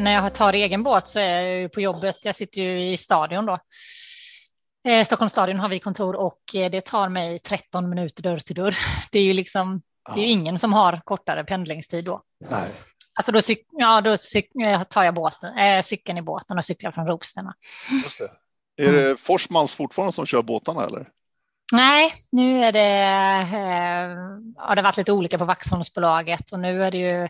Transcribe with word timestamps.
när 0.00 0.12
jag 0.12 0.34
tar 0.34 0.52
egen 0.52 0.82
båt 0.82 1.08
så 1.08 1.18
är 1.18 1.40
jag 1.40 1.60
ju 1.60 1.68
på 1.68 1.80
jobbet. 1.80 2.24
Jag 2.24 2.34
sitter 2.34 2.62
ju 2.62 2.90
i 2.92 2.96
stadion 2.96 3.46
då. 3.46 3.58
Eh, 4.84 5.04
Stockholms 5.04 5.32
stadion 5.32 5.58
har 5.58 5.68
vi 5.68 5.78
kontor 5.78 6.16
och 6.16 6.54
eh, 6.54 6.70
det 6.70 6.80
tar 6.80 7.08
mig 7.08 7.38
13 7.38 7.88
minuter 7.88 8.22
dörr 8.22 8.38
till 8.38 8.56
dörr. 8.56 8.76
Det 9.12 9.18
är 9.18 9.24
ju 9.24 9.32
liksom, 9.32 9.82
ja. 10.08 10.14
det 10.14 10.20
är 10.20 10.24
ju 10.24 10.30
ingen 10.30 10.58
som 10.58 10.72
har 10.72 11.00
kortare 11.04 11.44
pendlingstid 11.44 12.04
då. 12.04 12.22
Nej. 12.50 12.68
Alltså 13.14 13.32
då, 13.32 13.42
cyk, 13.42 13.66
ja, 13.70 14.00
då 14.00 14.16
cyk, 14.16 14.54
eh, 14.62 14.82
tar 14.82 15.04
jag 15.04 15.14
båten, 15.14 15.58
äh, 15.58 15.82
cykeln 15.82 16.18
i 16.18 16.22
båten 16.22 16.58
och 16.58 16.64
cyklar 16.64 16.90
från 16.90 17.06
Ropstena. 17.06 17.54
Just 18.04 18.18
det. 18.18 18.30
Är 18.86 18.92
det 18.92 19.16
Forsmans 19.16 19.74
fortfarande 19.74 20.12
som 20.12 20.26
kör 20.26 20.42
båtarna 20.42 20.84
eller? 20.84 21.08
Nej, 21.72 22.14
nu 22.32 22.64
är 22.64 22.72
det, 22.72 23.02
eh, 23.40 24.64
har 24.66 24.76
det 24.76 24.82
varit 24.82 24.96
lite 24.96 25.12
olika 25.12 25.38
på 25.38 25.44
Vaxholmsbolaget 25.44 26.52
och 26.52 26.60
nu 26.60 26.84
är 26.84 26.90
det 26.90 26.98
ju, 26.98 27.28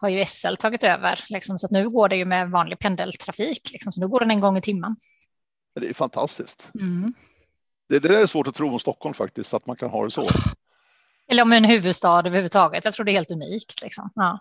har 0.00 0.08
ju 0.08 0.26
SL 0.26 0.54
tagit 0.54 0.84
över, 0.84 1.24
liksom, 1.28 1.58
så 1.58 1.66
att 1.66 1.72
nu 1.72 1.90
går 1.90 2.08
det 2.08 2.16
ju 2.16 2.24
med 2.24 2.50
vanlig 2.50 2.78
pendeltrafik, 2.78 3.70
liksom, 3.72 3.92
så 3.92 4.00
nu 4.00 4.08
går 4.08 4.20
den 4.20 4.30
en 4.30 4.40
gång 4.40 4.58
i 4.58 4.62
timmen. 4.62 4.96
Det 5.80 5.90
är 5.90 5.94
fantastiskt. 5.94 6.70
Mm. 6.74 7.14
Det, 7.88 7.98
det 7.98 8.08
där 8.08 8.22
är 8.22 8.26
svårt 8.26 8.46
att 8.46 8.54
tro 8.54 8.72
om 8.72 8.78
Stockholm 8.78 9.14
faktiskt, 9.14 9.54
att 9.54 9.66
man 9.66 9.76
kan 9.76 9.90
ha 9.90 10.04
det 10.04 10.10
så. 10.10 10.28
Eller 11.28 11.42
om 11.42 11.52
en 11.52 11.64
huvudstad 11.64 12.18
överhuvudtaget, 12.18 12.84
jag 12.84 12.94
tror 12.94 13.04
det 13.04 13.12
är 13.12 13.14
helt 13.14 13.30
unikt. 13.30 13.82
Liksom. 13.82 14.10
Ja. 14.14 14.38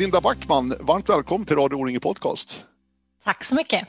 Linda 0.00 0.20
Backman, 0.20 0.74
varmt 0.80 1.08
välkommen 1.08 1.46
till 1.46 1.56
Radio 1.56 1.76
O-ringe 1.76 2.00
Podcast. 2.00 2.66
Tack 3.24 3.44
så 3.44 3.54
mycket. 3.54 3.88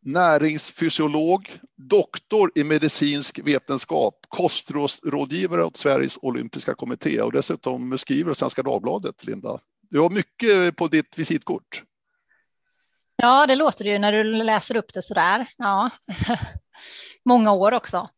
Näringsfysiolog, 0.00 1.50
doktor 1.76 2.50
i 2.54 2.64
medicinsk 2.64 3.40
vetenskap, 3.44 4.14
kostrådgivare 4.28 5.64
åt 5.64 5.76
Sveriges 5.76 6.18
olympiska 6.22 6.74
kommitté 6.74 7.20
och 7.20 7.32
dessutom 7.32 7.98
skriver 7.98 8.34
Svenska 8.34 8.62
Dagbladet, 8.62 9.26
Linda. 9.26 9.60
Du 9.90 10.00
har 10.00 10.10
mycket 10.10 10.76
på 10.76 10.86
ditt 10.86 11.18
visitkort. 11.18 11.82
Ja, 13.16 13.46
det 13.46 13.56
låter 13.56 13.84
det 13.84 13.90
ju 13.90 13.98
när 13.98 14.12
du 14.12 14.24
läser 14.24 14.76
upp 14.76 14.92
det 14.92 15.02
så 15.02 15.14
där. 15.14 15.48
Ja. 15.58 15.90
Många 17.24 17.52
år 17.52 17.72
också 17.72 17.98
att 17.98 18.10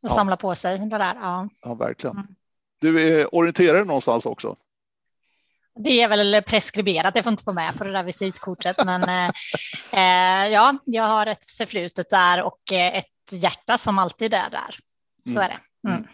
ja. 0.00 0.08
samla 0.08 0.36
på 0.36 0.54
sig. 0.54 0.78
Det 0.78 0.98
där. 0.98 1.14
Ja. 1.14 1.48
ja, 1.62 1.74
verkligen. 1.74 2.16
Mm. 2.16 2.34
Du 2.80 3.20
är 3.20 3.34
orienterare 3.34 3.84
någonstans 3.84 4.26
också? 4.26 4.56
Det 5.76 6.02
är 6.02 6.08
väl 6.08 6.42
preskriberat, 6.42 7.14
det 7.14 7.22
får 7.22 7.32
inte 7.32 7.44
få 7.44 7.52
med 7.52 7.78
på 7.78 7.84
det 7.84 7.92
där 7.92 8.02
visitkortet, 8.02 8.84
men 8.84 9.02
eh, 9.02 9.30
eh, 9.92 10.52
ja, 10.52 10.78
jag 10.84 11.04
har 11.04 11.26
ett 11.26 11.46
förflutet 11.46 12.10
där 12.10 12.42
och 12.42 12.72
eh, 12.72 12.98
ett 12.98 13.32
hjärta 13.32 13.78
som 13.78 13.98
alltid 13.98 14.34
är 14.34 14.50
där. 14.50 14.76
Så 15.24 15.30
mm. 15.30 15.42
är 15.42 15.48
det. 15.48 15.88
Mm. 15.88 16.06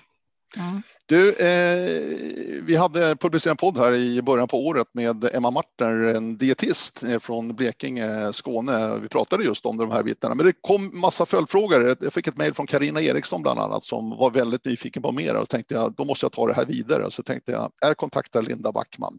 Mm. 0.56 0.83
Du, 1.06 1.33
eh, 1.33 2.62
vi 2.62 2.77
hade 2.77 3.17
publicerat 3.17 3.50
en 3.52 3.56
podd 3.56 3.78
här 3.78 3.94
i 3.94 4.22
början 4.22 4.48
på 4.48 4.67
året 4.67 4.86
med 4.92 5.34
Emma 5.34 5.50
Martner, 5.50 6.14
en 6.14 6.36
dietist 6.36 7.05
från 7.20 7.56
Blekinge, 7.56 8.33
Skåne. 8.33 8.98
Vi 9.02 9.08
pratade 9.08 9.45
just 9.45 9.67
om 9.67 9.77
de 9.77 9.91
här 9.91 10.02
bitarna, 10.02 10.34
men 10.34 10.47
det 10.47 10.52
kom 10.61 11.00
massa 11.00 11.27
följdfrågor. 11.27 11.97
Jag 12.00 12.12
fick 12.12 12.27
ett 12.27 12.36
mejl 12.36 12.55
från 12.55 12.67
Karina 12.67 13.01
Eriksson 13.01 13.42
bland 13.42 13.61
annat 13.61 13.84
som 13.84 14.11
var 14.11 14.30
väldigt 14.30 14.64
nyfiken 14.64 15.02
på 15.02 15.13
mer 15.13 15.34
och 15.34 15.48
tänkte 15.48 15.74
jag, 15.74 15.95
då 15.96 16.05
måste 16.05 16.24
jag 16.24 16.33
ta 16.33 16.46
det 16.46 16.55
här 16.55 16.67
vidare. 16.67 17.11
Så 17.11 17.23
tänkte 17.23 17.52
jag, 17.52 17.73
är 17.83 17.95
kontakta 17.95 18.40
Linda 18.40 18.73
Backman. 18.73 19.18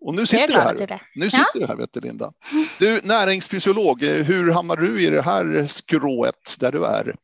Och 0.00 0.14
nu 0.14 0.26
sitter 0.26 0.48
vi 0.48 0.54
här. 0.54 1.02
Nu 1.14 1.30
sitter 1.30 1.38
ja. 1.38 1.60
vi 1.60 1.66
här, 1.66 1.76
vet 1.76 1.92
du, 1.92 2.00
Linda. 2.00 2.32
Du, 2.78 3.00
näringsfysiolog, 3.04 4.02
hur 4.02 4.52
hamnade 4.52 4.82
du 4.82 5.02
i 5.02 5.10
det 5.10 5.22
här 5.22 5.66
skrået 5.66 6.56
där 6.60 6.72
du 6.72 6.84
är? 6.84 7.16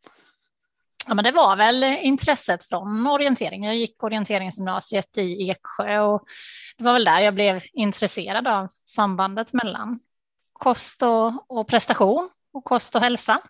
Ja, 1.06 1.14
men 1.14 1.24
det 1.24 1.32
var 1.32 1.56
väl 1.56 1.82
intresset 1.82 2.64
från 2.64 3.06
orientering. 3.06 3.64
Jag 3.64 3.76
gick 3.76 4.02
orienteringsgymnasiet 4.02 5.18
i 5.18 5.50
Eksjö 5.50 6.00
och 6.00 6.24
det 6.76 6.84
var 6.84 6.92
väl 6.92 7.04
där 7.04 7.20
jag 7.20 7.34
blev 7.34 7.62
intresserad 7.72 8.46
av 8.46 8.68
sambandet 8.84 9.52
mellan 9.52 10.00
kost 10.52 11.02
och, 11.02 11.50
och 11.50 11.68
prestation 11.68 12.30
och 12.52 12.64
kost 12.64 12.94
och 12.94 13.00
hälsa. 13.00 13.40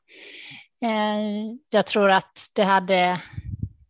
Eh, 0.82 1.56
jag 1.70 1.86
tror 1.86 2.10
att 2.10 2.50
det 2.52 2.64
hade 2.64 3.20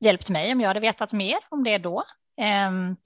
hjälpt 0.01 0.29
mig 0.29 0.53
om 0.53 0.61
jag 0.61 0.69
hade 0.69 0.81
vetat 0.81 1.13
mer 1.13 1.39
om 1.49 1.65
det 1.65 1.79
då. 1.79 2.05
Ehm, 2.37 2.97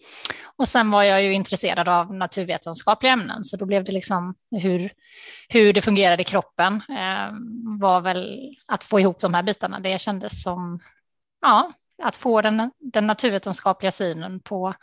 och 0.57 0.69
sen 0.69 0.91
var 0.91 1.03
jag 1.03 1.23
ju 1.23 1.33
intresserad 1.33 1.89
av 1.89 2.15
naturvetenskapliga 2.15 3.13
ämnen, 3.13 3.45
så 3.45 3.57
då 3.57 3.67
blev 3.67 3.85
det 3.85 3.93
liksom 3.93 4.35
hur, 4.51 4.93
hur 5.49 5.73
det 5.73 5.83
fungerade 5.83 6.23
i 6.23 6.25
kroppen 6.25 6.81
ehm, 6.89 7.79
var 7.79 8.01
väl 8.01 8.53
att 8.67 8.85
få 8.85 9.01
ihop 9.01 9.21
de 9.21 9.35
här 9.35 9.43
bitarna. 9.43 9.81
Det 9.81 10.01
kändes 10.01 10.43
som, 10.43 10.81
ja, 11.41 11.73
att 12.03 12.17
få 12.17 12.43
den, 12.43 12.71
den 12.79 13.07
naturvetenskapliga 13.07 13.93
synen 13.93 14.41
på, 14.41 14.75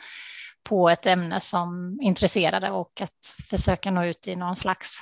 på 0.63 0.89
ett 0.89 1.05
ämne 1.05 1.39
som 1.39 1.99
intresserade 2.01 2.71
och 2.71 3.01
att 3.01 3.35
försöka 3.49 3.91
nå 3.91 4.03
ut 4.05 4.27
i 4.27 4.35
någon 4.35 4.55
slags 4.55 4.97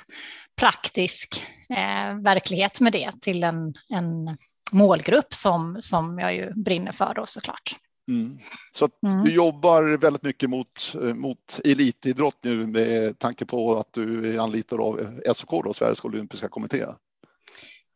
praktisk 0.56 1.46
eh, 1.68 2.14
verklighet 2.14 2.80
med 2.80 2.92
det 2.92 3.12
till 3.20 3.44
en, 3.44 3.74
en 3.88 4.38
målgrupp 4.72 5.34
som, 5.34 5.76
som 5.80 6.18
jag 6.18 6.34
ju 6.34 6.52
brinner 6.54 6.92
för 6.92 7.14
då 7.14 7.26
såklart. 7.26 7.76
Mm. 8.08 8.38
Så 8.72 8.88
mm. 9.06 9.24
du 9.24 9.32
jobbar 9.32 9.96
väldigt 9.96 10.22
mycket 10.22 10.50
mot, 10.50 10.94
eh, 10.94 11.14
mot 11.14 11.60
elitidrott 11.64 12.38
nu 12.42 12.66
med 12.66 13.18
tanke 13.18 13.46
på 13.46 13.78
att 13.78 13.92
du 13.92 14.34
är 14.34 14.38
anlitad 14.38 14.80
av 14.80 15.20
SOK, 15.34 15.64
då, 15.64 15.72
Sveriges 15.72 16.04
olympiska 16.04 16.48
kommitté. 16.48 16.84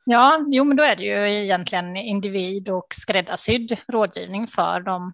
Ja, 0.04 0.44
jo, 0.48 0.64
men 0.64 0.76
då 0.76 0.82
är 0.82 0.96
det 0.96 1.02
ju 1.02 1.44
egentligen 1.44 1.96
individ 1.96 2.68
och 2.68 2.86
skräddarsydd 2.94 3.76
rådgivning 3.88 4.46
för 4.46 4.80
dem 4.80 5.12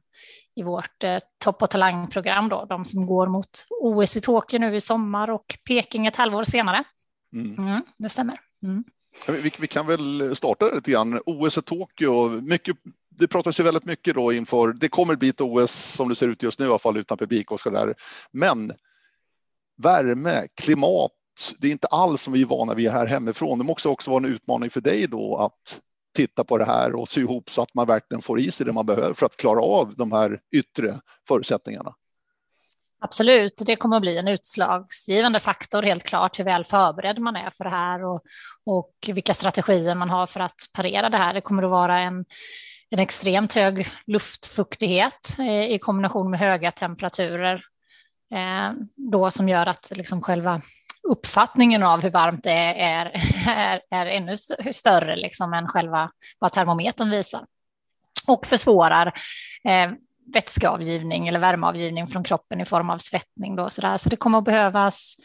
i 0.56 0.62
vårt 0.62 1.02
eh, 1.04 1.18
topp 1.38 1.62
och 1.62 1.70
talangprogram, 1.70 2.48
då, 2.48 2.64
de 2.68 2.84
som 2.84 3.06
går 3.06 3.26
mot 3.26 3.66
OS 3.80 4.16
i 4.16 4.20
Tokyo 4.20 4.58
nu 4.58 4.76
i 4.76 4.80
sommar 4.80 5.30
och 5.30 5.58
Peking 5.68 6.06
ett 6.06 6.16
halvår 6.16 6.44
senare. 6.44 6.84
Mm. 7.32 7.58
Mm, 7.58 7.82
det 7.98 8.08
stämmer. 8.08 8.40
Mm. 8.62 8.84
Vi, 9.28 9.52
vi, 9.58 9.66
kan 9.66 9.86
väl 9.86 10.36
starta 10.36 10.70
lite 10.70 10.90
grann. 10.90 11.20
OS 11.26 11.58
i 11.58 11.62
Tokyo, 11.62 12.28
mycket 12.28 12.76
det 13.18 13.28
pratas 13.28 13.60
ju 13.60 13.64
väldigt 13.64 13.84
mycket 13.84 14.14
då 14.14 14.32
inför, 14.32 14.72
det 14.72 14.88
kommer 14.88 15.16
bli 15.16 15.28
ett 15.28 15.40
OS 15.40 15.72
som 15.72 16.08
det 16.08 16.14
ser 16.14 16.28
ut 16.28 16.42
just 16.42 16.58
nu 16.58 16.66
i 16.66 16.68
alla 16.68 16.78
fall 16.78 16.96
utan 16.96 17.18
publik 17.18 17.50
och 17.50 17.60
så 17.60 17.70
där. 17.70 17.94
Men 18.32 18.72
värme, 19.76 20.46
klimat, 20.54 21.12
det 21.58 21.66
är 21.66 21.72
inte 21.72 21.86
alls 21.86 22.22
som 22.22 22.32
vi 22.32 22.42
är 22.42 22.46
vana 22.46 22.74
vid 22.74 22.90
här 22.90 23.06
hemifrån. 23.06 23.58
Det 23.58 23.64
måste 23.64 23.88
också 23.88 24.10
vara 24.10 24.24
en 24.24 24.34
utmaning 24.34 24.70
för 24.70 24.80
dig 24.80 25.06
då 25.06 25.36
att 25.36 25.80
titta 26.16 26.44
på 26.44 26.58
det 26.58 26.64
här 26.64 26.94
och 26.94 27.08
sy 27.08 27.20
ihop 27.20 27.50
så 27.50 27.62
att 27.62 27.74
man 27.74 27.86
verkligen 27.86 28.22
får 28.22 28.40
i 28.40 28.50
sig 28.50 28.66
det 28.66 28.72
man 28.72 28.86
behöver 28.86 29.14
för 29.14 29.26
att 29.26 29.36
klara 29.36 29.60
av 29.60 29.94
de 29.96 30.12
här 30.12 30.40
yttre 30.52 30.94
förutsättningarna. 31.28 31.94
Absolut, 33.00 33.62
det 33.66 33.76
kommer 33.76 33.96
att 33.96 34.02
bli 34.02 34.18
en 34.18 34.28
utslagsgivande 34.28 35.40
faktor 35.40 35.82
helt 35.82 36.04
klart 36.04 36.38
hur 36.38 36.44
väl 36.44 36.64
förberedd 36.64 37.18
man 37.18 37.36
är 37.36 37.50
för 37.50 37.64
det 37.64 37.70
här 37.70 38.04
och, 38.04 38.22
och 38.66 38.92
vilka 39.06 39.34
strategier 39.34 39.94
man 39.94 40.10
har 40.10 40.26
för 40.26 40.40
att 40.40 40.70
parera 40.74 41.10
det 41.10 41.16
här. 41.16 41.34
Det 41.34 41.40
kommer 41.40 41.62
att 41.62 41.70
vara 41.70 42.00
en, 42.00 42.24
en 42.94 43.00
extremt 43.00 43.52
hög 43.52 43.88
luftfuktighet 44.06 45.38
eh, 45.38 45.64
i 45.64 45.78
kombination 45.78 46.30
med 46.30 46.40
höga 46.40 46.70
temperaturer 46.70 47.64
eh, 48.34 48.72
då 48.96 49.30
som 49.30 49.48
gör 49.48 49.66
att 49.66 49.92
liksom 49.94 50.22
själva 50.22 50.62
uppfattningen 51.08 51.82
av 51.82 52.00
hur 52.00 52.10
varmt 52.10 52.44
det 52.44 52.52
är 52.80 53.12
är, 53.48 53.80
är 53.90 54.06
ännu 54.06 54.36
större 54.72 55.16
liksom 55.16 55.52
än 55.52 55.68
själva 55.68 56.10
vad 56.38 56.52
termometern 56.52 57.10
visar 57.10 57.46
och 58.26 58.46
försvårar 58.46 59.06
eh, 59.68 59.90
vätskeavgivning 60.34 61.28
eller 61.28 61.40
värmeavgivning 61.40 62.06
från 62.06 62.24
kroppen 62.24 62.60
i 62.60 62.64
form 62.64 62.90
av 62.90 62.98
svettning. 62.98 63.56
Då, 63.56 63.70
så, 63.70 63.80
där. 63.80 63.96
så 63.96 64.08
det 64.08 64.16
kommer 64.16 64.38
att 64.38 64.44
behövas 64.44 65.16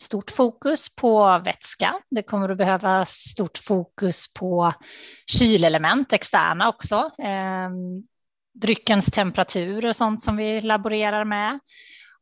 stort 0.00 0.30
fokus 0.30 0.94
på 0.94 1.38
vätska. 1.38 1.94
Det 2.10 2.22
kommer 2.22 2.48
att 2.48 2.58
behövas 2.58 3.10
stort 3.10 3.58
fokus 3.58 4.32
på 4.34 4.72
kylelement, 5.26 6.12
externa 6.12 6.68
också. 6.68 7.10
Eh, 7.18 7.70
dryckens 8.60 9.06
temperatur 9.06 9.86
och 9.86 9.96
sånt 9.96 10.22
som 10.22 10.36
vi 10.36 10.60
laborerar 10.60 11.24
med. 11.24 11.60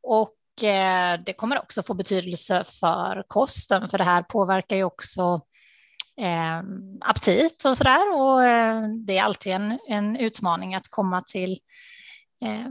Och 0.03 0.65
eh, 0.65 1.21
det 1.27 1.33
kommer 1.33 1.59
också 1.59 1.83
få 1.83 1.95
betydelse 1.95 2.65
för 2.81 3.25
kosten, 3.29 3.89
för 3.89 3.99
det 3.99 4.05
här 4.05 4.23
påverkar 4.23 4.77
ju 4.77 4.85
också 4.85 5.41
eh, 6.21 6.63
aptit 7.01 7.65
och 7.65 7.77
sådär. 7.77 8.15
Och 8.15 8.45
eh, 8.45 8.89
det 9.07 9.19
är 9.19 9.23
alltid 9.23 9.53
en, 9.53 9.79
en 9.89 10.17
utmaning 10.17 10.75
att 10.75 10.89
komma 10.91 11.23
till 11.23 11.61
eh, 12.45 12.71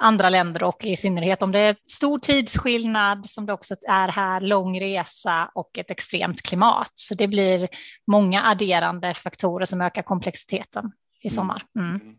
andra 0.00 0.30
länder 0.30 0.64
och 0.64 0.84
i 0.84 0.96
synnerhet 0.96 1.42
om 1.42 1.52
det 1.52 1.58
är 1.58 1.76
stor 1.86 2.18
tidsskillnad 2.18 3.26
som 3.26 3.46
det 3.46 3.52
också 3.52 3.74
är 3.88 4.08
här, 4.08 4.40
lång 4.40 4.80
resa 4.80 5.50
och 5.54 5.78
ett 5.78 5.90
extremt 5.90 6.42
klimat. 6.42 6.92
Så 6.94 7.14
det 7.14 7.28
blir 7.28 7.68
många 8.06 8.44
adderande 8.44 9.14
faktorer 9.14 9.64
som 9.64 9.80
ökar 9.80 10.02
komplexiteten 10.02 10.92
i 11.20 11.26
mm. 11.26 11.34
sommar. 11.34 11.62
Mm. 11.78 11.90
Mm. 11.90 12.16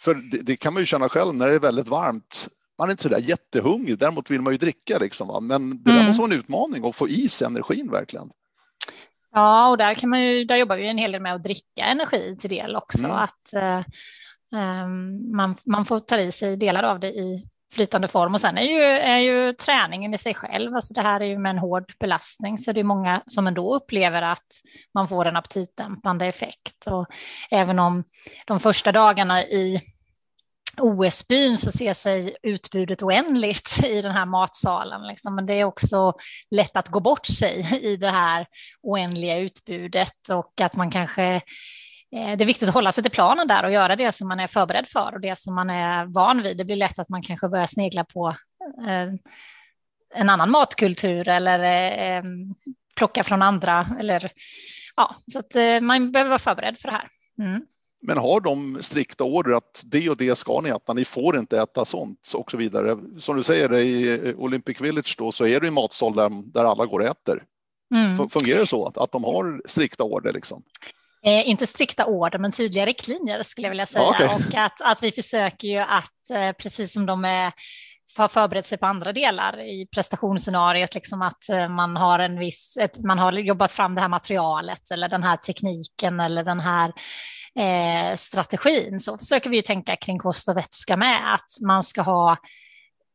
För 0.00 0.14
det, 0.14 0.38
det, 0.38 0.56
kan 0.56 0.74
man 0.74 0.82
ju 0.82 0.86
känna 0.86 1.08
själv 1.08 1.34
när 1.34 1.46
det 1.46 1.54
är 1.54 1.60
väldigt 1.60 1.88
varmt. 1.88 2.48
Man 2.78 2.88
är 2.88 2.92
inte 2.92 3.02
så 3.02 3.08
där 3.08 3.18
jättehungrig, 3.18 3.98
däremot 3.98 4.30
vill 4.30 4.40
man 4.40 4.52
ju 4.52 4.58
dricka 4.58 4.98
liksom. 4.98 5.28
Va? 5.28 5.40
Men 5.40 5.82
det 5.82 5.90
mm. 5.90 6.06
måste 6.06 6.22
vara 6.22 6.32
en 6.32 6.38
utmaning 6.38 6.86
att 6.86 6.96
få 6.96 7.08
i 7.08 7.28
sig 7.28 7.46
energin 7.46 7.90
verkligen. 7.90 8.30
Ja, 9.32 9.68
och 9.68 9.78
där, 9.78 9.94
kan 9.94 10.10
man 10.10 10.22
ju, 10.22 10.44
där 10.44 10.56
jobbar 10.56 10.76
vi 10.76 10.86
en 10.86 10.98
hel 10.98 11.12
del 11.12 11.22
med 11.22 11.34
att 11.34 11.42
dricka 11.42 11.84
energi 11.84 12.36
till 12.40 12.50
del 12.50 12.76
också. 12.76 12.98
Mm. 12.98 13.10
Att 13.10 13.54
eh, 13.54 13.80
Ehm, 14.54 15.36
man, 15.36 15.56
man 15.64 15.84
får 15.84 16.00
ta 16.00 16.18
i 16.18 16.32
sig 16.32 16.56
delar 16.56 16.82
av 16.82 17.00
det 17.00 17.12
i 17.12 17.48
flytande 17.74 18.08
form. 18.08 18.34
Och 18.34 18.40
sen 18.40 18.58
är 18.58 18.62
ju, 18.62 18.82
är 18.84 19.18
ju 19.18 19.52
träningen 19.52 20.14
i 20.14 20.18
sig 20.18 20.34
själv, 20.34 20.74
alltså 20.74 20.94
det 20.94 21.00
här 21.00 21.20
är 21.20 21.24
ju 21.24 21.38
med 21.38 21.50
en 21.50 21.58
hård 21.58 21.92
belastning, 22.00 22.58
så 22.58 22.72
det 22.72 22.80
är 22.80 22.84
många 22.84 23.22
som 23.26 23.46
ändå 23.46 23.74
upplever 23.74 24.22
att 24.22 24.46
man 24.94 25.08
får 25.08 25.24
en 25.24 25.36
aptitdämpande 25.36 26.26
effekt. 26.26 26.86
Och 26.86 27.06
även 27.50 27.78
om 27.78 28.04
de 28.46 28.60
första 28.60 28.92
dagarna 28.92 29.42
i 29.42 29.80
OS-byn 30.76 31.56
så 31.56 31.72
ser 31.72 31.94
sig 31.94 32.36
utbudet 32.42 33.02
oändligt 33.02 33.84
i 33.84 34.02
den 34.02 34.12
här 34.12 34.26
matsalen. 34.26 35.06
Liksom. 35.06 35.34
Men 35.34 35.46
det 35.46 35.54
är 35.54 35.64
också 35.64 36.12
lätt 36.50 36.76
att 36.76 36.88
gå 36.88 37.00
bort 37.00 37.26
sig 37.26 37.80
i 37.82 37.96
det 37.96 38.10
här 38.10 38.46
oändliga 38.82 39.38
utbudet 39.38 40.28
och 40.28 40.60
att 40.60 40.76
man 40.76 40.90
kanske 40.90 41.40
det 42.14 42.44
är 42.44 42.46
viktigt 42.46 42.68
att 42.68 42.74
hålla 42.74 42.92
sig 42.92 43.02
till 43.04 43.12
planen 43.12 43.48
där 43.48 43.64
och 43.64 43.72
göra 43.72 43.96
det 43.96 44.12
som 44.12 44.28
man 44.28 44.40
är 44.40 44.46
förberedd 44.46 44.88
för 44.88 45.14
och 45.14 45.20
det 45.20 45.38
som 45.38 45.54
man 45.54 45.70
är 45.70 46.04
van 46.04 46.42
vid. 46.42 46.56
Det 46.56 46.64
blir 46.64 46.76
lätt 46.76 46.98
att 46.98 47.08
man 47.08 47.22
kanske 47.22 47.48
börjar 47.48 47.66
snegla 47.66 48.04
på 48.04 48.28
eh, 48.86 49.14
en 50.14 50.28
annan 50.28 50.50
matkultur 50.50 51.28
eller 51.28 51.58
eh, 52.16 52.22
plocka 52.96 53.24
från 53.24 53.42
andra. 53.42 53.86
Eller, 54.00 54.30
ja, 54.96 55.16
så 55.32 55.38
att 55.38 55.82
man 55.82 56.12
behöver 56.12 56.28
vara 56.28 56.38
förberedd 56.38 56.78
för 56.78 56.88
det 56.88 56.94
här. 56.94 57.08
Mm. 57.38 57.66
Men 58.06 58.18
har 58.18 58.40
de 58.40 58.78
strikta 58.80 59.24
order 59.24 59.52
att 59.52 59.82
det 59.84 60.10
och 60.10 60.16
det 60.16 60.38
ska 60.38 60.60
ni 60.60 60.68
äta, 60.68 60.92
ni 60.92 61.04
får 61.04 61.38
inte 61.38 61.60
äta 61.60 61.84
sånt 61.84 62.32
och 62.34 62.50
så 62.50 62.56
vidare. 62.56 62.98
Som 63.18 63.36
du 63.36 63.42
säger 63.42 63.74
i 63.74 64.34
Olympic 64.36 64.80
Village 64.80 65.14
då 65.18 65.32
så 65.32 65.46
är 65.46 65.60
det 65.60 65.66
en 65.66 65.74
matsal 65.74 66.14
där, 66.14 66.30
där 66.52 66.64
alla 66.64 66.86
går 66.86 67.00
och 67.00 67.06
äter. 67.06 67.44
Mm. 67.94 68.28
Fungerar 68.28 68.60
det 68.60 68.66
så 68.66 68.86
att, 68.86 68.98
att 68.98 69.12
de 69.12 69.24
har 69.24 69.62
strikta 69.64 70.04
order 70.04 70.32
liksom? 70.32 70.62
Eh, 71.26 71.48
inte 71.48 71.66
strikta 71.66 72.06
order, 72.06 72.38
men 72.38 72.52
tydliga 72.52 72.86
riktlinjer 72.86 73.42
skulle 73.42 73.66
jag 73.66 73.70
vilja 73.70 73.86
säga. 73.86 74.08
Okay. 74.08 74.26
Och 74.26 74.54
att, 74.54 74.80
att 74.80 75.02
vi 75.02 75.12
försöker 75.12 75.68
ju 75.68 75.78
att, 75.78 76.30
eh, 76.30 76.52
precis 76.52 76.92
som 76.92 77.06
de 77.06 77.24
är 77.24 77.52
har 78.16 78.28
förberett 78.28 78.66
sig 78.66 78.78
på 78.78 78.86
andra 78.86 79.12
delar 79.12 79.60
i 79.60 79.86
prestationsscenariot, 79.86 80.94
liksom 80.94 81.22
att 81.22 81.48
eh, 81.48 81.68
man 81.68 81.96
har 81.96 82.18
en 82.18 82.38
viss, 82.38 82.76
ett, 82.80 82.98
man 82.98 83.18
har 83.18 83.32
jobbat 83.32 83.72
fram 83.72 83.94
det 83.94 84.00
här 84.00 84.08
materialet 84.08 84.90
eller 84.90 85.08
den 85.08 85.22
här 85.22 85.36
tekniken 85.36 86.20
eller 86.20 86.44
den 86.44 86.60
här 86.60 86.92
eh, 87.58 88.16
strategin 88.16 89.00
så 89.00 89.18
försöker 89.18 89.50
vi 89.50 89.56
ju 89.56 89.62
tänka 89.62 89.96
kring 89.96 90.18
kost 90.18 90.48
och 90.48 90.56
vätska 90.56 90.96
med, 90.96 91.34
att 91.34 91.66
man 91.66 91.82
ska 91.82 92.02
ha 92.02 92.36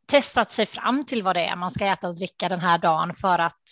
testat 0.08 0.52
sig 0.52 0.66
fram 0.66 1.06
till 1.06 1.24
vad 1.24 1.36
det 1.36 1.46
är 1.46 1.56
man 1.56 1.72
ska 1.72 1.86
äta 1.86 2.08
och 2.08 2.16
dricka 2.16 2.50
den 2.50 2.60
här 2.60 2.78
dagen 2.78 3.14
för 3.14 3.40
att 3.40 3.64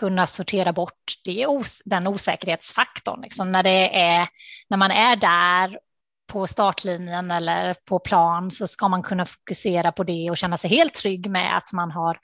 kunna 0.00 0.26
sortera 0.26 0.72
bort 0.72 1.12
det, 1.24 1.46
den 1.84 2.06
osäkerhetsfaktorn. 2.06 3.20
Liksom 3.22 3.52
när, 3.52 3.62
det 3.62 4.00
är, 4.00 4.28
när 4.70 4.76
man 4.76 4.90
är 4.90 5.16
där 5.16 5.78
på 6.26 6.46
startlinjen 6.46 7.30
eller 7.30 7.74
på 7.84 7.98
plan 7.98 8.50
så 8.50 8.66
ska 8.66 8.88
man 8.88 9.02
kunna 9.02 9.26
fokusera 9.26 9.92
på 9.92 10.04
det 10.04 10.30
och 10.30 10.36
känna 10.36 10.56
sig 10.56 10.70
helt 10.70 10.94
trygg 10.94 11.30
med 11.30 11.56
att 11.56 11.72
man 11.72 11.90
har 11.90 12.18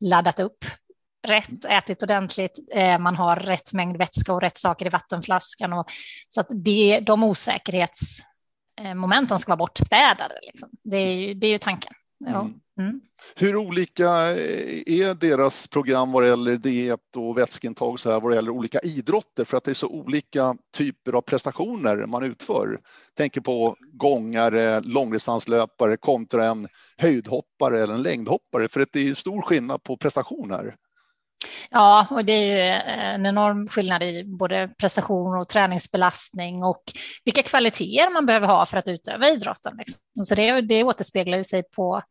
laddat 0.00 0.40
upp 0.40 0.64
rätt, 1.26 1.64
ätit 1.64 2.02
ordentligt, 2.02 2.58
eh, 2.72 2.98
man 2.98 3.16
har 3.16 3.36
rätt 3.36 3.72
mängd 3.72 3.96
vätska 3.96 4.32
och 4.32 4.40
rätt 4.40 4.58
saker 4.58 4.86
i 4.86 4.88
vattenflaskan. 4.88 5.72
Och, 5.72 5.90
så 6.28 6.40
att 6.40 6.48
det, 6.50 7.00
de 7.00 7.22
osäkerhetsmomenten 7.22 9.34
eh, 9.34 9.38
ska 9.38 9.50
vara 9.50 9.56
bortstädade. 9.56 10.34
Liksom. 10.42 10.68
Det, 10.84 10.96
är 10.96 11.14
ju, 11.14 11.34
det 11.34 11.46
är 11.46 11.50
ju 11.50 11.58
tanken. 11.58 11.92
Ja. 12.26 12.40
Mm. 12.40 12.60
Mm. 12.78 13.00
Hur 13.36 13.56
olika 13.56 14.08
är 14.86 15.14
deras 15.14 15.66
program 15.66 16.12
vad 16.12 16.22
det 16.22 16.28
gäller 16.28 16.56
diet 16.56 17.16
och 17.16 17.38
vätskeintag 17.38 18.00
så 18.00 18.10
här 18.10 18.20
vad 18.20 18.30
det 18.30 18.34
gäller 18.34 18.50
olika 18.50 18.80
idrotter 18.80 19.44
för 19.44 19.56
att 19.56 19.64
det 19.64 19.70
är 19.70 19.74
så 19.74 19.88
olika 19.88 20.56
typer 20.76 21.12
av 21.12 21.20
prestationer 21.20 22.06
man 22.06 22.24
utför? 22.24 22.80
Tänker 23.16 23.40
på 23.40 23.76
gångare, 23.92 24.80
långdistanslöpare 24.80 25.96
kontra 25.96 26.46
en 26.46 26.68
höjdhoppare 26.96 27.82
eller 27.82 27.94
en 27.94 28.02
längdhoppare 28.02 28.68
för 28.68 28.80
att 28.80 28.92
det 28.92 29.08
är 29.08 29.14
stor 29.14 29.42
skillnad 29.42 29.82
på 29.82 29.96
prestationer. 29.96 30.76
Ja, 31.70 32.06
och 32.10 32.24
det 32.24 32.32
är 32.32 32.44
ju 32.44 32.58
eh, 32.58 33.14
en 33.14 33.26
enorm 33.26 33.68
skillnad 33.68 34.02
i 34.02 34.24
både 34.24 34.68
prestation 34.78 35.38
och 35.38 35.48
träningsbelastning 35.48 36.62
och 36.64 36.82
vilka 37.24 37.42
kvaliteter 37.42 38.12
man 38.12 38.26
behöver 38.26 38.46
ha 38.46 38.66
för 38.66 38.76
att 38.76 38.88
utöva 38.88 39.28
idrotten. 39.28 39.76
Liksom. 39.78 40.24
Så 40.24 40.34
det, 40.34 40.60
det 40.60 40.84
återspeglar 40.84 41.38
ju 41.38 41.44
sig 41.44 41.62
på, 41.62 42.02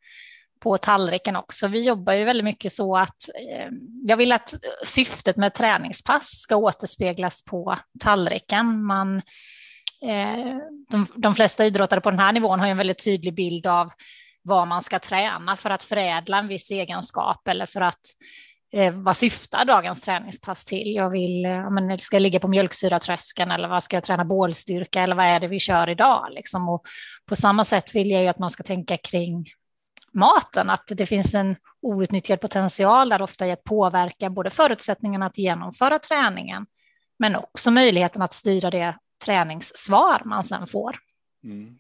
på 0.60 0.78
tallriken 0.78 1.36
också. 1.36 1.68
Vi 1.68 1.86
jobbar 1.86 2.14
ju 2.14 2.24
väldigt 2.24 2.46
mycket 2.46 2.74
så 2.74 2.98
att 2.98 3.30
eh, 3.50 3.68
jag 4.08 4.18
vill 4.18 4.32
att 4.32 4.54
syftet 4.86 5.38
med 5.38 5.54
träningspass 5.54 6.42
ska 6.42 6.56
återspeglas 6.56 7.46
på 7.46 7.78
tallriken. 8.00 8.84
Man, 8.84 9.18
eh, 10.04 10.58
de, 10.90 11.08
de 11.16 11.36
flesta 11.36 11.66
idrottare 11.66 12.02
på 12.02 12.10
den 12.10 12.20
här 12.20 12.32
nivån 12.32 12.60
har 12.60 12.68
ju 12.68 12.72
en 12.72 12.78
väldigt 12.78 13.04
tydlig 13.04 13.36
bild 13.36 13.68
av 13.68 13.92
vad 14.44 14.68
man 14.68 14.84
ska 14.84 15.00
träna 15.00 15.56
för 15.56 15.70
att 15.70 15.84
förädla 15.84 16.38
en 16.38 16.48
viss 16.48 16.72
egenskap 16.72 17.48
eller 17.48 17.66
för 17.66 17.82
att 17.82 18.02
eh, 18.72 18.94
vad 18.94 19.18
syftar 19.18 19.66
dagens 19.66 20.02
träningspass 20.02 20.66
till? 20.66 20.96
Jag 20.96 21.10
vill, 21.10 21.46
eh, 21.46 21.52
ja, 21.52 21.70
men, 21.70 22.00
ska 22.00 22.16
jag 22.16 22.22
ligga 22.22 22.40
på 22.40 22.48
mjölksyratröskeln 22.48 23.52
eller 23.52 23.68
vad 23.68 23.84
ska 23.84 23.96
jag 23.96 24.04
träna 24.04 24.26
bålstyrka 24.26 25.02
eller 25.02 25.16
vad 25.16 25.26
är 25.26 25.40
det 25.40 25.48
vi 25.48 25.60
kör 25.60 25.90
idag? 25.90 26.28
Liksom? 26.32 26.70
Och 26.70 26.86
på 27.26 27.36
samma 27.36 27.64
sätt 27.64 27.96
vill 27.96 28.12
jag 28.12 28.22
ju 28.22 28.28
att 28.28 28.40
man 28.40 28.52
ska 28.52 28.64
tänka 28.64 28.98
kring 28.98 29.46
maten, 30.12 30.70
att 30.70 30.88
det 30.88 31.06
finns 31.06 31.34
en 31.34 31.56
outnyttjad 31.82 32.42
potential 32.42 33.10
där 33.10 33.22
ofta 33.22 33.48
i 33.48 33.52
att 33.52 33.64
påverka 33.64 34.30
både 34.30 34.50
förutsättningarna 34.50 35.26
att 35.26 35.38
genomföra 35.38 36.00
träningen, 36.00 36.66
men 37.20 37.36
också 37.36 37.72
möjligheten 37.72 38.22
att 38.22 38.34
styra 38.34 38.70
det 38.70 38.98
träningssvar 39.26 40.22
man 40.26 40.44
sen 40.44 40.68
får. 40.68 40.98
Mm. 41.44 41.78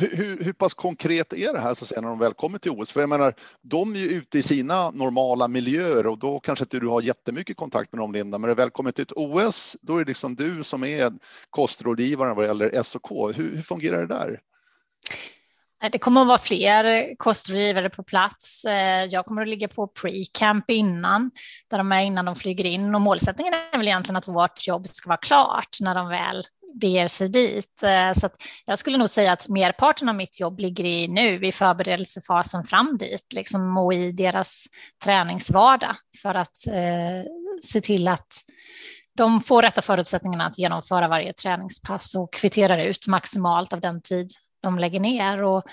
Hur, 0.00 0.16
hur, 0.16 0.44
hur, 0.44 0.52
pass 0.52 0.74
konkret 0.74 1.32
är 1.32 1.52
det 1.52 1.60
här 1.60 1.74
så 1.74 1.84
att 1.84 1.88
säga, 1.88 2.00
när 2.00 2.08
de 2.08 2.18
väl 2.18 2.34
kommer 2.34 2.58
till 2.58 2.70
OS? 2.70 2.92
För 2.92 3.00
jag 3.00 3.08
menar, 3.08 3.34
de 3.62 3.94
är 3.94 3.98
ju 3.98 4.08
ute 4.08 4.38
i 4.38 4.42
sina 4.42 4.90
normala 4.90 5.48
miljöer 5.48 6.06
och 6.06 6.18
då 6.18 6.40
kanske 6.40 6.64
inte 6.64 6.78
du 6.78 6.88
har 6.88 7.02
jättemycket 7.02 7.56
kontakt 7.56 7.92
med 7.92 8.00
dem, 8.00 8.12
Linda. 8.12 8.38
Men 8.38 8.48
när 8.48 8.56
det 8.56 8.62
väl 8.62 8.70
kommer 8.70 8.92
till 8.92 9.02
ett 9.02 9.12
OS, 9.16 9.76
då 9.80 9.96
är 9.96 10.04
det 10.04 10.08
liksom 10.08 10.34
du 10.34 10.64
som 10.64 10.84
är 10.84 11.12
kostrådgivaren 11.50 12.36
vad 12.36 12.46
gäller 12.46 12.82
SOK. 12.82 13.10
Hur, 13.10 13.56
hur 13.56 13.62
fungerar 13.62 14.00
det 14.00 14.06
där? 14.06 14.40
Det 15.92 15.98
kommer 15.98 16.20
att 16.20 16.26
vara 16.26 16.38
fler 16.38 17.14
kostrådgivare 17.16 17.90
på 17.90 18.02
plats. 18.02 18.64
Eh, 18.64 19.04
jag 19.04 19.26
kommer 19.26 19.42
att 19.42 19.48
ligga 19.48 19.68
på 19.68 19.86
pre-camp 19.86 20.64
innan, 20.68 21.30
där 21.70 21.78
de 21.78 21.92
är 21.92 22.00
innan 22.00 22.24
de 22.24 22.36
flyger 22.36 22.64
in. 22.64 22.94
Och 22.94 23.00
målsättningen 23.00 23.54
är 23.54 23.78
väl 23.78 23.88
egentligen 23.88 24.16
att 24.16 24.28
vårt 24.28 24.66
jobb 24.66 24.88
ska 24.88 25.08
vara 25.08 25.16
klart 25.16 25.76
när 25.80 25.94
de 25.94 26.08
väl 26.08 26.44
beger 26.74 27.08
sig 27.08 27.28
dit. 27.28 27.82
Eh, 27.82 28.12
så 28.12 28.28
jag 28.64 28.78
skulle 28.78 28.98
nog 28.98 29.10
säga 29.10 29.32
att 29.32 29.48
merparten 29.48 30.08
av 30.08 30.14
mitt 30.14 30.40
jobb 30.40 30.60
ligger 30.60 30.84
i 30.84 31.08
nu, 31.08 31.46
i 31.46 31.52
förberedelsefasen 31.52 32.64
fram 32.64 32.98
dit, 32.98 33.32
liksom, 33.32 33.76
och 33.76 33.94
i 33.94 34.12
deras 34.12 34.64
träningsvardag 35.04 35.96
för 36.22 36.34
att 36.34 36.66
eh, 36.66 37.30
se 37.62 37.80
till 37.80 38.08
att 38.08 38.44
de 39.16 39.40
får 39.40 39.62
rätta 39.62 39.82
förutsättningarna 39.82 40.46
att 40.46 40.58
genomföra 40.58 41.08
varje 41.08 41.32
träningspass 41.32 42.14
och 42.14 42.32
kvitterar 42.32 42.78
ut 42.78 43.06
maximalt 43.06 43.72
av 43.72 43.80
den 43.80 44.02
tid 44.02 44.32
de 44.62 44.78
lägger 44.78 45.00
ner 45.00 45.42
och 45.42 45.64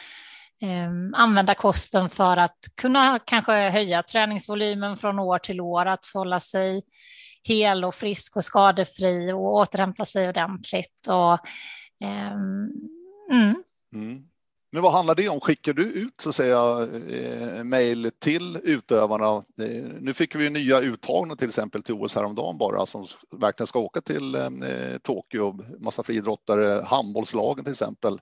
eh, 0.61 0.89
använda 1.13 1.55
kosten 1.55 2.09
för 2.09 2.37
att 2.37 2.57
kunna 2.75 3.19
kanske 3.25 3.69
höja 3.69 4.03
träningsvolymen 4.03 4.97
från 4.97 5.19
år 5.19 5.39
till 5.39 5.61
år, 5.61 5.85
att 5.85 6.05
hålla 6.13 6.39
sig 6.39 6.83
hel 7.47 7.85
och 7.85 7.95
frisk 7.95 8.35
och 8.35 8.43
skadefri 8.43 9.31
och 9.31 9.53
återhämta 9.53 10.05
sig 10.05 10.29
ordentligt. 10.29 11.07
Och, 11.07 11.33
eh, 12.07 12.31
mm. 13.31 13.63
Mm. 13.93 14.23
Men 14.71 14.83
vad 14.83 14.91
handlar 14.91 15.15
det 15.15 15.29
om? 15.29 15.39
Skickar 15.39 15.73
du 15.73 15.83
ut 15.83 16.13
så 16.21 16.33
säga 16.33 16.87
eh, 17.09 17.63
mejl 17.63 18.11
till 18.19 18.59
utövarna? 18.63 19.35
Eh, 19.61 19.85
nu 20.01 20.13
fick 20.13 20.35
vi 20.35 20.49
nya 20.49 20.79
uttagna 20.79 21.35
till 21.35 21.47
exempel 21.47 21.83
till 21.83 21.95
OS 21.95 22.15
häromdagen 22.15 22.57
bara 22.57 22.85
som 22.85 23.05
verkligen 23.31 23.67
ska 23.67 23.79
åka 23.79 24.01
till 24.01 24.35
eh, 24.35 24.97
Tokyo, 25.03 25.59
massa 25.79 26.03
friidrottare, 26.03 26.85
handbollslagen 26.85 27.63
till 27.63 27.73
exempel. 27.73 28.19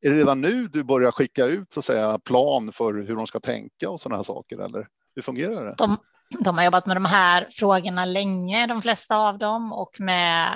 Är 0.00 0.10
det 0.10 0.16
redan 0.16 0.40
nu 0.40 0.66
du 0.66 0.84
börjar 0.84 1.10
skicka 1.10 1.46
ut 1.46 1.72
så 1.72 1.82
säga 1.82 2.18
plan 2.18 2.72
för 2.72 2.94
hur 2.94 3.16
de 3.16 3.26
ska 3.26 3.40
tänka 3.40 3.90
och 3.90 4.00
sådana 4.00 4.16
här 4.16 4.24
saker 4.24 4.58
eller 4.58 4.88
hur 5.14 5.22
fungerar 5.22 5.64
det? 5.64 5.74
De, 5.78 5.96
de 6.40 6.58
har 6.58 6.64
jobbat 6.64 6.86
med 6.86 6.96
de 6.96 7.04
här 7.04 7.48
frågorna 7.50 8.04
länge, 8.04 8.66
de 8.66 8.82
flesta 8.82 9.16
av 9.16 9.38
dem, 9.38 9.72
och 9.72 10.00
med 10.00 10.48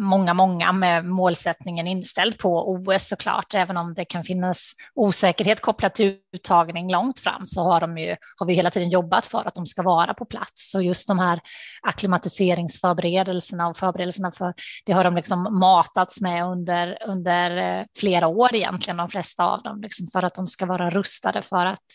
många, 0.00 0.34
många 0.34 0.72
med 0.72 1.04
målsättningen 1.04 1.86
inställd 1.86 2.38
på 2.38 2.70
OS 2.72 3.08
såklart, 3.08 3.54
även 3.54 3.76
om 3.76 3.94
det 3.94 4.04
kan 4.04 4.24
finnas 4.24 4.72
osäkerhet 4.94 5.60
kopplat 5.60 5.94
till 5.94 6.16
uttagning 6.32 6.92
långt 6.92 7.18
fram 7.18 7.46
så 7.46 7.62
har, 7.62 7.80
de 7.80 7.98
ju, 7.98 8.16
har 8.36 8.46
vi 8.46 8.54
hela 8.54 8.70
tiden 8.70 8.90
jobbat 8.90 9.26
för 9.26 9.48
att 9.48 9.54
de 9.54 9.66
ska 9.66 9.82
vara 9.82 10.14
på 10.14 10.24
plats. 10.24 10.70
Så 10.70 10.80
just 10.80 11.08
de 11.08 11.18
här 11.18 11.40
akklimatiseringsförberedelserna 11.82 13.68
och 13.68 13.76
förberedelserna 13.76 14.32
för 14.32 14.54
det 14.86 14.92
har 14.92 15.04
de 15.04 15.14
liksom 15.14 15.58
matats 15.58 16.20
med 16.20 16.44
under, 16.44 16.98
under 17.06 17.56
eh, 17.56 17.84
flera 17.98 18.26
år 18.26 18.54
egentligen, 18.54 18.96
de 18.96 19.08
flesta 19.08 19.44
av 19.44 19.62
dem, 19.62 19.80
liksom 19.80 20.06
för 20.12 20.22
att 20.22 20.34
de 20.34 20.46
ska 20.46 20.66
vara 20.66 20.90
rustade 20.90 21.42
för 21.42 21.66
att 21.66 21.86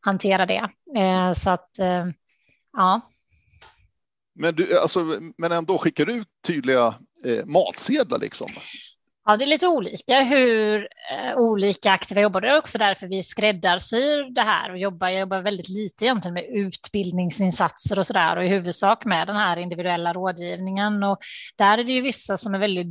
hantera 0.00 0.46
det. 0.46 0.68
Eh, 0.96 1.32
så 1.32 1.50
att 1.50 1.78
eh, 1.78 2.06
ja, 2.72 3.00
men, 4.34 4.54
du, 4.54 4.78
alltså, 4.78 5.20
men 5.38 5.52
ändå 5.52 5.78
skickar 5.78 6.06
du 6.06 6.12
ut 6.12 6.28
tydliga 6.46 6.94
eh, 7.24 7.46
matsedlar 7.46 8.18
liksom? 8.18 8.50
Ja, 9.24 9.36
det 9.36 9.44
är 9.44 9.46
lite 9.46 9.68
olika 9.68 10.20
hur 10.20 10.88
eh, 11.12 11.36
olika 11.36 11.90
aktiva 11.90 12.20
jobbar. 12.20 12.40
Det 12.40 12.48
är 12.48 12.58
också 12.58 12.78
därför 12.78 13.06
vi 13.06 13.22
skräddarsyr 13.22 14.34
det 14.34 14.42
här 14.42 14.70
och 14.70 14.78
jobbar. 14.78 15.08
Jag 15.08 15.20
jobbar 15.20 15.40
väldigt 15.40 15.68
lite 15.68 16.04
egentligen 16.04 16.34
med 16.34 16.44
utbildningsinsatser 16.44 17.98
och 17.98 18.06
så 18.06 18.12
där 18.12 18.36
och 18.36 18.44
i 18.44 18.48
huvudsak 18.48 19.04
med 19.04 19.26
den 19.26 19.36
här 19.36 19.56
individuella 19.56 20.12
rådgivningen. 20.12 21.02
Och 21.02 21.18
där 21.56 21.78
är 21.78 21.84
det 21.84 21.92
ju 21.92 22.00
vissa 22.00 22.36
som 22.36 22.54
är 22.54 22.58
väldigt 22.58 22.86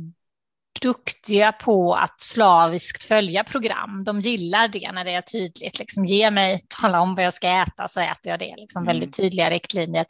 duktiga 0.80 1.52
på 1.52 1.94
att 1.94 2.20
slaviskt 2.20 3.04
följa 3.04 3.44
program. 3.44 4.04
De 4.04 4.20
gillar 4.20 4.68
det 4.68 4.92
när 4.92 5.04
det 5.04 5.14
är 5.14 5.22
tydligt. 5.22 5.78
Liksom, 5.78 6.04
ge 6.04 6.30
mig, 6.30 6.60
tala 6.68 7.00
om 7.00 7.14
vad 7.14 7.24
jag 7.24 7.34
ska 7.34 7.48
äta 7.48 7.88
så 7.88 8.00
äter 8.00 8.30
jag 8.30 8.38
det. 8.38 8.54
Liksom, 8.56 8.82
mm. 8.82 8.86
Väldigt 8.86 9.16
tydliga 9.16 9.50
riktlinjer. 9.50 10.06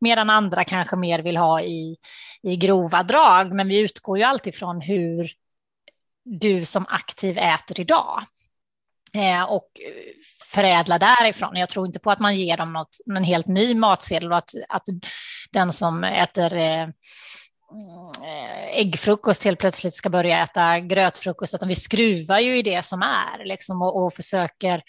Medan 0.00 0.30
andra 0.30 0.64
kanske 0.64 0.96
mer 0.96 1.18
vill 1.18 1.36
ha 1.36 1.60
i, 1.60 1.96
i 2.42 2.56
grova 2.56 3.02
drag. 3.02 3.52
Men 3.52 3.68
vi 3.68 3.80
utgår 3.80 4.18
ju 4.18 4.24
alltid 4.24 4.54
från 4.54 4.80
hur 4.80 5.32
du 6.24 6.64
som 6.64 6.86
aktiv 6.88 7.38
äter 7.38 7.80
idag. 7.80 8.22
Eh, 9.14 9.42
och 9.42 9.70
förädla 10.44 10.98
därifrån. 10.98 11.56
Jag 11.56 11.68
tror 11.68 11.86
inte 11.86 11.98
på 11.98 12.10
att 12.10 12.18
man 12.18 12.36
ger 12.36 12.56
dem 12.56 12.72
något, 12.72 12.96
en 13.16 13.24
helt 13.24 13.46
ny 13.46 13.74
matsedel 13.74 14.32
och 14.32 14.38
att, 14.38 14.50
att 14.68 14.84
den 15.52 15.72
som 15.72 16.04
äter 16.04 16.56
eh, 16.56 16.88
Eh, 18.22 18.78
äggfrukost 18.78 19.44
helt 19.44 19.58
plötsligt 19.58 19.94
ska 19.94 20.10
börja 20.10 20.42
äta 20.42 20.80
grötfrukost, 20.80 21.54
utan 21.54 21.68
vi 21.68 21.74
skruvar 21.74 22.38
ju 22.38 22.58
i 22.58 22.62
det 22.62 22.84
som 22.84 23.02
är 23.02 23.44
liksom, 23.44 23.82
och, 23.82 24.04
och 24.04 24.14
försöker 24.14 24.82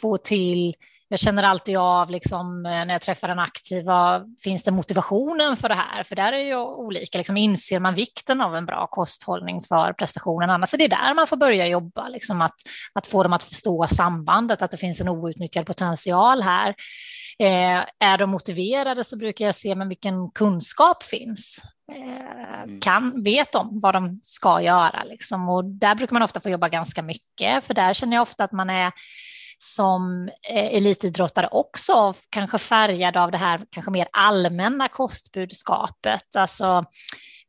få 0.00 0.18
till 0.18 0.74
jag 1.12 1.20
känner 1.20 1.42
alltid 1.42 1.76
av 1.76 2.10
liksom, 2.10 2.66
eh, 2.66 2.70
när 2.70 2.92
jag 2.92 3.00
träffar 3.00 3.28
en 3.28 3.38
aktiv, 3.38 3.84
vad, 3.84 4.36
finns 4.42 4.64
det 4.64 4.70
motivationen 4.70 5.56
för 5.56 5.68
det 5.68 5.74
här? 5.74 6.02
För 6.02 6.16
där 6.16 6.32
är 6.32 6.38
ju 6.38 6.56
olika, 6.56 7.18
liksom, 7.18 7.36
inser 7.36 7.80
man 7.80 7.94
vikten 7.94 8.40
av 8.40 8.56
en 8.56 8.66
bra 8.66 8.86
kosthållning 8.86 9.60
för 9.60 9.92
prestationen? 9.92 10.50
Annars 10.50 10.74
är 10.74 10.78
det 10.78 10.88
där 10.88 11.14
man 11.14 11.26
får 11.26 11.36
börja 11.36 11.66
jobba, 11.66 12.08
liksom, 12.08 12.42
att, 12.42 12.54
att 12.92 13.06
få 13.06 13.22
dem 13.22 13.32
att 13.32 13.42
förstå 13.42 13.86
sambandet, 13.90 14.62
att 14.62 14.70
det 14.70 14.76
finns 14.76 15.00
en 15.00 15.08
outnyttjad 15.08 15.66
potential 15.66 16.42
här. 16.42 16.74
Eh, 17.42 17.84
är 17.98 18.18
de 18.18 18.30
motiverade 18.30 19.04
så 19.04 19.16
brukar 19.16 19.44
jag 19.44 19.54
se 19.54 19.74
men 19.74 19.88
vilken 19.88 20.30
kunskap 20.30 21.02
finns. 21.02 21.62
Eh, 21.92 22.62
mm. 22.62 22.80
kan, 22.80 23.22
vet 23.22 23.52
de 23.52 23.80
vad 23.80 23.94
de 23.94 24.20
ska 24.22 24.60
göra 24.60 25.04
liksom. 25.04 25.48
och 25.48 25.64
där 25.64 25.94
brukar 25.94 26.12
man 26.12 26.22
ofta 26.22 26.40
få 26.40 26.50
jobba 26.50 26.68
ganska 26.68 27.02
mycket 27.02 27.64
för 27.64 27.74
där 27.74 27.94
känner 27.94 28.16
jag 28.16 28.22
ofta 28.22 28.44
att 28.44 28.52
man 28.52 28.70
är 28.70 28.92
som 29.58 30.28
eh, 30.50 30.74
elitidrottare 30.74 31.48
också 31.50 32.14
kanske 32.30 32.58
färgad 32.58 33.16
av 33.16 33.30
det 33.30 33.38
här 33.38 33.66
kanske 33.70 33.90
mer 33.90 34.08
allmänna 34.12 34.88
kostbudskapet. 34.88 36.36
Alltså, 36.36 36.84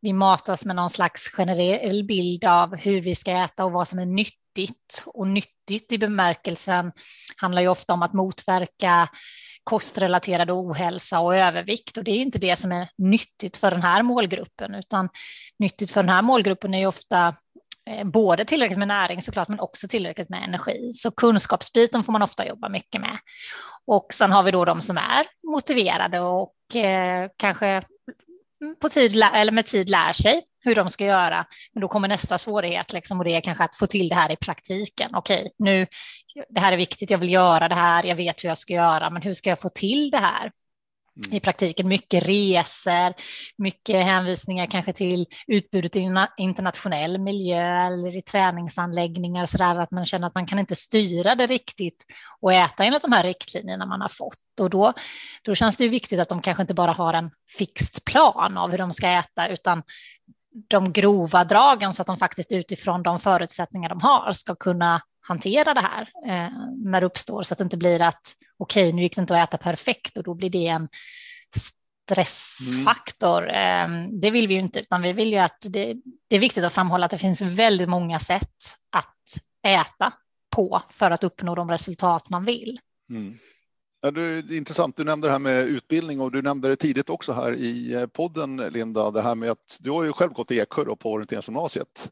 vi 0.02 0.14
matas 0.14 0.66
med 0.66 0.76
någon 0.76 0.90
slags 0.90 1.28
generell 1.28 2.04
bild 2.04 2.46
av 2.46 2.76
hur 2.76 3.02
vi 3.02 3.16
ska 3.16 3.32
äta 3.32 3.66
och 3.66 3.72
vad 3.72 3.88
som 3.88 4.00
är 4.00 4.06
nyttigt. 4.06 5.04
Och 5.06 5.28
nyttigt 5.28 5.92
i 5.92 5.98
bemärkelsen 5.98 6.92
handlar 7.38 7.62
ju 7.62 7.68
ofta 7.68 7.94
om 7.94 8.04
att 8.04 8.14
motverka 8.14 9.10
kostrelaterad 9.64 10.52
ohälsa 10.52 11.20
och 11.20 11.36
övervikt. 11.36 11.98
Och 11.98 12.04
det 12.04 12.12
är 12.12 12.22
inte 12.22 12.40
det 12.40 12.56
som 12.56 12.72
är 12.72 12.90
nyttigt 12.98 13.58
för 13.58 13.72
den 13.72 13.82
här 13.82 14.04
målgruppen, 14.04 14.76
utan 14.76 15.10
nyttigt 15.60 15.92
för 15.92 16.04
den 16.04 16.10
här 16.10 16.22
målgruppen 16.22 16.74
är 16.74 16.80
ju 16.80 16.86
ofta 16.86 17.36
eh, 17.90 18.04
både 18.04 18.46
tillräckligt 18.46 18.80
med 18.80 18.88
näring 18.88 19.22
såklart, 19.22 19.48
men 19.48 19.60
också 19.60 19.88
tillräckligt 19.88 20.30
med 20.30 20.44
energi. 20.44 20.92
Så 20.94 21.12
kunskapsbiten 21.12 22.04
får 22.04 22.14
man 22.14 22.22
ofta 22.22 22.48
jobba 22.48 22.70
mycket 22.70 23.02
med. 23.02 23.18
Och 23.86 24.14
sen 24.14 24.32
har 24.32 24.44
vi 24.44 24.52
då 24.52 24.66
de 24.66 24.82
som 24.82 24.98
är 24.98 25.26
motiverade 25.52 26.20
och 26.20 26.76
eh, 26.76 27.30
kanske 27.38 27.82
på 28.82 28.90
tid, 28.90 29.24
eller 29.34 29.52
med 29.52 29.66
tid 29.66 29.90
lär 29.90 30.14
sig 30.14 30.42
hur 30.64 30.76
de 30.76 30.90
ska 30.90 31.06
göra. 31.06 31.46
Men 31.74 31.82
då 31.82 31.88
kommer 31.88 32.08
nästa 32.08 32.38
svårighet 32.38 32.94
liksom, 32.94 33.20
och 33.20 33.26
det 33.26 33.36
är 33.36 33.42
kanske 33.42 33.64
att 33.64 33.76
få 33.76 33.88
till 33.88 34.10
det 34.10 34.16
här 34.16 34.32
i 34.32 34.36
praktiken. 34.36 35.16
Okej, 35.16 35.52
nu, 35.58 35.88
det 36.50 36.60
här 36.60 36.72
är 36.72 36.78
viktigt, 36.78 37.10
jag 37.10 37.18
vill 37.18 37.32
göra 37.32 37.68
det 37.68 37.76
här, 37.76 38.04
jag 38.04 38.16
vet 38.16 38.44
hur 38.44 38.50
jag 38.50 38.58
ska 38.58 38.74
göra, 38.74 39.10
men 39.10 39.22
hur 39.22 39.34
ska 39.34 39.50
jag 39.50 39.60
få 39.60 39.70
till 39.70 40.12
det 40.12 40.18
här? 40.18 40.52
Mm. 41.16 41.38
i 41.38 41.40
praktiken. 41.40 41.88
Mycket 41.88 42.24
resor, 42.24 43.14
mycket 43.58 44.06
hänvisningar 44.06 44.66
kanske 44.66 44.94
till 44.94 45.26
utbudet 45.48 45.96
i 45.96 46.10
internationell 46.38 47.20
miljö 47.20 47.88
eller 47.88 48.16
i 48.16 48.22
träningsanläggningar 48.22 49.46
så 49.46 49.58
där 49.58 49.80
att 49.80 49.92
man 49.92 50.06
känner 50.06 50.28
att 50.28 50.36
man 50.36 50.46
kan 50.46 50.60
inte 50.60 50.76
styra 50.76 51.36
det 51.36 51.48
riktigt 51.48 52.06
och 52.40 52.54
äta 52.54 52.84
enligt 52.84 53.02
de 53.02 53.12
här 53.12 53.24
riktlinjerna 53.24 53.86
man 53.86 54.02
har 54.02 54.10
fått. 54.10 54.60
Och 54.60 54.70
då, 54.70 54.94
då 55.44 55.56
känns 55.56 55.78
det 55.78 55.90
viktigt 55.90 56.20
att 56.20 56.30
de 56.30 56.42
kanske 56.42 56.62
inte 56.62 56.74
bara 56.74 56.94
har 56.94 57.14
en 57.14 57.32
fixt 57.58 58.06
plan 58.06 58.58
av 58.58 58.72
hur 58.72 58.78
de 58.78 58.94
ska 58.94 59.08
äta 59.08 59.48
utan 59.48 59.84
de 60.70 60.94
grova 60.94 61.44
dragen 61.44 61.94
så 61.94 62.02
att 62.02 62.08
de 62.08 62.18
faktiskt 62.18 62.52
utifrån 62.52 63.04
de 63.04 63.20
förutsättningar 63.20 63.90
de 63.90 64.02
har 64.02 64.34
ska 64.34 64.56
kunna 64.56 65.02
hantera 65.24 65.74
det 65.74 65.82
här 65.82 66.10
eh, 66.26 66.52
när 66.78 67.02
det 67.02 67.08
uppstår 67.08 67.44
så 67.44 67.54
att 67.54 67.58
det 67.58 67.64
inte 67.64 67.78
blir 67.78 68.02
att 68.02 68.36
okej, 68.58 68.84
okay, 68.84 68.94
nu 68.94 69.02
gick 69.02 69.16
det 69.16 69.22
inte 69.22 69.42
att 69.42 69.50
äta 69.50 69.58
perfekt 69.58 70.18
och 70.18 70.24
då 70.24 70.34
blir 70.34 70.50
det 70.50 70.68
en 70.68 70.90
stressfaktor. 72.06 73.50
Mm. 73.50 74.04
Eh, 74.04 74.10
det 74.12 74.32
vill 74.32 74.48
vi 74.48 74.54
ju 74.54 74.60
inte, 74.60 74.80
utan 74.80 75.02
vi 75.02 75.14
vill 75.14 75.32
ju 75.32 75.38
att 75.38 75.58
det, 75.62 75.96
det, 76.30 76.36
är 76.36 76.40
viktigt 76.40 76.64
att 76.64 76.74
framhålla 76.74 77.06
att 77.06 77.12
det 77.12 77.18
finns 77.18 77.42
väldigt 77.42 77.90
många 77.90 78.20
sätt 78.20 78.56
att 78.90 79.40
äta 79.68 80.14
på 80.56 80.82
för 80.90 81.12
att 81.12 81.24
uppnå 81.24 81.56
de 81.56 81.72
resultat 81.72 82.30
man 82.30 82.46
vill. 82.46 82.80
Mm. 83.10 83.38
Ja, 84.02 84.12
det 84.12 84.22
är 84.22 84.54
intressant. 84.54 84.98
Du 84.98 85.04
nämnde 85.04 85.28
det 85.28 85.32
här 85.32 85.40
med 85.40 85.64
utbildning 85.64 86.22
och 86.22 86.32
du 86.32 86.42
nämnde 86.42 86.70
det 86.70 86.76
tidigt 86.76 87.10
också 87.10 87.34
här 87.34 87.56
i 87.56 87.94
eh, 87.94 88.06
podden, 88.06 88.58
Linda, 88.58 89.12
det 89.12 89.22
här 89.22 89.36
med 89.36 89.52
att 89.52 89.78
du 89.80 89.92
har 89.92 90.04
ju 90.04 90.14
själv 90.14 90.34
gått 90.34 90.52
i 90.52 90.60
Eksjö 90.60 90.96
på 90.96 91.12
orienteringsgymnasiet. 91.12 92.12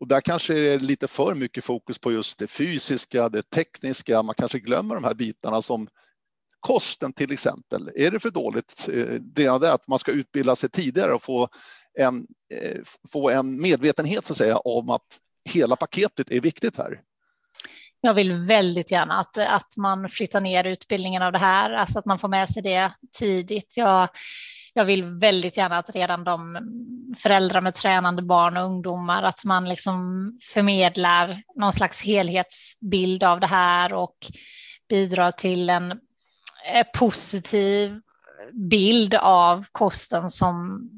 Och 0.00 0.08
där 0.08 0.20
kanske 0.20 0.54
det 0.54 0.74
är 0.74 0.78
lite 0.78 1.08
för 1.08 1.34
mycket 1.34 1.64
fokus 1.64 1.98
på 1.98 2.12
just 2.12 2.38
det 2.38 2.46
fysiska, 2.46 3.28
det 3.28 3.50
tekniska. 3.50 4.22
Man 4.22 4.34
kanske 4.34 4.58
glömmer 4.58 4.94
de 4.94 5.04
här 5.04 5.14
bitarna 5.14 5.62
som 5.62 5.88
kosten 6.60 7.12
till 7.12 7.32
exempel. 7.32 7.90
Är 7.96 8.10
det 8.10 8.20
för 8.20 8.30
dåligt? 8.30 8.88
Eh, 8.92 9.20
det 9.20 9.44
är 9.44 9.74
att 9.74 9.88
man 9.88 9.98
ska 9.98 10.12
utbilda 10.12 10.56
sig 10.56 10.70
tidigare 10.70 11.12
och 11.12 11.22
få 11.22 11.48
en, 11.98 12.26
eh, 12.54 12.80
få 13.12 13.30
en 13.30 13.60
medvetenhet 13.60 14.26
så 14.26 14.32
att 14.32 14.36
säga 14.36 14.56
om 14.56 14.90
att 14.90 15.20
hela 15.44 15.76
paketet 15.76 16.30
är 16.30 16.40
viktigt 16.40 16.76
här. 16.76 17.00
Jag 18.00 18.14
vill 18.14 18.32
väldigt 18.32 18.90
gärna 18.90 19.14
att, 19.14 19.38
att 19.38 19.76
man 19.76 20.08
flyttar 20.08 20.40
ner 20.40 20.64
utbildningen 20.64 21.22
av 21.22 21.32
det 21.32 21.38
här, 21.38 21.70
alltså 21.72 21.98
att 21.98 22.04
man 22.04 22.18
får 22.18 22.28
med 22.28 22.48
sig 22.48 22.62
det 22.62 22.92
tidigt. 23.18 23.76
Jag, 23.76 24.08
jag 24.76 24.84
vill 24.84 25.04
väldigt 25.04 25.56
gärna 25.56 25.78
att 25.78 25.94
redan 25.94 26.24
de 26.24 26.58
föräldrar 27.18 27.60
med 27.60 27.74
tränande 27.74 28.22
barn 28.22 28.56
och 28.56 28.64
ungdomar, 28.64 29.22
att 29.22 29.44
man 29.44 29.68
liksom 29.68 30.32
förmedlar 30.54 31.42
någon 31.54 31.72
slags 31.72 32.02
helhetsbild 32.02 33.22
av 33.24 33.40
det 33.40 33.46
här 33.46 33.92
och 33.92 34.16
bidrar 34.88 35.30
till 35.30 35.70
en 35.70 35.90
eh, 36.72 36.86
positiv 36.94 38.00
bild 38.52 39.14
av 39.14 39.66
kosten 39.72 40.30
som 40.30 40.90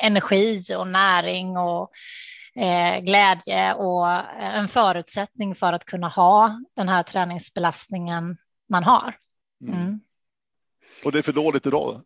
energi 0.00 0.62
och 0.78 0.88
näring 0.88 1.56
och 1.56 1.90
eh, 2.54 3.00
glädje 3.00 3.74
och 3.74 4.08
en 4.40 4.68
förutsättning 4.68 5.54
för 5.54 5.72
att 5.72 5.84
kunna 5.84 6.08
ha 6.08 6.60
den 6.76 6.88
här 6.88 7.02
träningsbelastningen 7.02 8.36
man 8.68 8.84
har. 8.84 9.16
Mm. 9.62 9.80
Mm. 9.80 10.00
Och 11.04 11.12
det 11.12 11.18
är 11.18 11.22
för 11.22 11.32
dåligt 11.32 11.66
idag? 11.66 12.02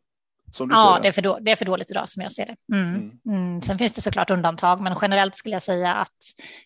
Ja, 0.58 0.98
det 1.02 1.08
är, 1.08 1.12
för 1.12 1.22
då, 1.22 1.38
det 1.40 1.52
är 1.52 1.56
för 1.56 1.64
dåligt 1.64 1.90
idag 1.90 2.08
som 2.08 2.22
jag 2.22 2.32
ser 2.32 2.46
det. 2.46 2.56
Mm. 2.76 2.94
Mm. 2.94 3.20
Mm. 3.26 3.62
Sen 3.62 3.78
finns 3.78 3.94
det 3.94 4.00
såklart 4.00 4.30
undantag, 4.30 4.80
men 4.80 4.98
generellt 5.02 5.36
skulle 5.36 5.54
jag 5.54 5.62
säga 5.62 5.94
att 5.94 6.16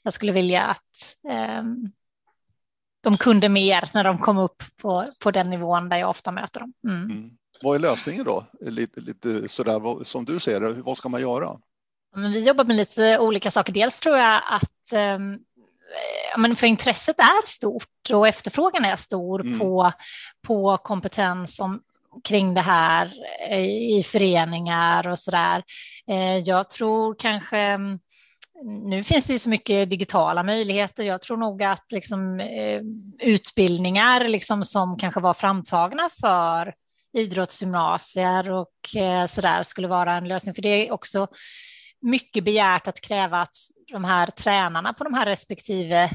jag 0.02 0.12
skulle 0.12 0.32
vilja 0.32 0.62
att 0.62 1.16
eh, 1.28 1.62
de 3.02 3.16
kunde 3.16 3.48
mer 3.48 3.90
när 3.94 4.04
de 4.04 4.18
kom 4.18 4.38
upp 4.38 4.62
på, 4.82 5.04
på 5.20 5.30
den 5.30 5.50
nivån 5.50 5.88
där 5.88 5.96
jag 5.96 6.10
ofta 6.10 6.30
möter 6.30 6.60
dem. 6.60 6.72
Mm. 6.88 7.04
Mm. 7.04 7.30
Vad 7.62 7.74
är 7.74 7.78
lösningen 7.78 8.24
då? 8.24 8.44
Lite, 8.60 9.00
lite 9.00 9.48
sådär 9.48 10.04
som 10.04 10.24
du 10.24 10.40
ser 10.40 10.60
det, 10.60 10.72
vad 10.72 10.96
ska 10.96 11.08
man 11.08 11.20
göra? 11.20 11.56
Men 12.14 12.32
vi 12.32 12.40
jobbar 12.40 12.64
med 12.64 12.76
lite 12.76 13.18
olika 13.18 13.50
saker. 13.50 13.72
Dels 13.72 14.00
tror 14.00 14.16
jag 14.16 14.42
att 14.46 14.92
eh, 14.92 15.18
men 16.36 16.56
för 16.56 16.66
intresset 16.66 17.18
är 17.18 17.46
stort 17.46 18.10
och 18.12 18.28
efterfrågan 18.28 18.84
är 18.84 18.96
stor 18.96 19.40
mm. 19.40 19.58
på, 19.58 19.92
på 20.46 20.76
kompetens 20.76 21.60
om 21.60 21.82
kring 22.24 22.54
det 22.54 22.60
här 22.60 23.12
eh, 23.50 23.64
i 23.64 24.02
föreningar 24.06 25.08
och 25.08 25.18
så 25.18 25.30
där. 25.30 25.62
Eh, 26.10 26.38
jag 26.38 26.70
tror 26.70 27.16
kanske 27.18 27.58
mm, 27.58 27.98
nu 28.84 29.04
finns 29.04 29.26
det 29.26 29.32
ju 29.32 29.38
så 29.38 29.48
mycket 29.48 29.90
digitala 29.90 30.42
möjligheter. 30.42 31.04
Jag 31.04 31.20
tror 31.20 31.36
nog 31.36 31.62
att 31.62 31.92
liksom, 31.92 32.40
eh, 32.40 32.80
utbildningar 33.20 34.28
liksom, 34.28 34.64
som 34.64 34.98
kanske 34.98 35.20
var 35.20 35.34
framtagna 35.34 36.08
för 36.20 36.74
idrottsgymnasier 37.16 38.50
och 38.50 38.72
så 39.28 39.40
där 39.40 39.62
skulle 39.62 39.88
vara 39.88 40.16
en 40.16 40.28
lösning. 40.28 40.54
För 40.54 40.62
det 40.62 40.88
är 40.88 40.92
också 40.92 41.26
mycket 42.00 42.44
begärt 42.44 42.88
att 42.88 43.00
kräva 43.00 43.40
att 43.40 43.54
de 43.92 44.04
här 44.04 44.26
tränarna 44.26 44.92
på 44.92 45.04
de 45.04 45.14
här 45.14 45.26
respektive 45.26 46.10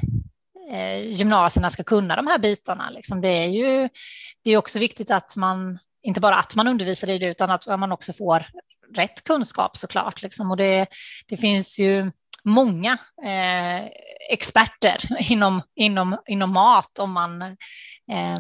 gymnasierna 1.04 1.70
ska 1.70 1.84
kunna 1.84 2.16
de 2.16 2.28
här 2.28 2.40
bitarna. 2.40 2.90
Liksom. 2.90 3.22
Det 3.22 3.28
är 3.28 3.48
ju 3.48 3.90
det 4.44 4.52
är 4.52 4.58
också 4.58 4.80
viktigt 4.80 5.12
att 5.12 5.36
man, 5.36 5.80
inte 6.04 6.20
bara 6.20 6.36
att 6.36 6.56
man 6.56 6.68
undervisar 6.68 7.10
i 7.10 7.18
det, 7.18 7.26
utan 7.26 7.50
att 7.50 7.66
man 7.68 7.92
också 7.92 8.14
får 8.14 8.46
rätt 8.96 9.24
kunskap 9.24 9.78
såklart. 9.78 10.22
Liksom. 10.22 10.52
Och 10.52 10.58
det, 10.58 10.88
det 11.28 11.38
finns 11.38 11.80
ju 11.80 12.12
många 12.44 12.98
eh, 13.26 13.86
experter 14.30 14.98
inom, 15.32 15.62
inom, 15.76 16.18
inom 16.28 16.54
mat 16.54 17.00
om 17.00 17.12
man 17.12 17.42
eh, 17.42 18.40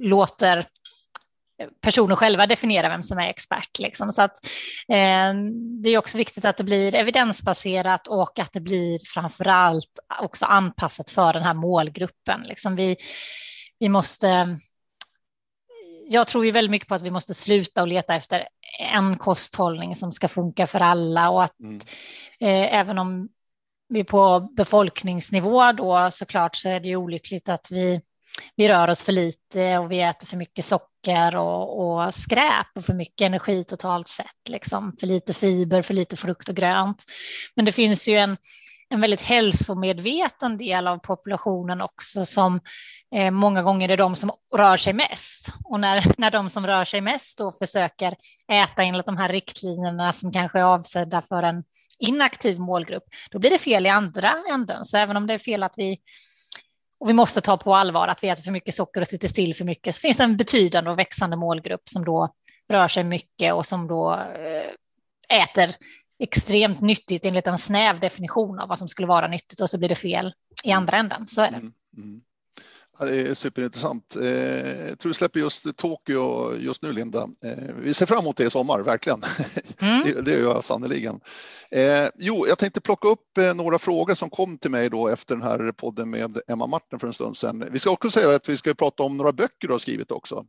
låter 0.00 0.66
personer 1.80 2.16
själva 2.16 2.46
definiera 2.46 2.88
vem 2.88 3.02
som 3.02 3.18
är 3.18 3.28
expert. 3.28 3.78
Liksom. 3.78 4.12
Så 4.12 4.22
att, 4.22 4.36
eh, 4.88 5.34
det 5.82 5.90
är 5.90 5.98
också 5.98 6.18
viktigt 6.18 6.44
att 6.44 6.56
det 6.56 6.64
blir 6.64 6.94
evidensbaserat 6.94 8.06
och 8.06 8.38
att 8.38 8.52
det 8.52 8.60
blir 8.60 9.00
framför 9.14 9.48
allt 9.48 9.98
också 10.20 10.44
anpassat 10.44 11.10
för 11.10 11.32
den 11.32 11.42
här 11.42 11.54
målgruppen. 11.54 12.40
Liksom 12.40 12.76
vi, 12.76 12.96
vi 13.78 13.88
måste 13.88 14.58
jag 16.08 16.28
tror 16.28 16.44
ju 16.44 16.50
väldigt 16.50 16.70
mycket 16.70 16.88
på 16.88 16.94
att 16.94 17.02
vi 17.02 17.10
måste 17.10 17.34
sluta 17.34 17.82
och 17.82 17.88
leta 17.88 18.14
efter 18.14 18.48
en 18.80 19.18
kosthållning 19.18 19.96
som 19.96 20.12
ska 20.12 20.28
funka 20.28 20.66
för 20.66 20.80
alla 20.80 21.30
och 21.30 21.44
att 21.44 21.60
mm. 21.60 21.76
eh, 22.40 22.74
även 22.74 22.98
om 22.98 23.28
vi 23.88 24.04
på 24.04 24.40
befolkningsnivå 24.56 25.72
då 25.72 26.08
såklart 26.10 26.56
så 26.56 26.68
är 26.68 26.80
det 26.80 26.88
ju 26.88 26.96
olyckligt 26.96 27.48
att 27.48 27.70
vi, 27.70 28.00
vi 28.56 28.68
rör 28.68 28.88
oss 28.88 29.02
för 29.02 29.12
lite 29.12 29.78
och 29.78 29.92
vi 29.92 30.00
äter 30.00 30.26
för 30.26 30.36
mycket 30.36 30.64
socker 30.64 31.36
och, 31.36 31.80
och 31.80 32.14
skräp 32.14 32.66
och 32.74 32.84
för 32.84 32.94
mycket 32.94 33.26
energi 33.26 33.64
totalt 33.64 34.08
sett, 34.08 34.48
liksom 34.48 34.96
för 35.00 35.06
lite 35.06 35.34
fiber, 35.34 35.82
för 35.82 35.94
lite 35.94 36.16
frukt 36.16 36.48
och 36.48 36.56
grönt. 36.56 37.04
Men 37.56 37.64
det 37.64 37.72
finns 37.72 38.08
ju 38.08 38.16
en, 38.16 38.36
en 38.92 39.00
väldigt 39.00 39.22
hälsomedveten 39.22 40.58
del 40.58 40.86
av 40.86 40.98
populationen 40.98 41.80
också 41.80 42.24
som 42.24 42.60
eh, 43.14 43.30
många 43.30 43.62
gånger 43.62 43.88
är 43.88 43.96
de 43.96 44.16
som 44.16 44.32
rör 44.56 44.76
sig 44.76 44.92
mest. 44.92 45.48
Och 45.64 45.80
när, 45.80 46.04
när 46.18 46.30
de 46.30 46.50
som 46.50 46.66
rör 46.66 46.84
sig 46.84 47.00
mest 47.00 47.38
då 47.38 47.52
försöker 47.52 48.16
äta 48.52 48.82
enligt 48.82 49.06
de 49.06 49.16
här 49.16 49.28
riktlinjerna 49.28 50.12
som 50.12 50.32
kanske 50.32 50.58
är 50.58 50.64
avsedda 50.64 51.22
för 51.22 51.42
en 51.42 51.64
inaktiv 51.98 52.58
målgrupp, 52.58 53.04
då 53.30 53.38
blir 53.38 53.50
det 53.50 53.58
fel 53.58 53.86
i 53.86 53.88
andra 53.88 54.30
änden. 54.50 54.84
Så 54.84 54.96
även 54.96 55.16
om 55.16 55.26
det 55.26 55.34
är 55.34 55.38
fel 55.38 55.62
att 55.62 55.74
vi 55.76 55.98
och 57.00 57.08
vi 57.08 57.12
måste 57.12 57.40
ta 57.40 57.56
på 57.56 57.74
allvar 57.74 58.08
att 58.08 58.24
vi 58.24 58.28
äter 58.28 58.42
för 58.42 58.50
mycket 58.50 58.74
socker 58.74 59.00
och 59.00 59.08
sitter 59.08 59.28
still 59.28 59.54
för 59.54 59.64
mycket, 59.64 59.94
så 59.94 60.00
finns 60.00 60.16
det 60.16 60.24
en 60.24 60.36
betydande 60.36 60.90
och 60.90 60.98
växande 60.98 61.36
målgrupp 61.36 61.88
som 61.88 62.04
då 62.04 62.34
rör 62.68 62.88
sig 62.88 63.04
mycket 63.04 63.54
och 63.54 63.66
som 63.66 63.88
då 63.88 64.12
eh, 64.14 65.42
äter 65.42 65.74
extremt 66.18 66.80
nyttigt 66.80 67.24
enligt 67.24 67.46
en 67.46 67.58
snäv 67.58 68.00
definition 68.00 68.58
av 68.58 68.68
vad 68.68 68.78
som 68.78 68.88
skulle 68.88 69.08
vara 69.08 69.28
nyttigt 69.28 69.60
och 69.60 69.70
så 69.70 69.78
blir 69.78 69.88
det 69.88 69.94
fel 69.94 70.34
i 70.64 70.72
andra 70.72 70.96
änden. 70.96 71.28
Så 71.28 71.40
är 71.40 71.50
det. 71.50 71.56
Mm, 71.56 71.72
mm. 71.96 72.20
Ja, 73.02 73.08
det 73.08 73.20
är 73.20 73.34
superintressant. 73.34 74.16
Eh, 74.16 74.88
jag 74.88 74.98
tror 74.98 75.10
du 75.10 75.14
släpper 75.14 75.40
just 75.40 75.76
Tokyo 75.76 76.54
just 76.56 76.82
nu, 76.82 76.92
Linda. 76.92 77.28
Eh, 77.44 77.74
vi 77.78 77.94
ser 77.94 78.06
fram 78.06 78.18
emot 78.18 78.36
det 78.36 78.44
i 78.44 78.50
sommar, 78.50 78.80
verkligen. 78.80 79.22
Mm. 79.80 80.02
det, 80.04 80.22
det 80.22 80.30
gör 80.30 80.54
jag 80.54 80.64
sannerligen. 80.64 81.20
Eh, 81.70 82.08
jo, 82.18 82.46
jag 82.48 82.58
tänkte 82.58 82.80
plocka 82.80 83.08
upp 83.08 83.38
några 83.54 83.78
frågor 83.78 84.14
som 84.14 84.30
kom 84.30 84.58
till 84.58 84.70
mig 84.70 84.90
då 84.90 85.08
efter 85.08 85.34
den 85.34 85.44
här 85.44 85.72
podden 85.72 86.10
med 86.10 86.38
Emma 86.48 86.66
Martin 86.66 86.98
för 86.98 87.06
en 87.06 87.12
stund 87.12 87.36
sedan. 87.36 87.68
Vi 87.70 87.78
ska 87.78 87.90
också 87.90 88.10
säga 88.10 88.36
att 88.36 88.48
vi 88.48 88.56
ska 88.56 88.74
prata 88.74 89.02
om 89.02 89.16
några 89.16 89.32
böcker 89.32 89.68
du 89.68 89.72
har 89.72 89.78
skrivit 89.78 90.10
också. 90.10 90.44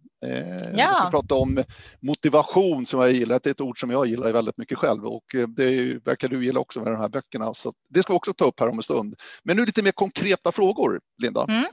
Ja. 0.76 0.88
Vi 0.90 0.96
ska 0.96 1.10
prata 1.12 1.36
om 1.36 1.64
motivation 2.02 2.86
som 2.86 3.00
jag 3.00 3.12
gillar. 3.12 3.40
Det 3.44 3.50
är 3.50 3.52
ett 3.52 3.62
ord 3.62 3.80
som 3.80 3.90
jag 3.90 4.06
gillar 4.06 4.34
väldigt 4.34 4.58
mycket 4.58 4.78
själv 4.78 5.06
och 5.06 5.24
det 5.48 6.06
verkar 6.06 6.28
du 6.28 6.46
gilla 6.46 6.60
också 6.60 6.80
med 6.80 6.92
de 6.92 7.00
här 7.00 7.10
böckerna. 7.10 7.54
Så 7.54 7.74
det 7.90 8.04
ska 8.04 8.14
vi 8.14 8.18
också 8.18 8.34
ta 8.34 8.46
upp 8.46 8.60
här 8.60 8.70
om 8.70 8.78
en 8.78 8.84
stund. 8.84 9.16
Men 9.44 9.58
nu 9.58 9.66
lite 9.66 9.84
mer 9.84 9.92
konkreta 9.92 10.52
frågor, 10.52 11.00
Linda. 11.22 11.46
Mm. 11.50 11.66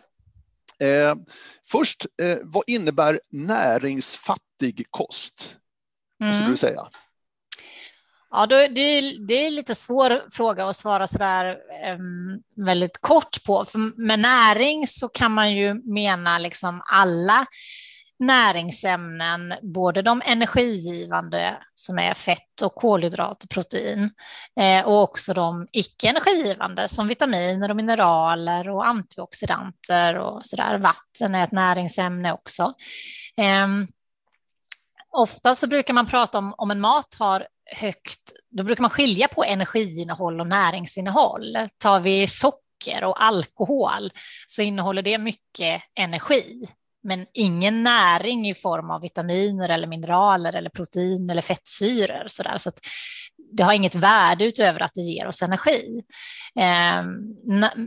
Eh, 0.83 1.15
först, 1.71 2.07
eh, 2.23 2.39
vad 2.43 2.65
innebär 2.67 3.21
näringsfattig 3.31 4.87
kost? 4.91 5.57
Vad 6.19 6.29
skulle 6.29 6.39
mm. 6.39 6.51
du 6.51 6.57
säga? 6.57 6.83
Ja, 8.31 8.47
det, 8.47 8.81
är, 8.81 9.27
det 9.27 9.47
är 9.47 9.51
lite 9.51 9.75
svår 9.75 10.31
fråga 10.31 10.69
att 10.69 10.77
svara 10.77 11.07
så 11.07 11.19
där 11.19 11.59
um, 11.95 12.43
väldigt 12.57 12.99
kort 13.01 13.45
på. 13.45 13.65
För 13.65 14.01
med 14.01 14.21
näring 14.21 14.87
så 14.87 15.09
kan 15.09 15.33
man 15.33 15.55
ju 15.55 15.75
mena 15.75 16.39
liksom 16.39 16.83
alla 16.87 17.47
näringsämnen, 18.21 19.55
både 19.63 20.03
de 20.03 20.23
energigivande 20.25 21.57
som 21.75 21.99
är 21.99 22.15
fett 22.15 22.63
och 22.63 22.75
kolhydrat 22.75 23.45
och 23.45 23.51
protein 23.51 24.11
eh, 24.61 24.87
och 24.87 25.03
också 25.03 25.35
de 25.35 25.69
icke 25.73 26.09
energigivande 26.09 26.89
som 26.89 27.09
vitaminer 27.09 27.71
och 27.71 27.77
mineraler 27.77 28.69
och 28.69 28.87
antioxidanter 28.87 30.19
och 30.19 30.47
sådär. 30.47 30.79
Vatten 30.79 31.35
är 31.35 31.45
ett 31.45 31.53
näringsämne 31.53 32.33
också. 32.33 32.73
Ehm, 33.37 33.89
ofta 35.11 35.55
så 35.55 35.67
brukar 35.67 35.95
man 35.95 36.07
prata 36.07 36.39
om 36.39 36.55
om 36.57 36.71
en 36.71 36.81
mat 36.81 37.17
har 37.19 37.47
högt, 37.77 38.33
då 38.51 38.63
brukar 38.63 38.83
man 38.83 38.91
skilja 38.91 39.29
på 39.29 39.45
energiinnehåll 39.45 40.41
och 40.41 40.47
näringsinnehåll. 40.47 41.57
Tar 41.79 42.01
vi 42.01 42.27
socker 42.27 43.05
och 43.05 43.25
alkohol 43.25 44.11
så 44.47 44.63
innehåller 44.63 45.03
det 45.03 45.19
mycket 45.19 45.83
energi 45.95 46.69
men 47.03 47.27
ingen 47.35 47.83
näring 47.83 48.49
i 48.49 48.55
form 48.55 48.91
av 48.91 49.01
vitaminer 49.01 49.69
eller 49.69 49.87
mineraler 49.87 50.53
eller 50.53 50.71
protein 50.71 51.31
eller 51.31 51.43
fettsyror. 51.43 52.25
Så, 52.27 52.43
där. 52.43 52.59
så 52.59 52.69
att 52.69 52.81
det 53.53 53.63
har 53.63 53.73
inget 53.73 53.95
värde 53.95 54.45
utöver 54.45 54.81
att 54.81 54.95
det 54.95 55.01
ger 55.01 55.27
oss 55.27 55.43
energi. 55.43 56.03
Eh, 56.57 57.05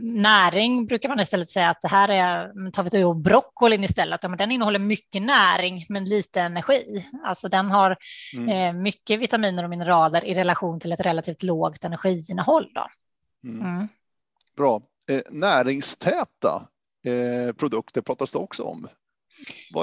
näring 0.02 0.86
brukar 0.86 1.08
man 1.08 1.20
istället 1.20 1.48
säga 1.48 1.70
att 1.70 1.80
det 1.82 1.88
här 1.88 2.08
är, 2.08 2.70
tar 2.70 2.82
vi 2.82 2.90
då 2.90 3.14
broccolin 3.14 3.84
istället, 3.84 4.22
ja, 4.22 4.28
men 4.28 4.38
den 4.38 4.50
innehåller 4.50 4.78
mycket 4.78 5.22
näring 5.22 5.86
men 5.88 6.04
lite 6.04 6.40
energi. 6.40 7.06
Alltså 7.24 7.48
den 7.48 7.70
har 7.70 7.96
mm. 8.34 8.48
eh, 8.48 8.82
mycket 8.82 9.20
vitaminer 9.20 9.64
och 9.64 9.70
mineraler 9.70 10.24
i 10.24 10.34
relation 10.34 10.80
till 10.80 10.92
ett 10.92 11.00
relativt 11.00 11.42
lågt 11.42 11.84
energiinnehåll. 11.84 12.72
Då. 12.74 12.86
Mm. 13.48 13.66
Mm. 13.66 13.88
Bra. 14.56 14.82
Eh, 15.08 15.22
näringstäta 15.30 16.68
eh, 17.04 17.52
produkter 17.52 18.00
pratas 18.00 18.32
det 18.32 18.38
också 18.38 18.62
om 18.62 18.88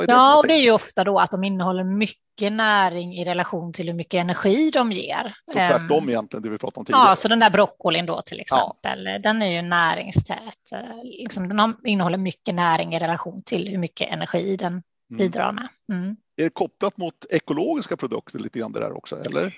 ja, 0.07 0.37
och 0.37 0.47
det 0.47 0.53
är 0.53 0.61
ju 0.61 0.71
ofta 0.71 1.03
då 1.03 1.19
att 1.19 1.31
de 1.31 1.43
innehåller 1.43 1.83
mycket 1.83 2.51
näring 2.51 3.13
i 3.13 3.25
relation 3.25 3.73
till 3.73 3.87
hur 3.87 3.93
mycket 3.93 4.13
energi 4.13 4.71
de 4.71 4.91
ger. 4.91 5.35
Så 5.45 5.53
tvärtom 5.53 6.03
um, 6.03 6.09
egentligen 6.09 6.43
det 6.43 6.49
vi 6.49 6.57
pratade 6.57 6.79
om 6.79 6.85
tidigare. 6.85 7.09
Ja, 7.09 7.15
så 7.15 7.27
den 7.27 7.39
där 7.39 7.49
broccolin 7.49 8.05
då 8.05 8.21
till 8.21 8.39
exempel, 8.39 9.05
ja. 9.05 9.19
den 9.19 9.41
är 9.41 9.51
ju 9.51 9.61
näringstät. 9.61 10.71
Eh, 10.71 11.03
liksom, 11.03 11.49
den 11.49 11.75
innehåller 11.85 12.17
mycket 12.17 12.55
näring 12.55 12.95
i 12.95 12.99
relation 12.99 13.43
till 13.45 13.67
hur 13.67 13.77
mycket 13.77 14.09
energi 14.09 14.57
den 14.57 14.71
mm. 14.71 14.83
bidrar 15.17 15.51
med. 15.51 15.67
Mm. 15.91 16.15
Är 16.37 16.43
det 16.43 16.49
kopplat 16.49 16.97
mot 16.97 17.25
ekologiska 17.29 17.97
produkter 17.97 18.39
lite 18.39 18.59
grann 18.59 18.71
det 18.71 18.79
där 18.79 18.97
också, 18.97 19.17
eller? 19.25 19.53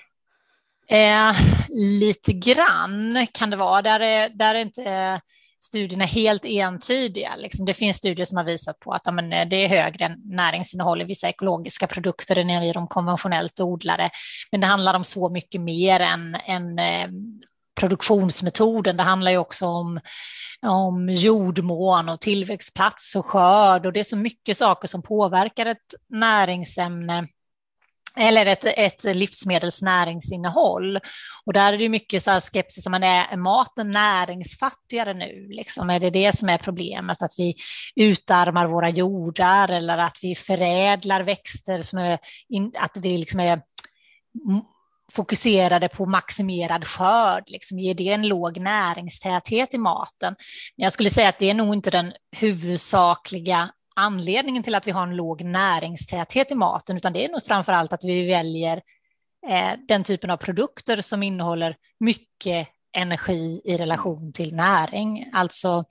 Eh, 0.88 1.36
lite 2.00 2.32
grann 2.32 3.26
kan 3.32 3.50
det 3.50 3.56
vara. 3.56 3.82
Där 3.82 4.00
är, 4.00 4.28
där 4.28 4.54
är 4.54 4.58
inte 4.58 5.20
studierna 5.64 6.04
helt 6.04 6.44
entydiga. 6.44 7.36
Liksom 7.36 7.66
det 7.66 7.74
finns 7.74 7.96
studier 7.96 8.24
som 8.24 8.36
har 8.36 8.44
visat 8.44 8.80
på 8.80 8.92
att 8.92 9.02
ja, 9.04 9.12
men, 9.12 9.32
eh, 9.32 9.48
det 9.48 9.56
är 9.56 9.68
högre 9.68 10.16
näringsinnehåll 10.24 11.02
i 11.02 11.04
vissa 11.04 11.28
ekologiska 11.28 11.86
produkter 11.86 12.38
än 12.38 12.50
i 12.50 12.72
de 12.72 12.88
konventionellt 12.88 13.60
odlade. 13.60 14.10
Men 14.52 14.60
det 14.60 14.66
handlar 14.66 14.94
om 14.94 15.04
så 15.04 15.28
mycket 15.28 15.60
mer 15.60 16.00
än, 16.00 16.34
än 16.34 16.78
eh, 16.78 17.08
produktionsmetoden. 17.80 18.96
Det 18.96 19.02
handlar 19.02 19.30
ju 19.30 19.38
också 19.38 19.66
om, 19.66 20.00
om 20.66 21.08
jordmån 21.08 22.08
och 22.08 22.20
tillväxtplats 22.20 23.16
och 23.16 23.26
skörd 23.26 23.86
och 23.86 23.92
det 23.92 24.00
är 24.00 24.04
så 24.04 24.16
mycket 24.16 24.56
saker 24.56 24.88
som 24.88 25.02
påverkar 25.02 25.66
ett 25.66 25.94
näringsämne 26.08 27.28
eller 28.16 28.46
ett, 28.46 28.64
ett 28.64 29.04
livsmedelsnäringsinnehåll. 29.16 31.00
Och 31.46 31.52
där 31.52 31.72
är 31.72 31.78
det 31.78 31.88
mycket 31.88 32.22
så 32.22 32.30
här 32.30 32.40
skepsis, 32.40 32.86
man 32.88 33.02
är, 33.02 33.26
är 33.32 33.36
maten 33.36 33.90
näringsfattigare 33.90 35.14
nu? 35.14 35.48
Liksom? 35.50 35.90
Är 35.90 36.00
det 36.00 36.10
det 36.10 36.36
som 36.36 36.48
är 36.48 36.58
problemet, 36.58 37.22
att 37.22 37.34
vi 37.38 37.54
utarmar 37.96 38.66
våra 38.66 38.88
jordar 38.88 39.68
eller 39.68 39.98
att 39.98 40.18
vi 40.22 40.34
förädlar 40.34 41.22
växter 41.22 41.82
som 41.82 41.98
är, 41.98 42.18
att 42.78 42.96
vi 42.96 43.18
liksom 43.18 43.40
är 43.40 43.60
fokuserade 45.12 45.88
på 45.88 46.06
maximerad 46.06 46.86
skörd, 46.86 47.44
liksom 47.46 47.78
ger 47.78 47.94
det 47.94 48.08
en 48.08 48.28
låg 48.28 48.60
näringstäthet 48.60 49.74
i 49.74 49.78
maten? 49.78 50.34
Men 50.76 50.84
jag 50.84 50.92
skulle 50.92 51.10
säga 51.10 51.28
att 51.28 51.38
det 51.38 51.50
är 51.50 51.54
nog 51.54 51.74
inte 51.74 51.90
den 51.90 52.12
huvudsakliga 52.36 53.70
anledningen 53.94 54.62
till 54.62 54.74
att 54.74 54.86
vi 54.86 54.90
har 54.90 55.02
en 55.02 55.16
låg 55.16 55.44
näringstäthet 55.44 56.50
i 56.50 56.54
maten, 56.54 56.96
utan 56.96 57.12
det 57.12 57.24
är 57.24 57.28
nog 57.28 57.44
framför 57.44 57.72
allt 57.72 57.92
att 57.92 58.04
vi 58.04 58.26
väljer 58.26 58.82
eh, 59.48 59.72
den 59.88 60.04
typen 60.04 60.30
av 60.30 60.36
produkter 60.36 61.00
som 61.00 61.22
innehåller 61.22 61.76
mycket 62.00 62.68
energi 62.96 63.60
i 63.64 63.76
relation 63.76 64.32
till 64.32 64.54
näring. 64.54 65.30
Alltså 65.32 65.84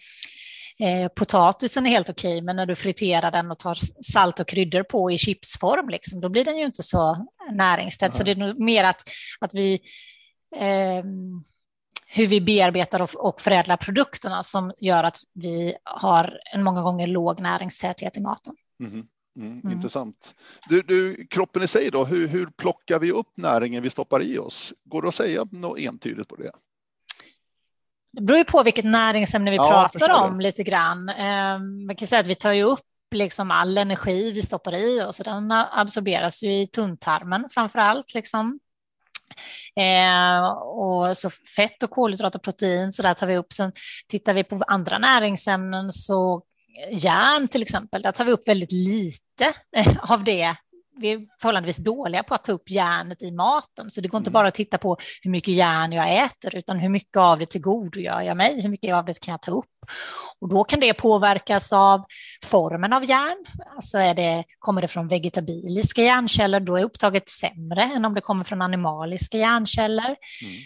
eh, 0.79 1.07
potatisen 1.07 1.85
är 1.85 1.89
helt 1.89 2.09
okej, 2.09 2.41
men 2.41 2.55
när 2.55 2.65
du 2.65 2.75
friterar 2.75 3.31
den 3.31 3.51
och 3.51 3.59
tar 3.59 3.77
salt 4.03 4.39
och 4.39 4.47
kryddor 4.47 4.83
på 4.83 5.11
i 5.11 5.17
chipsform, 5.17 5.89
liksom, 5.89 6.21
då 6.21 6.29
blir 6.29 6.45
den 6.45 6.57
ju 6.57 6.65
inte 6.65 6.83
så 6.83 7.27
näringstät. 7.51 8.07
Mm. 8.07 8.17
Så 8.17 8.23
det 8.23 8.31
är 8.31 8.35
nog 8.35 8.59
mer 8.59 8.83
att, 8.83 9.01
att 9.39 9.53
vi 9.53 9.79
eh, 10.55 11.03
hur 12.15 12.27
vi 12.27 12.41
bearbetar 12.41 13.01
och, 13.01 13.15
och 13.15 13.41
förädlar 13.41 13.77
produkterna 13.77 14.43
som 14.43 14.73
gör 14.77 15.03
att 15.03 15.17
vi 15.33 15.75
har 15.83 16.39
en 16.53 16.63
många 16.63 16.81
gånger 16.81 17.07
låg 17.07 17.39
näringstäthet 17.39 18.17
i 18.17 18.21
maten. 18.21 18.55
Mm. 18.79 19.07
Mm, 19.35 19.61
mm. 19.63 19.71
Intressant. 19.71 20.35
Du, 20.69 20.81
du, 20.81 21.27
kroppen 21.27 21.63
i 21.63 21.67
sig 21.67 21.89
då, 21.91 22.05
hur, 22.05 22.27
hur 22.27 22.45
plockar 22.45 22.99
vi 22.99 23.11
upp 23.11 23.27
näringen 23.35 23.83
vi 23.83 23.89
stoppar 23.89 24.21
i 24.21 24.37
oss? 24.37 24.73
Går 24.85 25.01
det 25.01 25.07
att 25.07 25.15
säga 25.15 25.45
något 25.51 25.79
entydigt 25.79 26.27
på 26.27 26.35
det? 26.35 26.51
Det 28.11 28.21
beror 28.21 28.37
ju 28.37 28.43
på 28.43 28.63
vilket 28.63 28.85
näringsämne 28.85 29.51
vi 29.51 29.57
ja, 29.57 29.89
pratar 29.91 30.23
om 30.23 30.37
det. 30.37 30.43
lite 30.43 30.63
grann. 30.63 31.09
Eh, 31.09 31.59
man 31.87 31.95
kan 31.95 32.07
säga 32.07 32.21
att 32.21 32.27
vi 32.27 32.35
tar 32.35 32.51
ju 32.51 32.63
upp 32.63 32.85
liksom 33.11 33.51
all 33.51 33.77
energi 33.77 34.31
vi 34.31 34.41
stoppar 34.41 34.75
i 34.75 35.01
oss 35.01 35.19
och 35.19 35.25
den 35.25 35.51
absorberas 35.51 36.43
ju 36.43 36.61
i 36.61 36.67
tunntarmen 36.67 37.49
framför 37.49 37.79
allt. 37.79 38.13
Liksom. 38.13 38.59
Eh, 39.75 40.43
och 40.57 41.17
så 41.17 41.29
fett 41.29 41.83
och 41.83 41.89
kolhydrat 41.89 42.35
och 42.35 42.43
protein, 42.43 42.91
så 42.91 43.03
där 43.03 43.13
tar 43.13 43.27
vi 43.27 43.37
upp. 43.37 43.53
Sen 43.53 43.71
tittar 44.07 44.33
vi 44.33 44.43
på 44.43 44.61
andra 44.67 44.97
näringsämnen, 44.97 45.91
så 45.91 46.43
järn 46.91 47.47
till 47.47 47.61
exempel, 47.61 48.01
där 48.01 48.11
tar 48.11 48.25
vi 48.25 48.31
upp 48.31 48.47
väldigt 48.47 48.71
lite 48.71 49.53
av 50.01 50.23
det 50.23 50.55
vi 50.95 51.11
är 51.11 51.19
förhållandevis 51.41 51.77
dåliga 51.77 52.23
på 52.23 52.33
att 52.33 52.43
ta 52.43 52.51
upp 52.51 52.69
järnet 52.69 53.23
i 53.23 53.31
maten, 53.31 53.91
så 53.91 54.01
det 54.01 54.07
går 54.07 54.17
inte 54.17 54.29
mm. 54.29 54.33
bara 54.33 54.47
att 54.47 54.53
titta 54.53 54.77
på 54.77 54.97
hur 55.21 55.31
mycket 55.31 55.53
järn 55.53 55.91
jag 55.91 56.25
äter, 56.25 56.55
utan 56.55 56.79
hur 56.79 56.89
mycket 56.89 57.17
av 57.17 57.39
det 57.39 57.45
tillgodogör 57.45 58.21
jag 58.21 58.37
mig, 58.37 58.61
hur 58.61 58.69
mycket 58.69 58.95
av 58.95 59.05
det 59.05 59.19
kan 59.19 59.31
jag 59.31 59.41
ta 59.41 59.51
upp? 59.51 59.65
Och 60.39 60.49
då 60.49 60.63
kan 60.63 60.79
det 60.79 60.93
påverkas 60.93 61.73
av 61.73 62.03
formen 62.45 62.93
av 62.93 63.09
järn, 63.09 63.45
alltså 63.75 63.97
är 63.97 64.13
det, 64.13 64.43
kommer 64.59 64.81
det 64.81 64.87
från 64.87 65.07
vegetabiliska 65.07 66.01
järnkällor, 66.01 66.59
då 66.59 66.77
är 66.77 66.83
upptaget 66.83 67.29
sämre 67.29 67.83
än 67.83 68.05
om 68.05 68.13
det 68.13 68.21
kommer 68.21 68.43
från 68.43 68.61
animaliska 68.61 69.37
järnkällor. 69.37 70.05
Mm. 70.05 70.17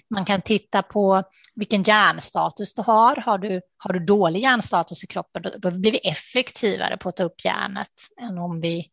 Man 0.09 0.25
kan 0.25 0.41
titta 0.41 0.83
på 0.83 1.23
vilken 1.55 1.83
järnstatus 1.83 2.73
du 2.73 2.81
har, 2.81 3.15
har 3.15 3.37
du, 3.37 3.61
har 3.77 3.93
du 3.93 3.99
dålig 3.99 4.41
järnstatus 4.41 5.03
i 5.03 5.07
kroppen, 5.07 5.41
då, 5.41 5.49
då 5.57 5.71
blir 5.71 5.91
vi 5.91 5.97
effektivare 5.97 6.97
på 6.97 7.09
att 7.09 7.15
ta 7.15 7.23
upp 7.23 7.45
järnet 7.45 7.91
än 8.21 8.37
om 8.37 8.61
vi 8.61 8.91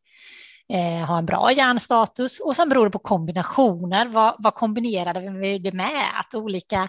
eh, 0.72 1.06
ha 1.06 1.18
en 1.18 1.26
bra 1.26 1.52
hjärnstatus 1.52 2.40
och 2.40 2.56
sen 2.56 2.68
beror 2.68 2.84
det 2.84 2.90
på 2.90 2.98
kombinationer. 2.98 4.06
Vad, 4.06 4.36
vad 4.38 4.54
kombinerade 4.54 5.30
vi 5.30 5.58
det 5.58 5.72
med? 5.72 6.20
Att 6.20 6.34
olika 6.34 6.88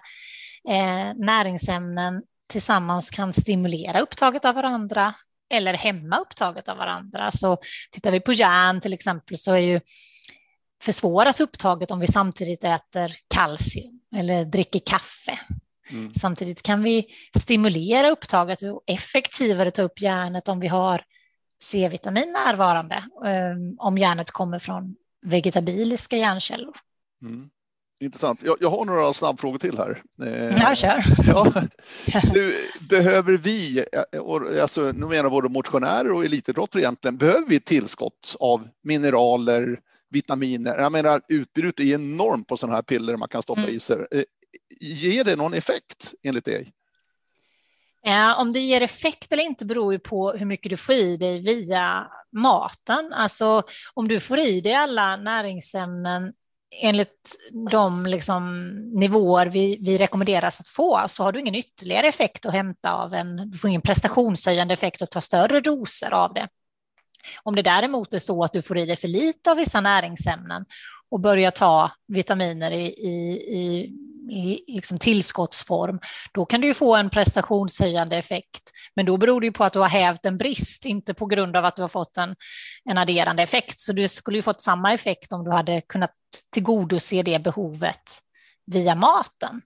eh, 0.70 1.14
näringsämnen 1.16 2.24
tillsammans 2.50 3.10
kan 3.10 3.34
stimulera 3.34 4.00
upptaget 4.00 4.46
av 4.46 4.56
varandra 4.56 5.14
eller 5.50 5.74
hämma 5.74 6.18
upptaget 6.18 6.70
av 6.70 6.78
varandra. 6.78 7.32
Så 7.32 7.58
tittar 7.92 8.12
vi 8.12 8.20
på 8.20 8.34
järn 8.34 8.82
till 8.82 8.94
exempel 8.94 9.38
så 9.38 9.52
är 9.52 9.58
ju 9.58 9.82
försvåras 10.84 11.42
upptaget 11.42 11.92
om 11.92 12.00
vi 12.00 12.08
samtidigt 12.08 12.64
äter 12.64 13.16
kalcium 13.36 14.00
eller 14.16 14.46
dricker 14.46 14.82
kaffe. 14.86 15.40
Mm. 15.90 16.14
Samtidigt 16.14 16.62
kan 16.62 16.84
vi 16.84 17.06
stimulera 17.40 18.10
upptaget 18.10 18.62
och 18.62 18.84
effektivare 18.88 19.72
ta 19.72 19.82
upp 19.82 20.02
järnet 20.02 20.48
om 20.48 20.60
vi 20.60 20.68
har 20.68 21.04
C-vitamin 21.62 22.32
närvarande 22.32 23.04
ehm, 23.26 23.76
om 23.80 23.98
järnet 23.98 24.32
kommer 24.32 24.60
från 24.60 24.96
vegetabiliska 25.22 26.18
järnkällor. 26.18 26.78
Mm. 27.22 27.50
Intressant. 28.00 28.44
Jag, 28.44 28.58
jag, 28.60 28.70
har 28.70 28.86
några 28.86 29.14
snabbfrågor 29.14 29.58
till 29.58 29.78
här. 29.78 30.04
Eh, 30.24 30.58
ja, 30.58 30.76
kör. 30.76 31.04
Ja, 31.28 31.54
nu, 32.34 32.54
behöver 32.90 33.38
vi, 33.38 33.86
alltså, 34.62 34.82
nu 34.82 35.06
menar 35.06 35.30
både 35.30 35.50
motionärer 35.50 36.12
och 36.12 36.26
elitidrottare 36.26 36.82
egentligen, 36.82 37.18
behöver 37.18 37.48
vi 37.48 37.60
tillskott 37.60 38.36
av 38.40 38.68
mineraler, 38.84 39.80
vitaminer? 40.10 40.78
Jag 40.78 40.92
menar 40.92 41.22
utbudet 41.28 41.80
är 41.80 41.94
enormt 41.94 42.48
på 42.48 42.58
sådana 42.58 42.76
här 42.76 42.82
piller 42.82 43.18
man 43.18 43.30
kan 43.30 43.42
stoppa 43.42 43.62
mm. 43.62 43.76
i 43.76 43.80
sig. 43.80 43.98
Eh, 44.12 44.24
ger 44.80 45.24
det 45.24 45.36
någon 45.36 45.54
effekt 45.54 46.14
enligt 46.24 46.46
dig? 46.46 46.72
Eh, 48.06 48.40
om 48.40 48.54
det 48.54 48.60
ger 48.60 48.82
effekt 48.82 49.34
eller 49.34 49.44
inte 49.44 49.66
beror 49.66 49.94
ju 49.94 50.00
på 50.00 50.32
hur 50.32 50.46
mycket 50.46 50.70
du 50.70 50.78
får 50.78 50.96
i 50.96 51.18
dig 51.18 51.42
via 51.42 52.08
maten. 52.32 53.14
Alltså 53.14 53.64
om 53.94 54.08
du 54.08 54.20
får 54.20 54.40
i 54.40 54.62
dig 54.62 54.74
alla 54.74 55.18
näringsämnen 55.18 56.34
enligt 56.82 57.36
de 57.72 58.06
liksom, 58.06 58.70
nivåer 58.94 59.46
vi, 59.46 59.78
vi 59.82 59.98
rekommenderas 59.98 60.60
att 60.60 60.68
få 60.68 61.04
så 61.08 61.24
har 61.24 61.32
du 61.32 61.40
ingen 61.40 61.56
ytterligare 61.56 62.08
effekt 62.08 62.46
att 62.46 62.54
hämta 62.54 62.94
av 62.94 63.14
en, 63.14 63.52
du 63.52 63.58
får 63.58 63.70
ingen 63.70 63.82
prestationshöjande 63.82 64.74
effekt 64.74 65.02
att 65.02 65.12
ta 65.12 65.22
större 65.22 65.62
doser 65.62 66.14
av 66.14 66.34
det. 66.34 66.48
Om 67.44 67.56
det 67.56 67.62
däremot 67.62 68.14
är 68.14 68.20
så 68.20 68.44
att 68.44 68.54
du 68.54 68.62
får 68.62 68.78
i 68.78 68.86
dig 68.86 68.96
för 68.96 69.08
lite 69.08 69.52
av 69.52 69.58
vissa 69.58 69.82
näringsämnen 69.82 70.66
och 71.10 71.20
börjar 71.20 71.52
ta 71.52 71.92
vitaminer 72.08 72.72
i, 72.72 72.86
i, 72.86 73.12
i 73.58 73.94
i 73.94 74.15
liksom 74.68 75.00
tillskottsform, 75.00 76.00
då 76.34 76.46
kan 76.46 76.62
du 76.62 76.68
ju 76.68 76.74
få 76.74 76.96
en 76.96 77.10
prestationshöjande 77.10 78.18
effekt. 78.18 78.64
Men 78.96 79.06
då 79.06 79.18
beror 79.18 79.42
det 79.42 79.48
ju 79.48 79.54
på 79.54 79.64
att 79.64 79.74
du 79.74 79.80
har 79.80 79.90
hävt 79.90 80.26
en 80.26 80.38
brist, 80.38 80.86
inte 80.86 81.14
på 81.14 81.26
grund 81.26 81.58
av 81.58 81.66
att 81.66 81.76
du 81.76 81.82
har 81.82 81.90
fått 81.90 82.18
en, 82.18 82.36
en 82.90 82.98
adderande 82.98 83.44
effekt. 83.44 83.80
Så 83.80 83.94
du 83.94 84.08
skulle 84.08 84.38
ju 84.38 84.42
fått 84.42 84.62
samma 84.62 84.94
effekt 84.94 85.34
om 85.34 85.44
du 85.44 85.52
hade 85.52 85.82
kunnat 85.82 86.12
tillgodose 86.54 87.22
det 87.22 87.40
behovet 87.40 88.02
via 88.66 88.96
maten. 88.96 89.62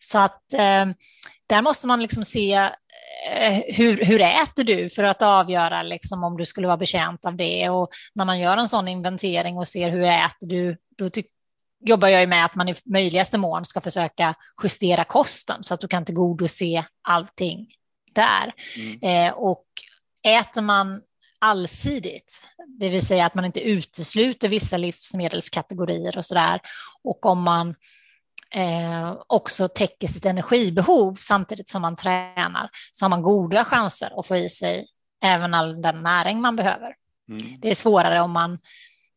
Så 0.00 0.18
att 0.18 0.52
eh, 0.52 0.86
där 1.46 1.62
måste 1.62 1.86
man 1.86 2.02
liksom 2.02 2.24
se 2.24 2.52
eh, 3.32 3.62
hur, 3.68 4.04
hur 4.04 4.20
äter 4.20 4.64
du 4.64 4.90
för 4.90 5.04
att 5.04 5.22
avgöra 5.22 5.82
liksom 5.82 6.24
om 6.24 6.36
du 6.36 6.44
skulle 6.44 6.66
vara 6.66 6.76
betjänt 6.76 7.24
av 7.24 7.36
det. 7.36 7.68
Och 7.70 7.88
när 8.14 8.24
man 8.24 8.38
gör 8.38 8.56
en 8.56 8.68
sån 8.68 8.88
inventering 8.88 9.58
och 9.58 9.68
ser 9.68 9.90
hur 9.90 10.04
äter 10.04 10.46
du, 10.46 10.76
då 10.98 11.08
tycker 11.08 11.33
jobbar 11.84 12.08
jag 12.08 12.28
med 12.28 12.44
att 12.44 12.54
man 12.54 12.68
i 12.68 12.74
möjligaste 12.84 13.38
mån 13.38 13.64
ska 13.64 13.80
försöka 13.80 14.34
justera 14.62 15.04
kosten 15.04 15.62
så 15.62 15.74
att 15.74 15.80
du 15.80 15.88
kan 15.88 16.04
tillgodose 16.04 16.84
allting 17.02 17.66
där. 18.12 18.54
Mm. 18.76 18.98
Eh, 19.02 19.34
och 19.34 19.64
äter 20.26 20.62
man 20.62 21.02
allsidigt, 21.38 22.42
det 22.78 22.88
vill 22.88 23.06
säga 23.06 23.26
att 23.26 23.34
man 23.34 23.44
inte 23.44 23.60
utesluter 23.60 24.48
vissa 24.48 24.76
livsmedelskategorier 24.76 26.16
och 26.16 26.24
så 26.24 26.34
där. 26.34 26.60
Och 27.02 27.26
om 27.26 27.42
man 27.42 27.74
eh, 28.50 29.16
också 29.26 29.68
täcker 29.68 30.08
sitt 30.08 30.26
energibehov 30.26 31.16
samtidigt 31.20 31.70
som 31.70 31.82
man 31.82 31.96
tränar, 31.96 32.70
så 32.90 33.04
har 33.04 33.10
man 33.10 33.22
goda 33.22 33.64
chanser 33.64 34.20
att 34.20 34.26
få 34.26 34.36
i 34.36 34.48
sig 34.48 34.86
även 35.22 35.54
all 35.54 35.82
den 35.82 36.02
näring 36.02 36.40
man 36.40 36.56
behöver. 36.56 36.94
Mm. 37.28 37.60
Det 37.60 37.70
är 37.70 37.74
svårare 37.74 38.20
om 38.20 38.30
man, 38.30 38.58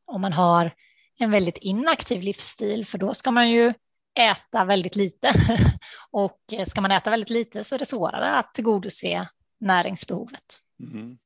om 0.05 0.21
man 0.21 0.33
har 0.33 0.71
en 1.17 1.31
väldigt 1.31 1.57
inaktiv 1.57 2.21
livsstil, 2.21 2.85
för 2.85 2.97
då 2.97 3.13
ska 3.13 3.31
man 3.31 3.51
ju 3.51 3.73
äta 4.19 4.65
väldigt 4.65 4.95
lite. 4.95 5.31
och 6.11 6.39
ska 6.67 6.81
man 6.81 6.91
äta 6.91 7.09
väldigt 7.09 7.29
lite 7.29 7.63
så 7.63 7.75
är 7.75 7.79
det 7.79 7.85
svårare 7.85 8.31
att 8.31 8.53
tillgodose 8.53 9.27
näringsbehovet. 9.59 10.59
Mm. 10.79 11.17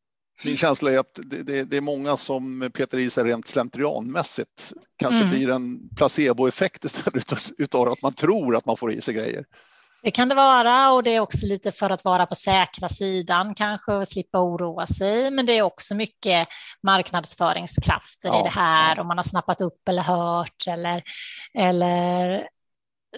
Min 0.43 0.57
känsla 0.57 0.91
är 0.91 0.99
att 0.99 1.19
det, 1.23 1.43
det, 1.43 1.63
det, 1.63 1.77
är 1.77 1.81
många 1.81 2.17
som 2.17 2.71
petar 2.73 2.97
i 2.97 3.09
sig 3.09 3.23
rent 3.23 3.47
slentrianmässigt. 3.47 4.73
Kanske 4.97 5.17
mm. 5.19 5.29
blir 5.29 5.49
en 5.49 5.89
placeboeffekt 5.95 6.85
istället 6.85 7.33
utav 7.57 7.89
att 7.89 8.01
man 8.01 8.13
tror 8.13 8.55
att 8.55 8.65
man 8.65 8.77
får 8.77 8.93
i 8.93 9.01
sig 9.01 9.13
grejer. 9.13 9.45
Det 10.03 10.11
kan 10.11 10.29
det 10.29 10.35
vara 10.35 10.91
och 10.91 11.03
det 11.03 11.15
är 11.15 11.19
också 11.19 11.45
lite 11.45 11.71
för 11.71 11.89
att 11.89 12.03
vara 12.03 12.25
på 12.25 12.35
säkra 12.35 12.89
sidan 12.89 13.55
kanske 13.55 13.93
och 13.93 14.07
slippa 14.07 14.39
oroa 14.39 14.87
sig. 14.87 15.31
Men 15.31 15.45
det 15.45 15.53
är 15.53 15.61
också 15.61 15.95
mycket 15.95 16.47
marknadsföringskrafter 16.83 18.29
ja, 18.29 18.39
i 18.39 18.43
det 18.43 18.49
här 18.49 18.95
ja. 18.95 19.01
om 19.01 19.07
man 19.07 19.17
har 19.17 19.23
snappat 19.23 19.61
upp 19.61 19.87
eller 19.89 20.01
hört 20.01 20.67
eller, 20.67 21.03
eller 21.53 22.47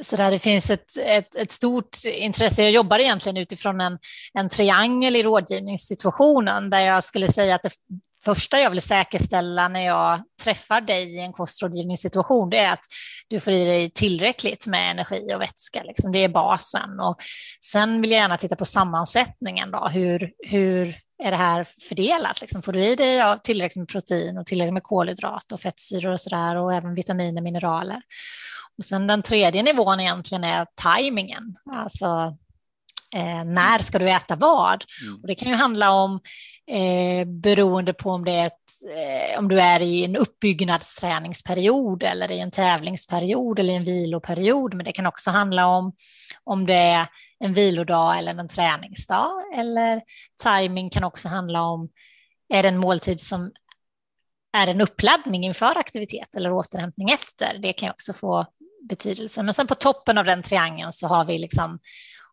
så 0.02 0.16
där 0.16 0.32
det 0.32 0.40
finns 0.40 0.70
ett, 0.70 0.98
ett, 0.98 1.36
ett, 1.36 1.52
stort 1.52 1.98
intresse. 2.06 2.64
Jag 2.64 2.72
jobbar 2.72 3.00
egentligen 3.00 3.38
utifrån 3.38 3.82
en, 3.82 4.00
en 4.34 4.50
triangel 4.50 5.16
i 5.16 5.24
rådgivningssituationen 5.24 6.70
där 6.70 6.80
jag 6.80 7.04
skulle 7.04 7.32
säga 7.32 7.56
att 7.56 7.64
det 7.64 7.72
första 8.26 8.60
jag 8.60 8.70
vill 8.70 8.82
säkerställa 8.82 9.68
när 9.68 9.86
jag 9.86 10.24
träffar 10.44 10.82
dig 10.82 11.16
i 11.16 11.20
en 11.20 11.34
kostrådgivningssituation, 11.34 12.50
det 12.50 12.58
är 12.58 12.74
att 12.74 12.86
du 13.28 13.40
får 13.40 13.54
i 13.54 13.66
dig 13.66 13.90
tillräckligt 13.90 14.68
med 14.68 14.92
energi 14.92 15.34
och 15.36 15.42
vätska. 15.42 15.84
Liksom. 15.84 16.12
Det 16.12 16.20
är 16.20 16.30
basen. 16.30 17.00
Och 17.00 17.22
sen 17.72 18.02
vill 18.02 18.12
jag 18.12 18.20
gärna 18.20 18.38
titta 18.38 18.56
på 18.56 18.66
sammansättningen. 18.66 19.72
Då. 19.72 19.88
Hur, 19.88 20.32
hur 20.48 20.96
är 21.24 21.32
det 21.32 21.38
här 21.38 21.68
fördelat? 21.90 22.42
Liksom, 22.42 22.62
får 22.62 22.74
du 22.74 22.86
i 22.86 22.96
dig 22.96 23.40
tillräckligt 23.44 23.80
med 23.80 23.88
protein 23.88 24.38
och 24.38 24.46
tillräckligt 24.46 24.74
med 24.74 24.84
kolhydrat 24.84 25.52
och 25.52 25.60
fettsyror 25.60 26.12
och 26.12 26.20
sådär 26.20 26.56
och 26.56 26.74
även 26.74 26.96
vitaminer 26.96 27.40
och 27.40 27.44
mineraler. 27.44 28.02
Och 28.78 28.86
sen 28.86 29.08
den 29.08 29.22
tredje 29.22 29.64
nivån 29.64 30.00
egentligen 30.00 30.44
är 30.44 30.68
tajmingen. 30.76 31.56
Alltså 31.72 32.38
Eh, 33.14 33.44
när 33.44 33.80
ska 33.80 34.00
du 34.00 34.10
äta 34.10 34.36
vad? 34.36 34.86
Mm. 35.04 35.22
Och 35.22 35.28
det 35.28 35.36
kan 35.36 35.48
ju 35.48 35.56
handla 35.56 35.92
om, 35.92 36.20
eh, 36.68 37.28
beroende 37.28 37.94
på 37.94 38.10
om 38.10 38.26
det 38.26 38.32
är 38.32 38.48
ett 38.48 38.54
eh, 38.84 39.40
om 39.40 39.48
du 39.48 39.62
är 39.62 39.82
i 39.82 40.06
en 40.06 40.16
uppbyggnadsträningsperiod 40.16 42.04
eller 42.04 42.32
i 42.32 42.40
en 42.40 42.52
tävlingsperiod 42.52 43.60
eller 43.60 43.74
i 43.74 43.78
en 43.78 43.86
viloperiod, 43.86 44.74
men 44.74 44.86
det 44.86 44.92
kan 44.92 45.06
också 45.06 45.30
handla 45.30 45.68
om 45.68 45.94
om 46.44 46.66
det 46.66 46.74
är 46.74 47.08
en 47.40 47.54
vilodag 47.54 48.18
eller 48.18 48.36
en 48.36 48.48
träningsdag, 48.48 49.32
eller 49.56 50.02
timing 50.44 50.90
kan 50.90 51.04
också 51.04 51.28
handla 51.30 51.62
om 51.62 51.90
är 52.54 52.64
det 52.64 52.70
en 52.70 52.78
måltid 52.78 53.22
som 53.22 53.52
är 54.58 54.68
en 54.68 54.82
uppladdning 54.82 55.46
inför 55.46 55.78
aktivitet 55.78 56.36
eller 56.36 56.52
återhämtning 56.52 57.10
efter. 57.10 57.58
Det 57.58 57.74
kan 57.74 57.90
också 57.90 58.14
få 58.14 58.46
betydelse. 58.90 59.44
Men 59.44 59.54
sen 59.54 59.68
på 59.68 59.76
toppen 59.76 60.18
av 60.18 60.26
den 60.26 60.44
triangeln 60.44 60.92
så 60.92 61.08
har 61.08 61.26
vi 61.26 61.38
liksom 61.38 61.80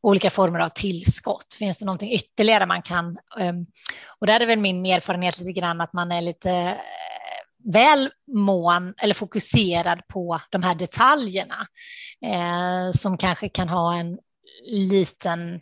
olika 0.03 0.31
former 0.31 0.61
av 0.61 0.69
tillskott. 0.69 1.55
Finns 1.59 1.79
det 1.79 1.85
någonting 1.85 2.13
ytterligare 2.13 2.67
man 2.67 2.83
kan? 2.83 3.19
Ehm, 3.39 3.67
och 4.19 4.27
där 4.27 4.41
är 4.41 4.47
väl 4.47 4.59
min 4.59 4.87
erfarenhet 4.87 5.39
lite 5.39 5.53
grann 5.53 5.81
att 5.81 5.93
man 5.93 6.13
är 6.13 6.21
lite 6.21 6.51
eh, 6.51 6.77
väl 7.65 8.11
mån 8.33 8.95
eller 8.99 9.15
fokuserad 9.15 10.07
på 10.07 10.41
de 10.51 10.63
här 10.63 10.75
detaljerna 10.75 11.67
eh, 12.25 12.93
som 12.93 13.17
kanske 13.17 13.49
kan 13.49 13.69
ha 13.69 13.95
en 13.95 14.19
liten 14.65 15.55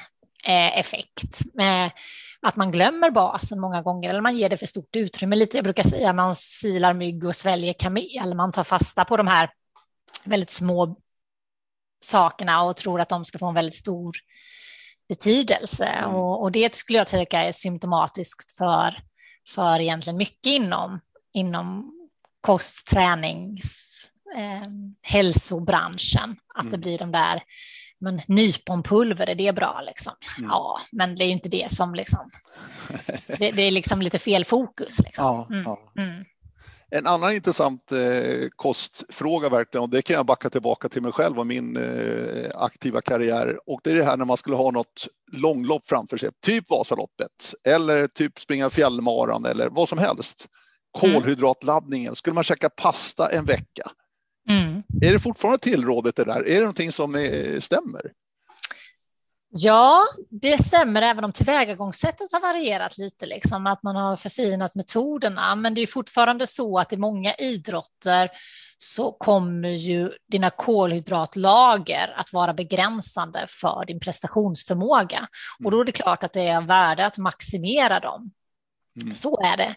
eh, 0.45 0.79
effekt. 0.79 1.41
Eh, 1.61 1.91
att 2.43 2.57
man 2.57 2.71
glömmer 2.71 3.11
basen 3.11 3.61
många 3.61 3.83
gånger 3.83 4.11
eller 4.11 4.21
man 4.21 4.37
ger 4.37 4.49
det 4.49 4.57
för 4.57 4.67
stort 4.67 4.97
utrymme. 4.97 5.37
Lite, 5.37 5.57
jag 5.57 5.65
brukar 5.65 5.83
säga 5.83 6.13
man 6.13 6.35
silar 6.35 6.95
mygg 6.95 7.25
och 7.25 7.37
sväljer 7.37 7.73
kamel. 7.73 8.35
Man 8.35 8.53
tar 8.53 8.65
fasta 8.65 9.05
på 9.05 9.17
de 9.17 9.27
här 9.27 9.51
väldigt 10.25 10.51
små 10.51 10.97
sakerna 12.01 12.63
och 12.63 12.77
tror 12.77 13.01
att 13.01 13.09
de 13.09 13.25
ska 13.25 13.39
få 13.39 13.47
en 13.47 13.55
väldigt 13.55 13.75
stor 13.75 14.17
betydelse. 15.09 15.85
Mm. 15.85 16.15
Och, 16.15 16.43
och, 16.43 16.53
det 16.53 16.75
skulle 16.75 16.99
jag 16.99 17.07
tycka 17.07 17.45
är 17.45 17.53
symptomatiskt 17.53 18.57
för, 18.57 19.03
för 19.55 19.81
egentligen 19.81 20.17
mycket 20.17 20.47
inom, 20.47 21.01
inom 21.33 21.93
kost, 22.41 22.87
tränings, 22.87 23.89
eh, 24.37 24.69
hälsobranschen. 25.03 26.37
Att 26.55 26.65
mm. 26.65 26.73
det 26.73 26.79
blir 26.79 26.99
de 26.99 27.13
där 27.13 27.43
men 28.01 28.21
nyponpulver, 28.27 29.31
är 29.31 29.35
det 29.35 29.53
bra 29.53 29.83
liksom? 29.87 30.13
Mm. 30.39 30.51
Ja, 30.51 30.81
men 30.93 31.17
det 31.17 31.25
är 31.25 31.27
ju 31.27 31.33
inte 31.33 31.49
det 31.49 31.73
som 31.73 31.95
liksom, 31.95 32.31
det, 33.39 33.51
det 33.51 33.63
är 33.63 33.71
liksom 33.71 34.03
lite 34.03 34.19
fel 34.19 34.45
fokus. 34.45 34.99
Liksom. 34.99 35.25
Ja, 35.25 35.47
mm. 35.51 35.65
ja. 35.65 35.93
En 36.91 37.07
annan 37.07 37.33
intressant 37.33 37.93
eh, 37.93 38.49
kostfråga 38.57 39.49
verkligen, 39.49 39.83
och 39.83 39.91
det 39.91 40.03
kan 40.03 40.17
jag 40.17 40.27
backa 40.27 40.51
tillbaka 40.51 40.89
till 40.89 41.03
mig 41.03 41.13
själv 41.13 41.39
och 41.39 41.47
min 41.47 41.77
eh, 41.77 42.51
aktiva 42.55 43.01
karriär. 43.01 43.59
Och 43.67 43.81
det 43.85 43.91
är 43.91 43.95
det 43.95 44.05
här 44.05 44.17
när 44.17 44.25
man 44.25 44.37
skulle 44.37 44.57
ha 44.57 44.71
något 44.71 45.09
långlopp 45.33 45.89
framför 45.89 46.17
sig, 46.17 46.31
typ 46.47 46.71
Vasaloppet 46.71 47.55
eller 47.65 48.07
typ 48.07 48.39
springa 48.39 48.71
fjällmaran 48.71 49.45
eller 49.45 49.69
vad 49.69 49.89
som 49.89 49.99
helst. 49.99 50.47
Mm. 51.03 51.15
Kolhydratladdningen, 51.15 52.17
skulle 52.17 52.35
man 52.35 52.45
käka 52.45 52.69
pasta 52.69 53.29
en 53.33 53.45
vecka? 53.45 53.91
Mm. 54.49 54.83
Är 55.03 55.13
det 55.13 55.19
fortfarande 55.19 55.59
tillrådet 55.59 56.17
det 56.17 56.25
där? 56.25 56.49
Är 56.49 56.55
det 56.55 56.61
någonting 56.61 56.93
som 56.93 57.15
är, 57.15 57.61
stämmer? 57.61 58.13
Ja, 59.51 60.05
det 60.31 60.65
stämmer 60.65 61.03
även 61.03 61.25
om 61.25 61.33
tillvägagångssättet 61.33 62.33
har 62.33 62.41
varierat 62.41 62.99
lite, 62.99 63.27
liksom, 63.27 63.67
att 63.67 63.83
man 63.83 63.97
har 63.97 64.17
förfinat 64.17 64.75
metoderna. 64.75 65.55
Men 65.55 65.75
det 65.75 65.81
är 65.81 65.87
fortfarande 65.87 66.47
så 66.47 66.79
att 66.79 66.93
i 66.93 66.97
många 66.97 67.35
idrotter 67.35 68.31
så 68.77 69.13
kommer 69.13 69.69
ju 69.69 70.11
dina 70.29 70.51
kolhydratlager 70.51 72.15
att 72.17 72.33
vara 72.33 72.55
begränsande 72.55 73.47
för 73.49 73.85
din 73.87 74.01
prestationsförmåga. 74.01 75.29
Och 75.65 75.71
då 75.71 75.81
är 75.81 75.85
det 75.85 75.93
klart 75.93 76.25
att 76.25 76.33
det 76.33 76.49
är 76.49 76.61
värde 76.61 77.07
att 77.07 77.19
maximera 77.19 78.01
dem. 78.01 78.31
Mm. 79.03 79.15
Så 79.15 79.41
är 79.43 79.57
det. 79.57 79.75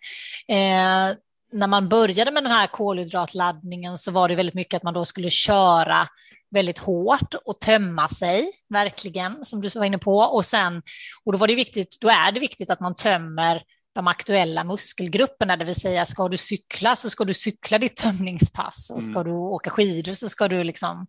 Eh, 0.54 1.18
när 1.52 1.68
man 1.68 1.90
började 1.90 2.32
med 2.32 2.44
den 2.44 2.52
här 2.52 2.68
kolhydratladdningen 2.68 3.98
så 3.98 4.12
var 4.12 4.30
det 4.30 4.36
väldigt 4.36 4.56
mycket 4.56 4.78
att 4.78 4.84
man 4.84 4.94
då 4.94 5.06
skulle 5.06 5.30
köra 5.30 6.08
väldigt 6.52 6.80
hårt 6.80 7.34
och 7.46 7.60
tömma 7.60 8.10
sig, 8.10 8.52
verkligen, 8.70 9.46
som 9.46 9.62
du 9.62 9.70
var 9.70 9.86
inne 9.86 9.98
på. 9.98 10.18
Och 10.18 10.46
sen, 10.46 10.82
och 11.26 11.32
då 11.32 11.38
var 11.38 11.48
det 11.48 11.56
viktigt, 11.56 11.98
då 12.02 12.10
är 12.10 12.32
det 12.32 12.40
viktigt 12.40 12.70
att 12.70 12.80
man 12.80 12.96
tömmer 12.96 13.64
de 13.96 14.08
aktuella 14.08 14.64
muskelgrupperna, 14.64 15.58
det 15.58 15.66
vill 15.66 15.76
säga 15.76 16.06
ska 16.06 16.28
du 16.28 16.38
cykla 16.38 16.96
så 16.96 17.10
ska 17.10 17.26
du 17.26 17.34
cykla 17.34 17.78
ditt 17.78 17.96
tömningspass 17.96 18.92
och 18.96 19.04
ska 19.04 19.20
mm. 19.20 19.24
du 19.24 19.32
åka 19.32 19.70
skidor 19.70 20.14
så 20.14 20.30
ska 20.30 20.48
du 20.48 20.64
liksom 20.64 21.08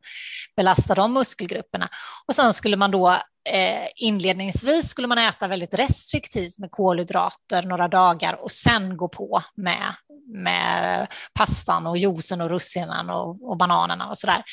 belasta 0.57 0.95
de 0.95 1.13
muskelgrupperna. 1.13 1.89
Och 2.29 2.35
sen 2.35 2.55
skulle 2.55 2.77
man 2.77 2.91
då 2.91 3.11
eh, 3.51 3.87
inledningsvis 3.97 4.89
skulle 4.89 5.09
man 5.09 5.19
äta 5.19 5.47
väldigt 5.47 5.75
restriktivt 5.75 6.59
med 6.59 6.71
kolhydrater 6.71 7.63
några 7.63 7.89
dagar 7.89 8.43
och 8.43 8.51
sen 8.51 8.97
gå 8.97 9.09
på 9.09 9.43
med, 9.55 9.95
med 10.27 11.07
pastan 11.35 11.87
och 11.87 11.99
juicen 11.99 12.41
och 12.41 12.51
russinen 12.51 13.11
och, 13.11 13.51
och 13.51 13.57
bananerna 13.57 14.09
och 14.09 14.19
sådär. 14.19 14.45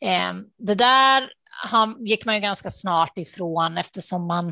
Eh, 0.00 0.32
det 0.58 0.74
där 0.74 1.30
han, 1.62 2.06
gick 2.06 2.24
man 2.24 2.34
ju 2.34 2.40
ganska 2.40 2.70
snart 2.70 3.18
ifrån 3.18 3.78
eftersom 3.78 4.26
man 4.26 4.48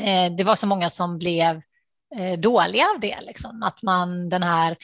eh, 0.00 0.32
det 0.36 0.44
var 0.44 0.56
så 0.56 0.66
många 0.66 0.90
som 0.90 1.18
blev 1.18 1.62
eh, 2.16 2.38
dåliga 2.38 2.84
av 2.94 3.00
det, 3.00 3.18
liksom. 3.20 3.62
att 3.62 3.82
man 3.82 4.28
den 4.28 4.42
här, 4.42 4.76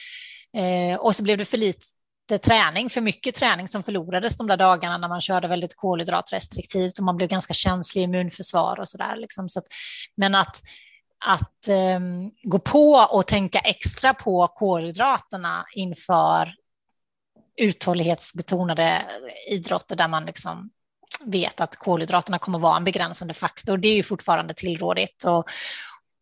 eh, 0.57 0.99
och 0.99 1.15
så 1.15 1.23
blev 1.23 1.37
det 1.37 1.45
för 1.45 1.57
lite 1.57 2.37
träning, 2.43 2.89
för 2.89 3.01
mycket 3.01 3.35
träning 3.35 3.67
som 3.67 3.83
förlorades 3.83 4.37
de 4.37 4.47
där 4.47 4.57
dagarna 4.57 4.97
när 4.97 5.07
man 5.07 5.21
körde 5.21 5.47
väldigt 5.47 5.75
kolhydratrestriktivt 5.75 6.97
och 6.97 7.05
man 7.05 7.17
blev 7.17 7.29
ganska 7.29 7.53
känslig 7.53 8.01
i 8.01 8.03
immunförsvar 8.03 8.79
och 8.79 8.87
så 8.87 8.97
där. 8.97 9.15
Liksom. 9.15 9.49
Så 9.49 9.59
att, 9.59 9.65
men 10.17 10.35
att, 10.35 10.61
att 11.25 11.67
eh, 11.67 11.99
gå 12.43 12.59
på 12.59 12.91
och 12.93 13.27
tänka 13.27 13.59
extra 13.59 14.13
på 14.13 14.47
kolhydraterna 14.47 15.65
inför 15.75 16.53
uthållighetsbetonade 17.57 19.05
idrotter 19.51 19.95
där 19.95 20.07
man 20.07 20.25
liksom 20.25 20.69
vet 21.25 21.61
att 21.61 21.75
kolhydraterna 21.75 22.39
kommer 22.39 22.59
vara 22.59 22.77
en 22.77 22.83
begränsande 22.83 23.33
faktor. 23.33 23.77
Det 23.77 23.87
är 23.87 23.95
ju 23.95 24.03
fortfarande 24.03 24.53
tillrådigt 24.53 25.23
och, 25.23 25.49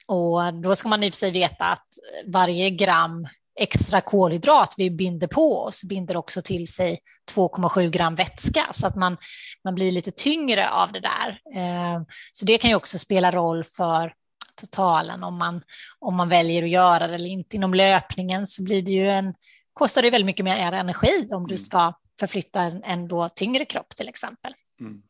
och 0.08 0.54
då 0.54 0.76
ska 0.76 0.88
man 0.90 1.04
i 1.04 1.10
och 1.10 1.14
för 1.14 1.18
sig 1.18 1.32
veta 1.32 1.66
att 1.66 1.88
varje 2.26 2.70
gram 2.70 3.28
extra 3.60 4.02
kolhydrat 4.02 4.74
vi 4.78 4.90
binder 4.90 5.28
på 5.28 5.64
oss 5.64 5.84
binder 5.84 6.18
också 6.18 6.42
till 6.42 6.68
sig 6.68 7.00
2,7 7.32 7.90
gram 7.90 8.16
vätska 8.16 8.68
så 8.74 8.88
att 8.88 8.96
man, 8.96 9.18
man 9.64 9.76
blir 9.76 9.92
lite 9.92 10.12
tyngre 10.12 10.70
av 10.70 10.92
det 10.92 11.00
där. 11.00 11.40
Ehm, 11.56 12.06
så 12.32 12.46
det 12.46 12.58
kan 12.58 12.70
ju 12.70 12.76
också 12.76 12.98
spela 12.98 13.32
roll 13.32 13.64
för 13.64 14.14
totalen 14.56 15.24
om 15.24 15.38
man, 15.38 15.62
om 16.00 16.16
man 16.16 16.30
väljer 16.30 16.64
att 16.64 16.70
göra 16.70 17.08
det 17.08 17.16
eller 17.16 17.30
inte. 17.30 17.56
Inom 17.56 17.74
löpningen 17.74 18.48
så 18.48 18.64
blir 18.64 18.82
det 18.82 18.92
ju 18.92 19.10
en, 19.10 19.34
kostar 19.74 20.02
det 20.02 20.10
väldigt 20.10 20.26
mycket 20.26 20.46
mer 20.46 20.72
energi 20.72 21.28
om 21.32 21.48
du 21.48 21.54
mm. 21.54 21.58
ska 21.58 21.94
förflytta 22.20 22.62
en, 22.62 22.84
en 22.84 23.08
då 23.08 23.30
tyngre 23.30 23.66
kropp 23.66 23.90
till 23.90 24.10
exempel. 24.10 24.54
Mm. 24.80 25.02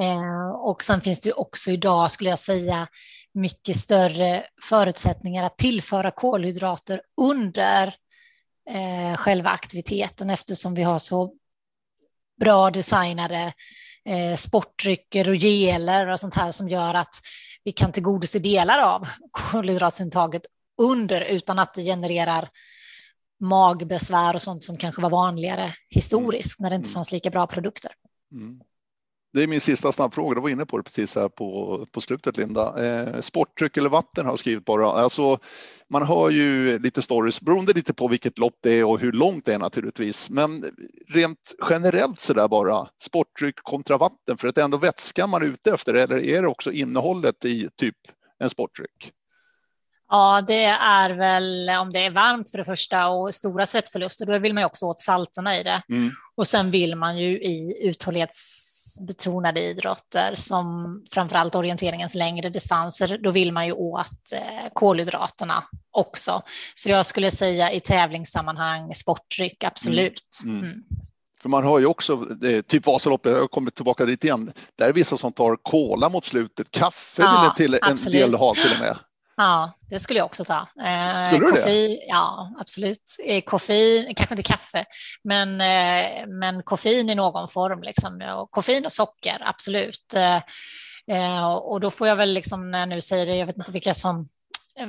Eh, 0.00 0.50
och 0.50 0.82
sen 0.82 1.00
finns 1.00 1.20
det 1.20 1.32
också 1.32 1.70
idag, 1.70 2.12
skulle 2.12 2.30
jag 2.30 2.38
säga, 2.38 2.88
mycket 3.34 3.76
större 3.76 4.44
förutsättningar 4.62 5.44
att 5.44 5.58
tillföra 5.58 6.10
kolhydrater 6.10 7.02
under 7.16 7.94
eh, 8.70 9.16
själva 9.16 9.50
aktiviteten 9.50 10.30
eftersom 10.30 10.74
vi 10.74 10.82
har 10.82 10.98
så 10.98 11.34
bra 12.40 12.70
designade 12.70 13.52
eh, 14.04 14.36
sportdrycker 14.36 15.28
och 15.28 15.36
geler 15.36 16.06
och 16.06 16.20
sånt 16.20 16.34
här 16.34 16.50
som 16.50 16.68
gör 16.68 16.94
att 16.94 17.14
vi 17.64 17.72
kan 17.72 17.92
tillgodose 17.92 18.38
delar 18.38 18.78
av 18.78 19.08
kolhydratsintaget 19.30 20.42
under 20.82 21.20
utan 21.20 21.58
att 21.58 21.74
det 21.74 21.82
genererar 21.82 22.48
magbesvär 23.40 24.34
och 24.34 24.42
sånt 24.42 24.64
som 24.64 24.76
kanske 24.76 25.02
var 25.02 25.10
vanligare 25.10 25.74
historiskt 25.88 26.60
när 26.60 26.70
det 26.70 26.76
inte 26.76 26.88
mm. 26.88 26.94
fanns 26.94 27.12
lika 27.12 27.30
bra 27.30 27.46
produkter. 27.46 27.92
Mm. 28.32 28.60
Det 29.32 29.42
är 29.42 29.46
min 29.46 29.60
sista 29.60 29.92
snabbfråga, 29.92 30.34
du 30.34 30.40
var 30.40 30.48
inne 30.48 30.66
på 30.66 30.76
det 30.76 30.82
precis 30.82 31.16
här 31.16 31.28
på, 31.28 31.86
på 31.92 32.00
slutet 32.00 32.36
Linda. 32.36 32.86
Eh, 32.86 33.20
sporttryck 33.20 33.76
eller 33.76 33.88
vatten 33.88 34.24
har 34.24 34.32
jag 34.32 34.38
skrivit 34.38 34.64
bara. 34.64 34.86
Alltså, 34.86 35.38
man 35.90 36.06
hör 36.06 36.30
ju 36.30 36.78
lite 36.78 37.02
stories 37.02 37.40
beroende 37.40 37.72
lite 37.72 37.94
på 37.94 38.08
vilket 38.08 38.38
lopp 38.38 38.54
det 38.62 38.70
är 38.70 38.84
och 38.84 39.00
hur 39.00 39.12
långt 39.12 39.44
det 39.44 39.54
är 39.54 39.58
naturligtvis. 39.58 40.30
Men 40.30 40.64
rent 41.08 41.54
generellt 41.70 42.20
så 42.20 42.32
där 42.32 42.48
bara 42.48 42.88
sporttryck 43.02 43.56
kontra 43.62 43.96
vatten 43.98 44.36
för 44.38 44.48
att 44.48 44.54
det 44.54 44.60
är 44.60 44.64
ändå 44.64 44.78
vätska 44.78 45.26
man 45.26 45.42
är 45.42 45.46
ute 45.46 45.72
efter 45.72 45.94
eller 45.94 46.24
är 46.24 46.42
det 46.42 46.48
också 46.48 46.72
innehållet 46.72 47.44
i 47.44 47.68
typ 47.76 47.96
en 48.38 48.50
sporttryck? 48.50 49.12
Ja, 50.08 50.44
det 50.46 50.64
är 50.64 51.10
väl 51.10 51.70
om 51.80 51.92
det 51.92 51.98
är 51.98 52.10
varmt 52.10 52.50
för 52.50 52.58
det 52.58 52.64
första 52.64 53.08
och 53.08 53.34
stora 53.34 53.66
svettförluster, 53.66 54.26
då 54.26 54.38
vill 54.38 54.54
man 54.54 54.60
ju 54.60 54.66
också 54.66 54.86
åt 54.86 55.00
salterna 55.00 55.58
i 55.58 55.62
det. 55.62 55.82
Mm. 55.88 56.10
Och 56.34 56.46
sen 56.46 56.70
vill 56.70 56.96
man 56.96 57.18
ju 57.18 57.42
i 57.42 57.88
uthållighets 57.88 58.69
betonade 59.06 59.60
idrotter 59.60 60.34
som 60.34 61.02
framförallt 61.10 61.54
orienteringens 61.54 62.14
längre 62.14 62.48
distanser, 62.50 63.18
då 63.22 63.30
vill 63.30 63.52
man 63.52 63.66
ju 63.66 63.72
åt 63.72 64.32
eh, 64.32 64.72
kolhydraterna 64.72 65.64
också. 65.90 66.42
Så 66.74 66.90
jag 66.90 67.06
skulle 67.06 67.30
säga 67.30 67.72
i 67.72 67.80
tävlingssammanhang, 67.80 68.94
sportdryck, 68.94 69.64
absolut. 69.64 70.40
Mm. 70.44 70.56
Mm. 70.56 70.70
mm. 70.70 70.84
För 71.42 71.48
man 71.48 71.64
har 71.64 71.78
ju 71.78 71.86
också, 71.86 72.26
typ 72.66 72.86
Vasaloppet, 72.86 73.32
jag 73.32 73.50
kommer 73.50 73.70
tillbaka 73.70 74.04
dit 74.04 74.24
igen, 74.24 74.52
där 74.78 74.88
är 74.88 74.92
vissa 74.92 75.16
som 75.16 75.32
tar 75.32 75.56
kola 75.56 76.08
mot 76.08 76.24
slutet, 76.24 76.70
kaffe 76.70 77.22
ja, 77.22 77.54
vill 77.58 77.74
en, 77.74 77.96
till, 77.96 78.06
en 78.06 78.12
del 78.12 78.34
ha 78.34 78.54
till 78.54 78.72
och 78.74 78.80
med. 78.80 78.96
Ja, 79.40 79.72
det 79.90 79.98
skulle 79.98 80.18
jag 80.18 80.26
också 80.26 80.44
ta. 80.44 80.68
Eh, 80.84 81.26
skulle 81.26 81.46
du 81.46 81.50
koffein, 81.50 81.90
det? 81.90 82.04
Ja, 82.08 82.54
absolut. 82.58 83.16
Eh, 83.24 83.42
koffein, 83.42 84.14
kanske 84.14 84.34
inte 84.34 84.52
kaffe, 84.52 84.84
men, 85.24 85.60
eh, 85.60 86.26
men 86.26 86.62
koffein 86.62 87.10
i 87.10 87.14
någon 87.14 87.48
form. 87.48 87.82
Liksom. 87.82 88.22
Och 88.36 88.50
koffein 88.50 88.84
och 88.84 88.92
socker, 88.92 89.36
absolut. 89.40 90.14
Eh, 90.14 90.36
eh, 91.16 91.52
och 91.52 91.80
då 91.80 91.90
får 91.90 92.08
jag 92.08 92.16
väl, 92.16 92.32
liksom, 92.32 92.70
när 92.70 92.78
jag 92.78 92.88
nu 92.88 93.00
säger 93.00 93.26
det, 93.26 93.36
jag 93.36 93.46
vet 93.46 93.56
inte 93.56 93.72
vilka 93.72 93.94
som 93.94 94.28
eh, 94.80 94.88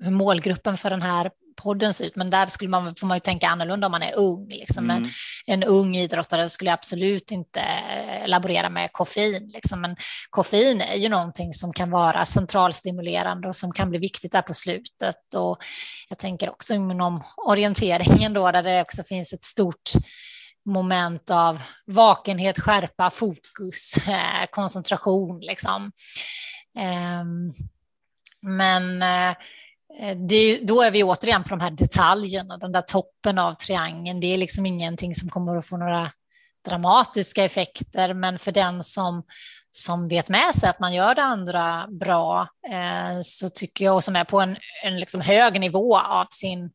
hur 0.00 0.10
målgruppen 0.10 0.76
för 0.76 0.90
den 0.90 1.02
här 1.02 1.30
podden 1.56 1.94
ser 1.94 2.06
ut, 2.06 2.16
men 2.16 2.30
där 2.30 2.46
skulle 2.46 2.70
man, 2.70 2.94
får 2.96 3.06
man 3.06 3.16
ju 3.16 3.20
tänka 3.20 3.48
annorlunda 3.48 3.86
om 3.86 3.90
man 3.90 4.02
är 4.02 4.16
ung. 4.16 4.48
Liksom. 4.48 4.90
Mm. 4.90 5.04
En, 5.04 5.10
en 5.46 5.62
ung 5.62 5.96
idrottare 5.96 6.48
skulle 6.48 6.72
absolut 6.72 7.30
inte 7.30 7.62
laborera 8.26 8.68
med 8.68 8.92
koffein. 8.92 9.50
Liksom. 9.54 9.80
Men 9.80 9.96
koffein 10.30 10.80
är 10.80 10.96
ju 10.96 11.08
någonting 11.08 11.54
som 11.54 11.72
kan 11.72 11.90
vara 11.90 12.26
centralstimulerande 12.26 13.48
och 13.48 13.56
som 13.56 13.72
kan 13.72 13.90
bli 13.90 13.98
viktigt 13.98 14.32
där 14.32 14.42
på 14.42 14.54
slutet. 14.54 15.34
Och 15.36 15.58
jag 16.08 16.18
tänker 16.18 16.50
också 16.50 16.74
inom 16.74 17.22
orienteringen 17.36 18.32
då, 18.32 18.50
där 18.50 18.62
det 18.62 18.80
också 18.80 19.04
finns 19.04 19.32
ett 19.32 19.44
stort 19.44 19.90
moment 20.66 21.30
av 21.30 21.62
vakenhet, 21.86 22.58
skärpa, 22.58 23.10
fokus, 23.10 24.08
eh, 24.08 24.46
koncentration. 24.50 25.40
Liksom. 25.40 25.92
Um, 27.20 27.52
men 28.42 29.02
eh, 29.02 29.36
det, 30.28 30.60
då 30.62 30.82
är 30.82 30.90
vi 30.90 31.02
återigen 31.02 31.42
på 31.42 31.48
de 31.48 31.60
här 31.60 31.70
detaljerna, 31.70 32.56
den 32.56 32.72
där 32.72 32.82
toppen 32.82 33.38
av 33.38 33.54
triangeln. 33.54 34.20
Det 34.20 34.26
är 34.26 34.38
liksom 34.38 34.66
ingenting 34.66 35.14
som 35.14 35.28
kommer 35.28 35.56
att 35.56 35.66
få 35.66 35.76
några 35.76 36.10
dramatiska 36.68 37.44
effekter, 37.44 38.14
men 38.14 38.38
för 38.38 38.52
den 38.52 38.84
som, 38.84 39.22
som 39.70 40.08
vet 40.08 40.28
med 40.28 40.54
sig 40.54 40.68
att 40.68 40.80
man 40.80 40.94
gör 40.94 41.14
det 41.14 41.22
andra 41.22 41.86
bra 41.90 42.48
eh, 42.70 43.20
så 43.22 43.48
tycker 43.48 43.84
jag, 43.84 43.94
och 43.94 44.04
som 44.04 44.16
är 44.16 44.24
på 44.24 44.40
en, 44.40 44.56
en 44.84 45.00
liksom 45.00 45.20
hög 45.20 45.60
nivå 45.60 45.98
av 45.98 46.26
sin 46.30 46.70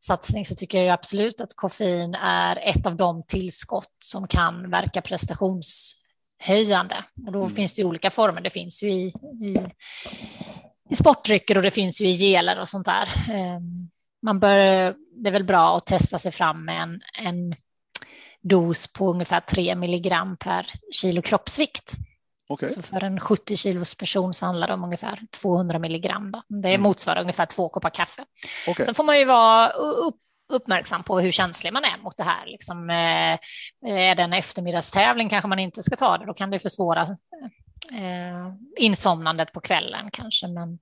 satsning, 0.00 0.46
så 0.46 0.54
tycker 0.54 0.82
jag 0.82 0.94
absolut 0.94 1.40
att 1.40 1.56
koffein 1.56 2.14
är 2.14 2.58
ett 2.62 2.86
av 2.86 2.96
de 2.96 3.24
tillskott 3.26 3.92
som 4.04 4.28
kan 4.28 4.70
verka 4.70 5.02
prestationshöjande. 5.02 7.04
Och 7.26 7.32
då 7.32 7.42
mm. 7.42 7.54
finns 7.54 7.74
det 7.74 7.84
olika 7.84 8.10
former. 8.10 8.40
Det 8.40 8.50
finns 8.50 8.82
ju 8.82 8.90
i, 8.90 9.06
i 9.42 9.58
i 10.90 10.96
sportdrycker 10.96 11.56
och 11.56 11.62
det 11.62 11.70
finns 11.70 12.00
ju 12.00 12.06
i 12.06 12.16
geler 12.16 12.60
och 12.60 12.68
sånt 12.68 12.86
där. 12.86 13.08
Ehm, 13.30 13.90
man 14.22 14.40
bör, 14.40 14.94
det 15.22 15.28
är 15.28 15.32
väl 15.32 15.44
bra 15.44 15.76
att 15.76 15.86
testa 15.86 16.18
sig 16.18 16.32
fram 16.32 16.64
med 16.64 16.82
en, 16.82 17.00
en 17.18 17.54
dos 18.42 18.86
på 18.92 19.10
ungefär 19.10 19.40
3 19.40 19.74
milligram 19.74 20.36
per 20.36 20.66
kilo 20.90 21.22
kroppsvikt. 21.22 21.94
Okay. 22.48 22.68
Så 22.68 22.82
för 22.82 23.04
en 23.04 23.20
70 23.20 23.56
kilos 23.56 23.94
person 23.94 24.34
så 24.34 24.46
handlar 24.46 24.66
det 24.66 24.74
om 24.74 24.84
ungefär 24.84 25.20
200 25.40 25.78
milligram. 25.78 26.32
Då. 26.32 26.42
Det 26.48 26.68
mm. 26.68 26.82
motsvarar 26.82 27.20
ungefär 27.20 27.46
två 27.46 27.68
koppar 27.68 27.90
kaffe. 27.90 28.24
Okay. 28.68 28.86
Sen 28.86 28.94
får 28.94 29.04
man 29.04 29.18
ju 29.18 29.24
vara 29.24 29.68
upp, 29.68 30.16
uppmärksam 30.52 31.02
på 31.02 31.20
hur 31.20 31.30
känslig 31.30 31.72
man 31.72 31.84
är 31.84 32.02
mot 32.02 32.16
det 32.16 32.24
här. 32.24 32.46
Liksom, 32.46 32.90
eh, 32.90 33.38
är 33.92 34.14
det 34.14 34.22
en 34.22 34.32
eftermiddagstävling 34.32 35.28
kanske 35.28 35.48
man 35.48 35.58
inte 35.58 35.82
ska 35.82 35.96
ta 35.96 36.18
det, 36.18 36.26
då 36.26 36.34
kan 36.34 36.50
det 36.50 36.58
försvåra 36.58 37.16
eh, 37.92 38.54
insomnandet 38.76 39.52
på 39.52 39.60
kvällen 39.60 40.10
kanske. 40.12 40.48
Men, 40.48 40.78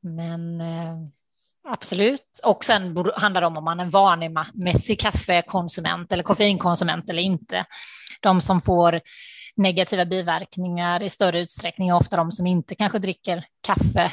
men 0.00 0.60
eh, 0.60 0.96
absolut. 1.68 2.40
Och 2.44 2.64
sen 2.64 2.96
handlar 3.16 3.40
det 3.40 3.46
om 3.46 3.56
om 3.56 3.64
man 3.64 3.80
är 3.80 3.84
en 3.84 3.90
vanemässig 3.90 5.00
kaffekonsument 5.00 6.12
eller 6.12 6.22
koffeinkonsument 6.22 7.10
eller 7.10 7.22
inte. 7.22 7.64
De 8.20 8.40
som 8.40 8.60
får 8.60 9.00
negativa 9.56 10.04
biverkningar 10.04 11.02
i 11.02 11.10
större 11.10 11.40
utsträckning 11.40 11.88
är 11.88 11.96
ofta 11.96 12.16
de 12.16 12.32
som 12.32 12.46
inte 12.46 12.74
kanske 12.74 12.98
dricker 12.98 13.44
kaffe 13.66 14.12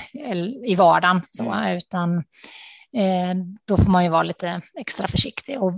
i 0.65 0.75
vardagen, 0.75 1.21
så, 1.29 1.51
mm. 1.51 1.77
utan 1.77 2.17
eh, 2.97 3.35
då 3.65 3.77
får 3.77 3.91
man 3.91 4.03
ju 4.03 4.09
vara 4.09 4.23
lite 4.23 4.61
extra 4.79 5.07
försiktig 5.07 5.63
och 5.63 5.73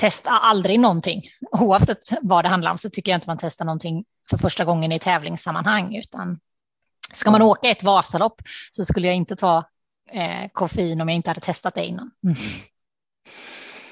testa 0.00 0.30
aldrig 0.30 0.80
någonting. 0.80 1.22
Oavsett 1.50 1.98
vad 2.22 2.44
det 2.44 2.48
handlar 2.48 2.70
om 2.70 2.78
så 2.78 2.90
tycker 2.90 3.12
jag 3.12 3.16
inte 3.16 3.28
man 3.28 3.38
testar 3.40 3.64
någonting 3.64 4.04
för 4.30 4.36
första 4.36 4.64
gången 4.64 4.92
i 4.92 4.98
tävlingssammanhang, 4.98 5.96
utan 5.96 6.40
ska 7.12 7.30
man 7.30 7.42
åka 7.42 7.68
ett 7.68 7.82
Vasalopp 7.82 8.42
så 8.70 8.84
skulle 8.84 9.06
jag 9.06 9.16
inte 9.16 9.36
ta 9.36 9.64
eh, 10.10 10.48
koffein 10.52 11.00
om 11.00 11.08
jag 11.08 11.16
inte 11.16 11.30
hade 11.30 11.40
testat 11.40 11.74
det 11.74 11.84
innan. 11.84 12.10
Mm. 12.24 12.36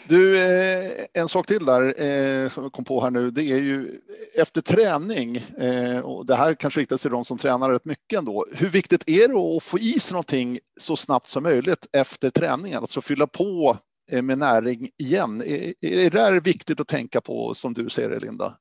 Du, 0.09 0.39
eh, 0.39 0.91
en 1.15 1.29
sak 1.29 1.47
till 1.47 1.65
där 1.65 2.03
eh, 2.03 2.49
som 2.49 2.63
jag 2.63 2.73
kom 2.73 2.85
på 2.85 3.01
här 3.01 3.11
nu, 3.11 3.31
det 3.31 3.43
är 3.43 3.59
ju 3.59 4.01
efter 4.35 4.61
träning, 4.61 5.37
eh, 5.37 5.99
och 5.99 6.27
det 6.27 6.35
här 6.35 6.55
kanske 6.55 6.81
riktar 6.81 6.97
sig 6.97 7.03
till 7.03 7.11
de 7.11 7.25
som 7.25 7.39
tränar 7.39 7.71
rätt 7.71 7.85
mycket 7.85 8.19
ändå. 8.19 8.47
Hur 8.53 8.69
viktigt 8.69 9.09
är 9.09 9.29
det 9.29 9.57
att 9.57 9.63
få 9.63 9.79
i 9.79 10.01
sig 10.01 10.15
någonting 10.15 10.59
så 10.81 10.97
snabbt 10.97 11.29
som 11.29 11.43
möjligt 11.43 11.87
efter 11.93 12.31
träningen, 12.31 12.79
alltså 12.79 13.01
fylla 13.01 13.27
på 13.27 13.79
med 14.23 14.39
näring 14.39 14.91
igen? 14.99 15.43
Är, 15.43 15.75
är 15.81 16.11
det 16.11 16.19
där 16.19 16.41
viktigt 16.41 16.81
att 16.81 16.89
tänka 16.89 17.21
på 17.21 17.55
som 17.55 17.75
du 17.75 17.89
ser 17.89 18.09
det, 18.11 18.19
Linda? 18.19 18.57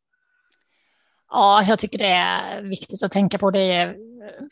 Ja, 1.30 1.64
jag 1.64 1.80
tycker 1.80 1.98
det 1.98 2.12
är 2.12 2.62
viktigt 2.62 3.04
att 3.04 3.12
tänka 3.12 3.38
på 3.38 3.52
det 3.52 3.96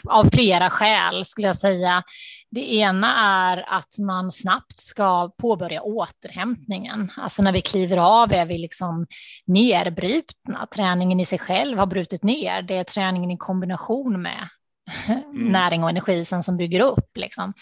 av 0.10 0.30
flera 0.34 0.70
skäl 0.70 1.26
skulle 1.26 1.48
jag 1.48 1.56
säga. 1.56 2.04
Det 2.52 2.74
ena 2.74 3.16
är 3.18 3.74
att 3.78 4.00
man 4.00 4.32
snabbt 4.32 4.80
ska 4.80 5.30
påbörja 5.38 5.82
återhämtningen. 5.82 7.12
Alltså 7.18 7.44
när 7.44 7.52
vi 7.52 7.62
kliver 7.62 7.98
av 7.98 8.34
är 8.34 8.46
vi 8.46 8.58
liksom 8.58 9.08
nerbrutna. 9.46 10.68
Träningen 10.76 11.20
i 11.20 11.26
sig 11.26 11.40
själv 11.40 11.78
har 11.78 11.86
brutit 11.86 12.24
ner. 12.24 12.62
Det 12.62 12.78
är 12.78 12.84
träningen 12.84 13.32
i 13.32 13.38
kombination 13.38 14.22
med 14.22 14.50
mm. 15.08 15.26
näring 15.32 15.84
och 15.84 15.90
energi 15.90 16.26
sen 16.26 16.44
som 16.44 16.58
bygger 16.58 16.80
upp. 16.80 17.18
Liksom. 17.18 17.54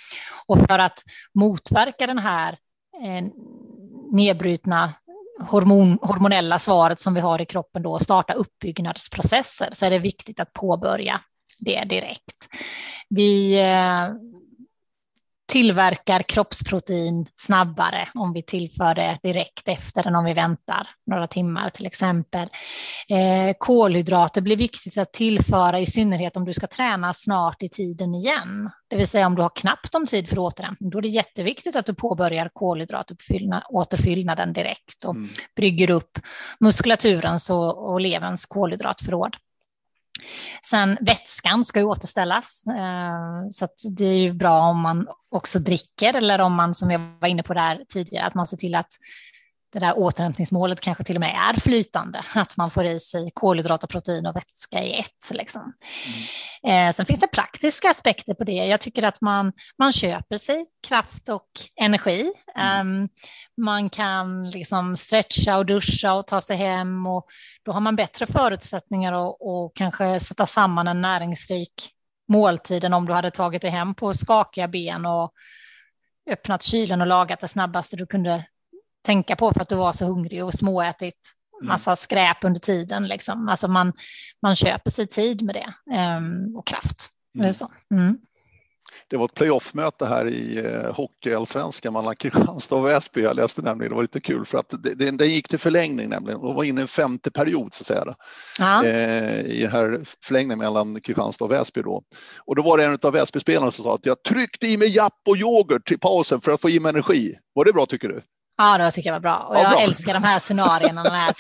Och 0.46 0.58
för 0.70 0.80
att 0.80 1.04
motverka 1.34 2.08
den 2.08 2.18
här 2.18 2.58
eh, 3.04 3.26
nedbrutna 4.12 4.94
hormon, 5.40 6.00
hormonella 6.02 6.60
svaret 6.60 7.00
som 7.00 7.14
vi 7.14 7.22
har 7.22 7.42
i 7.42 7.46
kroppen 7.46 7.84
då, 7.84 8.00
starta 8.00 8.34
uppbyggnadsprocesser, 8.34 9.70
så 9.72 9.86
är 9.86 9.90
det 9.90 10.00
viktigt 10.00 10.40
att 10.40 10.54
påbörja 10.54 11.22
det 11.60 11.84
direkt. 11.84 12.48
Vi 13.10 13.60
eh, 13.60 14.10
tillverkar 15.52 16.20
kroppsprotein 16.20 17.26
snabbare 17.36 18.08
om 18.14 18.34
vi 18.34 18.44
tillför 18.44 18.96
det 18.96 19.20
direkt 19.24 19.68
efter 19.68 20.08
än 20.08 20.16
om 20.16 20.26
vi 20.26 20.34
väntar 20.34 20.90
några 21.06 21.28
timmar 21.28 21.70
till 21.70 21.86
exempel. 21.86 22.48
Eh, 23.10 23.56
kolhydrater 23.60 24.42
blir 24.42 24.58
viktigt 24.58 24.98
att 24.98 25.14
tillföra 25.14 25.80
i 25.80 25.86
synnerhet 25.86 26.38
om 26.38 26.46
du 26.46 26.54
ska 26.54 26.68
träna 26.68 27.14
snart 27.14 27.64
i 27.64 27.70
tiden 27.70 28.16
igen. 28.16 28.70
Det 28.90 28.96
vill 28.96 29.08
säga 29.08 29.28
om 29.28 29.36
du 29.36 29.42
har 29.42 29.52
knappt 29.56 29.96
om 29.96 30.08
tid 30.08 30.30
för 30.30 30.40
återhämtning, 30.40 30.90
då 30.90 30.98
är 30.98 31.02
det 31.02 31.08
jätteviktigt 31.08 31.76
att 31.76 31.86
du 31.86 31.94
påbörjar 31.94 32.50
kolhydratåterfyllnaden 32.54 34.54
direkt 34.54 35.06
och 35.06 35.16
mm. 35.16 35.30
brygger 35.56 35.90
upp 35.90 36.20
muskulaturens 36.60 37.50
och, 37.50 37.92
och 37.92 38.02
leverns 38.02 38.46
kolhydratförråd. 38.46 39.36
Sen 40.62 40.98
vätskan 41.02 41.66
ska 41.66 41.80
ju 41.80 41.86
återställas, 41.86 42.64
eh, 42.68 43.50
så 43.52 43.68
det 43.98 44.06
är 44.06 44.18
ju 44.18 44.34
bra 44.34 44.60
om 44.60 44.80
man 44.80 45.08
också 45.32 45.60
dricker 45.60 46.14
eller 46.14 46.42
om 46.42 46.54
man, 46.54 46.74
som 46.74 46.92
jag 46.92 47.18
var 47.22 47.28
inne 47.28 47.44
på 47.44 47.54
där 47.54 47.84
tidigare, 47.90 48.26
att 48.26 48.36
man 48.36 48.48
ser 48.48 48.58
till 48.58 48.76
att 48.76 48.92
det 49.74 49.80
där 49.80 49.98
återhämtningsmålet 49.98 50.82
kanske 50.82 51.04
till 51.04 51.16
och 51.16 51.20
med 51.20 51.36
är 51.50 51.60
flytande, 51.60 52.26
att 52.36 52.58
man 52.58 52.72
får 52.72 52.86
i 52.86 53.00
sig 53.00 53.32
kolhydrat 53.34 53.84
och 53.84 53.90
protein 53.90 54.26
och 54.26 54.36
vätska 54.36 54.84
i 54.84 55.00
ett. 55.00 55.32
Liksom. 55.32 55.74
Mm. 56.64 56.88
Eh, 56.88 56.94
sen 56.94 57.06
finns 57.06 57.20
det 57.20 57.28
praktiska 57.28 57.90
aspekter 57.90 58.34
på 58.34 58.44
det. 58.44 58.52
Jag 58.52 58.82
tycker 58.82 59.04
att 59.04 59.22
man, 59.22 59.54
man 59.78 59.92
köper 59.92 60.38
sig 60.38 60.66
kraft 60.88 61.30
och 61.30 61.50
energi. 61.76 62.32
Mm. 62.56 63.02
Um, 63.02 63.10
man 63.58 63.90
kan 63.90 64.50
liksom 64.50 64.98
stretcha 64.98 65.58
och 65.58 65.66
duscha 65.66 66.14
och 66.14 66.28
ta 66.28 66.42
sig 66.42 66.58
hem 66.58 67.08
och 67.08 67.26
då 67.64 67.72
har 67.72 67.80
man 67.80 67.96
bättre 67.96 68.26
förutsättningar 68.26 69.14
att 69.14 69.38
och 69.40 69.76
kanske 69.76 70.20
sätta 70.20 70.46
samman 70.46 70.88
en 70.88 71.02
näringsrik 71.02 71.90
måltid 72.28 72.84
än 72.84 72.94
om 72.94 73.06
du 73.06 73.14
hade 73.14 73.32
tagit 73.32 73.62
dig 73.62 73.72
hem 73.72 73.96
på 73.96 74.14
skakiga 74.14 74.68
ben 74.68 75.06
och 75.06 75.34
öppnat 76.30 76.64
kylen 76.64 77.02
och 77.02 77.08
lagat 77.08 77.40
det 77.40 77.48
snabbaste 77.48 77.96
du 77.96 78.06
kunde 78.06 78.46
tänka 79.04 79.36
på 79.36 79.54
för 79.54 79.62
att 79.62 79.70
du 79.70 79.76
var 79.76 79.94
så 79.94 80.06
hungrig 80.06 80.46
och 80.46 80.54
småätit 80.54 81.34
mm. 81.62 81.68
massa 81.68 81.96
skräp 81.96 82.38
under 82.44 82.60
tiden. 82.60 83.08
Liksom. 83.08 83.50
Alltså 83.50 83.68
man, 83.68 83.94
man 84.42 84.56
köper 84.56 84.92
sig 84.92 85.08
tid 85.08 85.42
med 85.42 85.56
det 85.56 85.96
um, 86.18 86.56
och 86.56 86.68
kraft. 86.68 87.10
Mm. 87.40 87.54
Så. 87.54 87.72
Mm. 87.92 88.18
Det 89.08 89.18
var 89.18 89.26
ett 89.26 89.34
playoff-möte 89.34 90.06
här 90.06 90.28
i 90.28 90.58
eh, 90.58 90.96
hockeyallsvenskan 90.96 91.94
mellan 91.94 92.16
Kristianstad 92.20 92.76
och 92.76 92.86
Väsby. 92.86 93.22
Jag 93.22 93.36
läste 93.36 93.62
nämligen, 93.62 93.90
det 93.90 93.96
var 93.96 94.02
lite 94.02 94.20
kul 94.20 94.46
för 94.46 94.58
att 94.58 94.70
det, 94.84 94.96
det, 94.96 95.12
det 95.12 95.26
gick 95.26 95.48
till 95.48 95.60
förlängning 95.60 96.10
nämligen. 96.10 96.42
De 96.42 96.56
var 96.56 96.64
inne 96.64 96.82
i 96.82 96.82
en 96.82 96.88
femte 96.88 97.32
period 97.32 97.74
så 97.74 97.82
att 97.82 97.88
säga. 97.88 98.16
Eh, 98.84 99.46
I 99.46 99.62
den 99.62 99.72
här 99.72 100.04
förlängningen 100.26 100.60
mellan 100.60 101.02
Kristianstad 101.02 101.46
och 101.46 101.52
Väsby 101.52 101.82
då. 101.82 102.04
Och 102.46 102.56
då 102.56 102.62
var 102.62 102.78
det 102.78 102.84
en 102.84 102.98
av 103.04 103.14
Väsby-spelarna 103.14 103.72
som 103.72 103.84
sa 103.84 103.96
att 103.96 104.06
jag 104.06 104.24
tryckte 104.24 104.68
i 104.68 104.78
mig 104.78 104.96
japp 104.96 105.22
och 105.28 105.38
yoghurt 105.38 105.88
till 105.88 106.00
pausen 106.00 106.42
för 106.42 106.52
att 106.52 106.62
få 106.62 106.70
i 106.70 106.80
mig 106.80 106.90
energi. 106.90 107.36
Var 107.54 107.66
det 107.66 107.74
bra 107.74 107.86
tycker 107.86 108.08
du? 108.10 108.22
Ja, 108.58 108.78
det 108.78 108.92
tycker 108.92 109.10
jag 109.10 109.14
var 109.14 109.20
bra. 109.20 109.38
Och 109.38 109.58
jag 109.58 109.72
bra. 109.72 109.80
älskar 109.80 110.14
de 110.14 110.24
här 110.24 110.40
scenarierna. 110.40 111.02
här. 111.02 111.34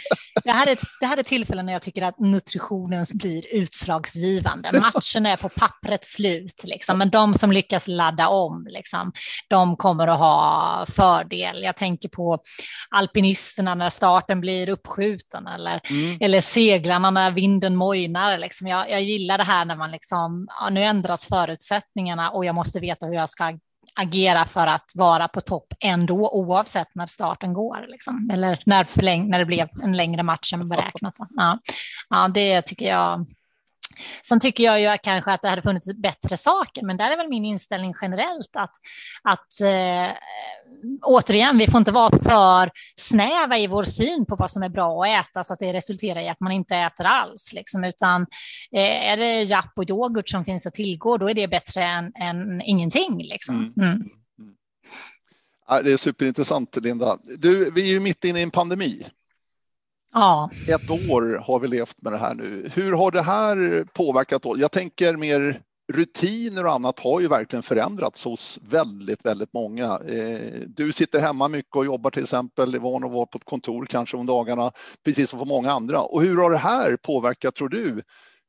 Det, 0.43 0.51
här 0.51 0.67
är, 0.67 0.77
det 0.99 1.05
här 1.05 1.17
är 1.17 1.23
tillfällen 1.23 1.65
när 1.65 1.73
jag 1.73 1.81
tycker 1.81 2.01
att 2.01 2.19
nutritionen 2.19 3.05
blir 3.13 3.55
utslagsgivande. 3.55 4.69
Matchen 4.79 5.25
är 5.25 5.37
på 5.37 5.49
pappret 5.49 6.05
slut, 6.05 6.63
liksom. 6.63 6.97
men 6.97 7.09
de 7.09 7.33
som 7.33 7.51
lyckas 7.51 7.87
ladda 7.87 8.27
om, 8.27 8.67
liksom, 8.69 9.11
de 9.47 9.77
kommer 9.77 10.07
att 10.07 10.19
ha 10.19 10.85
fördel. 10.89 11.63
Jag 11.63 11.75
tänker 11.75 12.09
på 12.09 12.39
alpinisterna 12.89 13.75
när 13.75 13.89
starten 13.89 14.41
blir 14.41 14.69
uppskjuten 14.69 15.47
eller, 15.47 15.81
mm. 15.89 16.17
eller 16.21 16.41
seglarna 16.41 17.11
när 17.11 17.31
vinden 17.31 17.75
mojnar. 17.75 18.37
Liksom. 18.37 18.67
Jag, 18.67 18.91
jag 18.91 19.01
gillar 19.01 19.37
det 19.37 19.43
här 19.43 19.65
när 19.65 19.75
man 19.75 19.91
liksom, 19.91 20.47
ja, 20.59 20.69
nu 20.69 20.83
ändras 20.83 21.25
förutsättningarna 21.25 22.31
och 22.31 22.45
jag 22.45 22.55
måste 22.55 22.79
veta 22.79 23.05
hur 23.05 23.13
jag 23.13 23.29
ska 23.29 23.59
agera 23.95 24.45
för 24.45 24.67
att 24.67 24.91
vara 24.95 25.27
på 25.27 25.41
topp 25.41 25.73
ändå, 25.79 26.29
oavsett 26.29 26.95
när 26.95 27.07
starten 27.07 27.53
går, 27.53 27.85
liksom. 27.87 28.29
eller 28.33 28.59
när, 28.65 28.83
förläng- 28.83 29.29
när 29.29 29.39
det 29.39 29.45
blev 29.45 29.69
en 29.83 29.97
längre 29.97 30.23
match 30.23 30.53
än 30.53 30.69
beräknat. 30.69 31.15
Ja. 31.29 31.59
ja, 32.09 32.27
det 32.27 32.61
tycker 32.61 32.85
jag 32.85 33.25
Sen 34.23 34.39
tycker 34.39 34.63
jag 34.63 34.81
ju 34.81 34.97
kanske 35.03 35.31
att 35.31 35.41
det 35.41 35.49
hade 35.49 35.61
funnits 35.61 35.93
bättre 35.93 36.37
saker, 36.37 36.83
men 36.83 36.97
där 36.97 37.11
är 37.11 37.17
väl 37.17 37.29
min 37.29 37.45
inställning 37.45 37.93
generellt 38.01 38.55
att, 38.55 38.71
att 39.23 39.61
äh, 39.61 40.15
återigen, 41.01 41.57
vi 41.57 41.67
får 41.67 41.77
inte 41.77 41.91
vara 41.91 42.19
för 42.19 42.71
snäva 42.95 43.57
i 43.57 43.67
vår 43.67 43.83
syn 43.83 44.25
på 44.25 44.35
vad 44.35 44.51
som 44.51 44.63
är 44.63 44.69
bra 44.69 45.03
att 45.03 45.25
äta 45.25 45.43
så 45.43 45.53
att 45.53 45.59
det 45.59 45.73
resulterar 45.73 46.19
i 46.19 46.29
att 46.29 46.39
man 46.39 46.51
inte 46.51 46.75
äter 46.75 47.05
alls, 47.05 47.53
liksom, 47.53 47.83
utan 47.83 48.21
äh, 48.71 49.11
är 49.11 49.17
det 49.17 49.43
japp 49.43 49.71
och 49.75 49.89
yoghurt 49.89 50.29
som 50.29 50.45
finns 50.45 50.65
att 50.65 50.73
tillgå, 50.73 51.17
då 51.17 51.29
är 51.29 51.33
det 51.33 51.47
bättre 51.47 51.83
än, 51.83 52.11
än 52.15 52.61
ingenting. 52.61 53.23
Liksom. 53.23 53.73
Mm. 53.77 53.89
Mm. 53.89 54.09
Ja, 55.67 55.81
det 55.81 55.91
är 55.91 55.97
superintressant, 55.97 56.77
Linda. 56.81 57.17
Du, 57.37 57.71
vi 57.71 57.81
är 57.81 57.93
ju 57.93 57.99
mitt 57.99 58.23
inne 58.23 58.39
i 58.39 58.43
en 58.43 58.51
pandemi. 58.51 59.05
Ja. 60.13 60.49
Ett 60.67 60.89
år 60.89 61.43
har 61.45 61.59
vi 61.59 61.67
levt 61.67 62.01
med 62.01 62.13
det 62.13 62.17
här 62.17 62.35
nu. 62.35 62.69
Hur 62.73 62.91
har 62.91 63.11
det 63.11 63.21
här 63.21 63.85
påverkat? 63.93 64.45
Jag 64.57 64.71
tänker 64.71 65.15
mer 65.15 65.61
rutiner 65.93 66.65
och 66.65 66.73
annat 66.73 66.99
har 66.99 67.19
ju 67.19 67.27
verkligen 67.27 67.63
förändrats 67.63 68.25
hos 68.25 68.59
väldigt, 68.61 69.25
väldigt 69.25 69.53
många. 69.53 69.85
Eh, 69.85 70.59
du 70.67 70.91
sitter 70.91 71.19
hemma 71.19 71.47
mycket 71.47 71.75
och 71.75 71.85
jobbar 71.85 72.09
till 72.09 72.23
exempel, 72.23 72.75
är 72.75 72.79
van 72.79 73.03
att 73.03 73.11
vara 73.11 73.25
på 73.25 73.37
ett 73.37 73.45
kontor 73.45 73.85
kanske 73.85 74.17
om 74.17 74.25
dagarna, 74.25 74.71
precis 75.05 75.29
som 75.29 75.39
för 75.39 75.45
många 75.45 75.71
andra. 75.71 76.01
Och 76.01 76.21
hur 76.21 76.37
har 76.37 76.51
det 76.51 76.57
här 76.57 76.97
påverkat, 76.97 77.55
tror 77.55 77.69
du, 77.69 78.01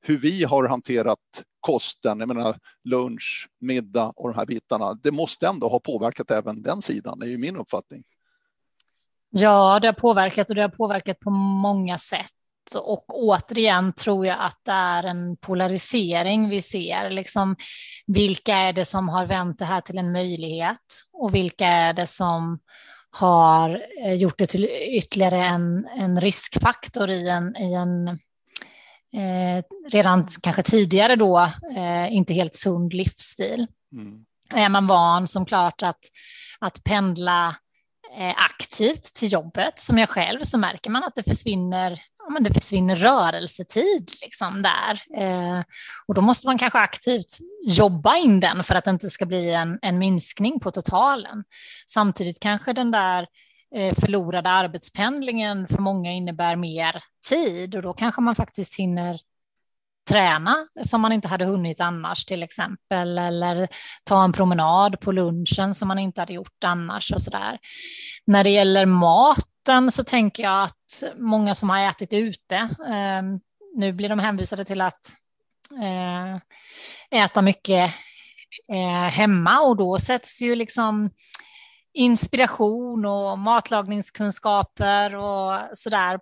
hur 0.03 0.19
vi 0.19 0.45
har 0.45 0.69
hanterat 0.69 1.19
kosten, 1.61 2.21
jag 2.21 2.29
menar 2.29 2.57
lunch, 2.85 3.49
middag 3.61 4.13
och 4.17 4.29
de 4.29 4.37
här 4.37 4.47
bitarna. 4.47 4.95
Det 4.95 5.13
måste 5.13 5.47
ändå 5.47 5.69
ha 5.69 5.81
påverkat 5.81 6.31
även 6.31 6.63
den 6.63 6.83
sidan, 6.83 7.19
det 7.19 7.27
är 7.27 7.31
ju 7.31 7.39
min 7.39 7.57
uppfattning. 7.57 8.03
Ja, 9.37 9.79
det 9.81 9.89
har 9.89 9.93
påverkat 9.93 10.51
och 10.51 10.57
det 10.57 10.63
har 10.63 10.69
påverkat 10.69 11.21
på 11.21 11.31
många 11.31 11.99
sätt. 11.99 12.31
Och 12.75 13.05
återigen 13.09 13.93
tror 13.93 14.27
jag 14.27 14.37
att 14.41 14.61
det 14.65 14.73
är 14.73 15.03
en 15.03 15.37
polarisering 15.37 16.49
vi 16.49 16.63
ser. 16.63 17.11
Liksom, 17.11 17.57
vilka 18.07 18.57
är 18.57 18.73
det 18.73 18.85
som 18.85 19.09
har 19.09 19.27
vänt 19.27 19.59
det 19.59 19.65
här 19.65 19.81
till 19.81 19.99
en 19.99 20.13
möjlighet 20.13 21.05
och 21.13 21.35
vilka 21.35 21.67
är 21.67 21.93
det 21.93 22.07
som 22.07 22.59
har 23.11 23.83
eh, 24.05 24.15
gjort 24.15 24.39
det 24.39 24.47
till 24.47 24.69
ytterligare 24.89 25.45
en, 25.45 25.87
en 25.97 26.21
riskfaktor 26.21 27.11
i 27.11 27.29
en, 27.29 27.57
i 27.57 27.73
en 27.73 28.09
eh, 29.23 29.65
redan 29.91 30.29
kanske 30.43 30.63
tidigare 30.63 31.17
då 31.17 31.51
eh, 31.77 32.15
inte 32.15 32.35
helt 32.35 32.55
sund 32.55 32.93
livsstil. 32.93 33.67
Mm. 33.93 34.25
Är 34.51 34.69
man 34.69 34.87
van 34.87 35.29
som 35.29 35.47
klart 35.47 35.83
att, 35.83 36.01
att 36.61 36.85
pendla 36.85 37.57
Eh, 38.17 38.35
aktivt 38.37 39.03
till 39.03 39.33
jobbet 39.33 39.81
som 39.81 39.99
jag 39.99 40.09
själv 40.09 40.43
så 40.43 40.59
märker 40.59 40.91
man 40.91 41.05
att 41.05 41.15
det 41.15 41.23
försvinner, 41.23 42.03
ja, 42.19 42.31
men 42.31 42.43
det 42.43 42.55
försvinner 42.55 42.97
rörelsetid 42.97 44.11
liksom 44.23 44.63
där. 44.63 45.03
Eh, 45.23 45.63
och 46.07 46.15
då 46.15 46.21
måste 46.21 46.47
man 46.47 46.59
kanske 46.59 46.79
aktivt 46.79 47.39
jobba 47.67 48.17
in 48.17 48.41
den 48.41 48.65
för 48.65 48.75
att 48.75 48.85
det 48.85 48.91
inte 48.91 49.11
ska 49.11 49.27
bli 49.27 49.51
en, 49.51 49.79
en 49.83 49.99
minskning 49.99 50.61
på 50.61 50.71
totalen. 50.71 51.45
Samtidigt 51.87 52.41
kanske 52.41 52.73
den 52.73 52.91
där 52.91 53.27
eh, 53.75 53.95
förlorade 53.95 54.51
arbetspendlingen 54.51 55.67
för 55.67 55.79
många 55.79 56.13
innebär 56.13 56.57
mer 56.57 57.03
tid 57.29 57.75
och 57.75 57.83
då 57.83 57.93
kanske 57.93 58.21
man 58.21 58.35
faktiskt 58.35 58.79
hinner 58.79 59.21
träna 60.09 60.67
som 60.83 61.01
man 61.01 61.13
inte 61.13 61.29
hade 61.29 61.45
hunnit 61.45 61.81
annars 61.81 62.25
till 62.25 62.43
exempel, 62.43 63.19
eller 63.19 63.69
ta 64.05 64.25
en 64.25 64.33
promenad 64.33 65.01
på 65.01 65.13
lunchen 65.13 65.75
som 65.75 65.89
man 65.89 65.99
inte 65.99 66.21
hade 66.21 66.33
gjort 66.33 66.65
annars 66.65 67.13
och 67.13 67.23
så 67.23 67.31
där. 67.31 67.59
När 68.27 68.45
det 68.45 68.51
gäller 68.51 68.87
maten 68.87 69.93
så 69.93 70.05
tänker 70.05 70.43
jag 70.43 70.63
att 70.63 71.03
många 71.17 71.55
som 71.55 71.71
har 71.71 71.89
ätit 71.89 72.13
ute, 72.13 72.57
eh, 72.89 73.23
nu 73.77 73.93
blir 73.93 74.09
de 74.09 74.19
hänvisade 74.19 74.65
till 74.65 74.81
att 74.81 75.13
eh, 75.83 76.37
äta 77.21 77.43
mycket 77.43 77.95
eh, 78.69 79.11
hemma 79.11 79.61
och 79.61 79.77
då 79.77 79.99
sätts 79.99 80.43
ju 80.43 80.55
liksom 80.55 81.11
inspiration 81.95 83.07
och 83.07 83.39
matlagningskunskaper 83.39 85.15
och 85.15 85.61
sådär 85.73 86.19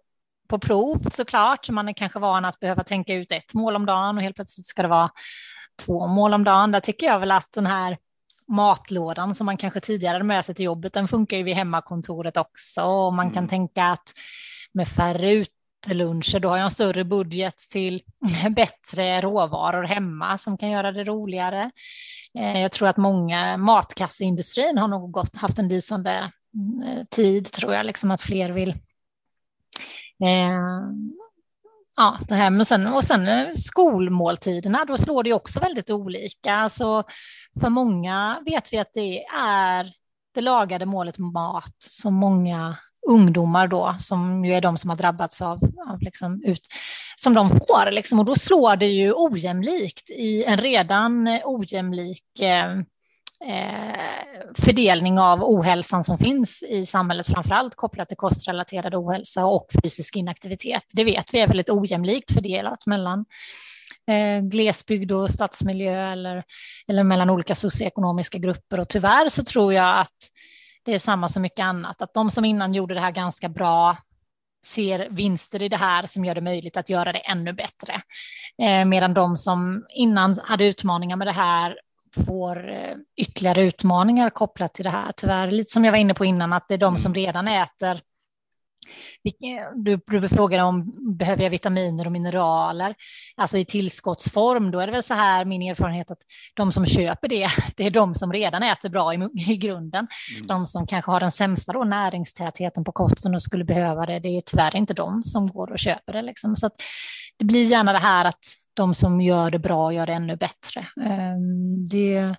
på 0.53 0.59
prov 0.59 0.99
såklart. 1.11 1.71
Man 1.71 1.89
är 1.89 1.93
kanske 1.93 2.19
van 2.19 2.45
att 2.45 2.61
behöva 2.61 2.83
tänka 2.83 3.15
ut 3.15 3.33
ett 3.33 3.55
mål 3.55 3.77
om 3.77 3.87
dagen 3.87 4.17
och 4.17 4.23
helt 4.23 4.37
plötsligt 4.37 4.67
ska 4.67 4.83
det 4.83 4.89
vara 4.89 5.11
två 5.85 6.07
mål 6.07 6.35
om 6.35 6.45
dagen. 6.45 6.73
Där 6.73 6.81
tycker 6.81 7.07
jag 7.07 7.21
väl 7.21 7.31
att 7.31 7.53
den 7.53 7.67
här 7.67 7.99
matlådan 8.49 9.35
som 9.35 9.47
man 9.47 9.57
kanske 9.57 9.81
tidigare 9.81 10.15
hade 10.15 10.25
med 10.25 10.45
sig 10.45 10.55
till 10.55 10.65
jobbet, 10.65 10.93
den 10.93 11.09
funkar 11.09 11.37
ju 11.37 11.43
vid 11.43 11.55
hemmakontoret 11.55 12.37
också. 12.37 12.83
Och 12.83 13.15
man 13.15 13.31
kan 13.31 13.39
mm. 13.39 13.49
tänka 13.49 13.85
att 13.85 14.13
med 14.73 14.89
färre 14.89 15.33
uteluncher, 15.33 16.39
då 16.39 16.49
har 16.49 16.57
jag 16.57 16.65
en 16.65 16.71
större 16.71 17.05
budget 17.05 17.59
till 17.71 18.03
bättre 18.57 19.21
råvaror 19.21 19.83
hemma 19.83 20.39
som 20.39 20.59
kan 20.59 20.71
göra 20.71 20.93
det 20.93 21.05
roligare. 21.05 21.71
Eh, 22.39 22.61
jag 22.61 22.73
tror 22.73 22.89
att 22.89 22.97
många, 22.97 23.57
matkasseindustrin 23.57 24.79
har 24.79 24.89
nog 24.89 25.11
gått, 25.13 25.37
haft 25.37 25.59
en 25.59 25.69
lysande 25.69 26.33
eh, 26.87 27.05
tid, 27.11 27.53
tror 27.53 27.75
jag, 27.75 27.87
liksom 27.87 28.11
att 28.11 28.23
fler 28.23 28.51
vill 28.51 28.75
Eh, 30.23 30.93
ja, 31.97 32.19
det 32.29 32.35
här, 32.35 32.51
men 32.51 32.67
sen, 32.67 32.87
och 32.87 33.05
sen 33.05 33.29
eh, 33.29 33.53
skolmåltiderna, 33.55 34.85
då 34.85 34.97
slår 34.97 35.23
det 35.23 35.33
också 35.33 35.61
väldigt 35.61 35.91
olika. 35.91 36.55
Alltså, 36.55 37.05
för 37.61 37.69
många 37.69 38.43
vet 38.47 38.73
vi 38.73 38.79
att 38.79 38.91
det 38.95 39.25
är 39.37 39.93
det 40.35 40.41
lagade 40.41 40.87
målet 40.87 41.19
mat 41.19 41.77
som 41.79 42.15
många 42.15 42.77
ungdomar 43.09 43.67
då, 43.67 43.95
som 43.99 44.45
ju 44.45 44.55
är 44.55 44.61
de 44.61 44.79
som 44.79 44.91
har 44.91 44.97
drabbats 44.97 45.43
av, 45.43 45.59
av 45.89 46.01
liksom 46.01 46.43
ut, 46.45 46.69
som 47.17 47.35
de 47.35 47.51
får. 47.51 47.91
Liksom. 47.91 48.19
Och 48.19 48.25
då 48.25 48.35
slår 48.35 48.77
det 48.77 48.87
ju 48.87 49.13
ojämlikt 49.13 50.11
i 50.11 50.45
en 50.45 50.59
redan 50.59 51.29
ojämlik 51.45 52.41
Eh, 52.41 52.83
Eh, 53.49 53.95
fördelning 54.55 55.19
av 55.19 55.45
ohälsan 55.45 56.05
som 56.05 56.19
finns 56.19 56.63
i 56.63 56.87
samhället, 56.87 57.27
framförallt 57.27 57.75
kopplat 57.75 58.09
till 58.09 58.17
kostrelaterad 58.17 58.95
ohälsa 58.95 59.47
och 59.47 59.67
fysisk 59.83 60.17
inaktivitet. 60.17 60.85
Det 60.93 61.05
vet 61.05 61.35
vi 61.35 61.41
är 61.41 61.47
väldigt 61.47 61.71
ojämlikt 61.71 62.33
fördelat 62.33 62.87
mellan 62.87 63.25
eh, 64.11 64.41
glesbygd 64.41 65.13
och 65.13 65.31
stadsmiljö 65.31 66.13
eller, 66.13 66.45
eller 66.89 67.05
mellan 67.05 67.31
olika 67.31 67.55
socioekonomiska 67.55 68.39
grupper. 68.39 68.81
Och 68.81 68.89
tyvärr 68.89 69.29
så 69.29 69.43
tror 69.43 69.75
jag 69.75 69.99
att 70.01 70.17
det 70.85 70.95
är 70.95 70.99
samma 70.99 71.29
som 71.29 71.43
mycket 71.43 71.65
annat, 71.65 72.03
att 72.03 72.15
de 72.15 72.31
som 72.31 72.45
innan 72.45 72.75
gjorde 72.75 72.95
det 72.95 73.01
här 73.01 73.11
ganska 73.11 73.49
bra 73.49 73.97
ser 74.67 75.09
vinster 75.11 75.63
i 75.63 75.69
det 75.69 75.77
här 75.77 76.07
som 76.07 76.25
gör 76.25 76.35
det 76.35 76.41
möjligt 76.41 76.77
att 76.77 76.91
göra 76.91 77.13
det 77.13 77.19
ännu 77.19 77.53
bättre. 77.53 78.03
Eh, 78.63 78.85
medan 78.85 79.15
de 79.15 79.37
som 79.37 79.87
innan 79.89 80.39
hade 80.45 80.65
utmaningar 80.65 81.17
med 81.17 81.27
det 81.27 81.33
här 81.33 81.77
får 82.27 82.71
eh, 82.71 82.95
ytterligare 83.17 83.63
utmaningar 83.63 84.31
kopplat 84.31 84.75
till 84.75 84.85
det 84.85 84.91
här. 84.91 85.13
Tyvärr, 85.17 85.51
lite 85.51 85.73
som 85.73 85.85
jag 85.85 85.93
var 85.93 85.99
inne 85.99 86.15
på 86.15 86.25
innan, 86.25 86.53
att 86.53 86.69
det 86.69 86.75
är 86.75 86.79
de 86.79 86.99
som 86.99 87.13
mm. 87.13 87.25
redan 87.25 87.49
äter 87.49 88.01
du, 89.75 90.01
du 90.07 90.29
frågar 90.29 90.65
om 90.65 90.93
behöver 91.19 91.43
jag 91.43 91.51
vitaminer 91.51 92.07
och 92.07 92.13
mineraler, 92.13 92.95
alltså 93.37 93.59
i 93.59 93.65
tillskottsform, 93.65 94.71
då 94.71 94.81
är 94.81 94.87
det 94.87 94.93
väl 94.93 95.03
så 95.03 95.15
här 95.15 95.45
min 95.45 95.63
erfarenhet 95.63 96.11
att 96.11 96.19
de 96.55 96.73
som 96.73 96.87
köper 96.87 97.29
det, 97.29 97.49
det 97.77 97.87
är 97.87 97.91
de 97.91 98.15
som 98.15 98.33
redan 98.33 98.63
äter 98.63 98.89
bra 98.89 99.15
i, 99.15 99.29
i 99.35 99.57
grunden. 99.57 100.07
Mm. 100.35 100.47
De 100.47 100.67
som 100.67 100.87
kanske 100.87 101.11
har 101.11 101.21
den 101.21 101.31
sämsta 101.31 101.73
då, 101.73 101.85
näringstätheten 101.85 102.85
på 102.85 102.93
kosten 102.93 103.35
och 103.35 103.43
skulle 103.43 103.65
behöva 103.65 104.07
det, 104.07 104.19
det 104.19 104.37
är 104.37 104.41
tyvärr 104.41 104.77
inte 104.77 104.95
de 104.95 105.25
som 105.25 105.49
går 105.49 105.73
och 105.73 105.79
köper 105.79 106.13
det. 106.13 106.23
Liksom. 106.23 106.57
Så 106.57 106.71
det 107.39 107.45
blir 107.45 107.65
gärna 107.65 107.93
det 107.93 107.99
här 107.99 108.25
att 108.25 108.45
de 108.75 108.95
som 108.95 109.21
gör 109.21 109.51
det 109.51 109.59
bra 109.59 109.93
gör 109.93 110.07
det 110.07 110.13
ännu 110.13 110.37
bättre. 110.37 110.87
Ehm, 111.03 111.89
det, 111.89 112.37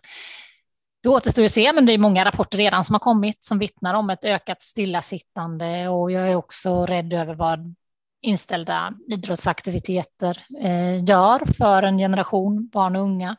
det 1.03 1.09
återstår 1.09 1.45
att 1.45 1.51
se, 1.51 1.73
men 1.73 1.85
det 1.85 1.93
är 1.93 1.97
många 1.97 2.25
rapporter 2.25 2.57
redan 2.57 2.83
som 2.83 2.93
har 2.93 2.99
kommit 2.99 3.45
som 3.45 3.59
vittnar 3.59 3.93
om 3.93 4.09
ett 4.09 4.25
ökat 4.25 4.61
stillasittande 4.61 5.87
och 5.87 6.11
jag 6.11 6.29
är 6.29 6.35
också 6.35 6.85
rädd 6.85 7.13
över 7.13 7.35
vad 7.35 7.75
inställda 8.21 8.93
idrottsaktiviteter 9.07 10.45
eh, 10.61 11.03
gör 11.03 11.53
för 11.57 11.83
en 11.83 11.97
generation 11.97 12.67
barn 12.67 12.95
och 12.95 13.01
unga. 13.01 13.35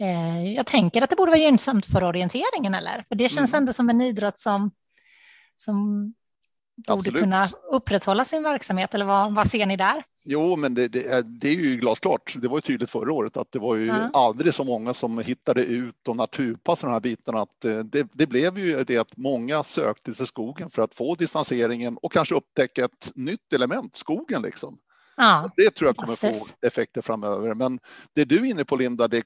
Eh, 0.00 0.52
jag 0.52 0.66
tänker 0.66 1.02
att 1.02 1.10
det 1.10 1.16
borde 1.16 1.30
vara 1.30 1.40
gynnsamt 1.40 1.86
för 1.86 2.04
orienteringen, 2.04 2.74
eller? 2.74 3.04
För 3.08 3.14
det 3.14 3.28
känns 3.28 3.52
mm. 3.52 3.62
ändå 3.62 3.72
som 3.72 3.90
en 3.90 4.00
idrott 4.00 4.38
som 4.38 4.70
som 5.56 6.14
borde 6.86 6.98
Absolut. 6.98 7.22
kunna 7.22 7.48
upprätthålla 7.70 8.24
sin 8.24 8.42
verksamhet 8.42 8.94
eller 8.94 9.04
vad, 9.04 9.34
vad 9.34 9.48
ser 9.48 9.66
ni 9.66 9.76
där? 9.76 10.04
Jo, 10.24 10.56
men 10.56 10.74
det, 10.74 10.88
det, 10.88 11.06
är, 11.06 11.22
det 11.22 11.48
är 11.48 11.54
ju 11.54 11.76
glasklart. 11.76 12.34
Det 12.36 12.48
var 12.48 12.56
ju 12.56 12.60
tydligt 12.60 12.90
förra 12.90 13.12
året 13.12 13.36
att 13.36 13.52
det 13.52 13.58
var 13.58 13.76
ju 13.76 13.86
ja. 13.86 14.10
aldrig 14.12 14.54
så 14.54 14.64
många 14.64 14.94
som 14.94 15.18
hittade 15.18 15.64
ut 15.64 16.08
och 16.08 16.16
naturpassade 16.16 16.90
de 16.90 16.92
här 16.92 17.00
bitarna. 17.00 17.40
Att 17.40 17.64
eh, 17.64 17.78
det, 17.78 18.08
det, 18.12 18.26
blev 18.26 18.58
ju 18.58 18.84
det 18.84 18.98
att 18.98 19.16
många 19.16 19.62
sökte 19.62 20.14
sig 20.14 20.26
skogen 20.26 20.70
för 20.70 20.82
att 20.82 20.94
få 20.94 21.14
distanseringen 21.14 21.96
och 22.02 22.12
kanske 22.12 22.34
upptäcka 22.34 22.84
ett 22.84 23.12
nytt 23.14 23.52
element, 23.52 23.96
skogen 23.96 24.42
liksom. 24.42 24.78
Ja, 25.16 25.50
det 25.56 25.70
tror 25.70 25.88
jag 25.88 25.96
kommer 25.96 26.16
få 26.16 26.46
effekter 26.66 27.02
framöver. 27.02 27.54
Men 27.54 27.78
det 28.14 28.24
du 28.24 28.36
är 28.36 28.44
inne 28.44 28.64
på 28.64 28.76
Linda, 28.76 29.08
det, 29.08 29.22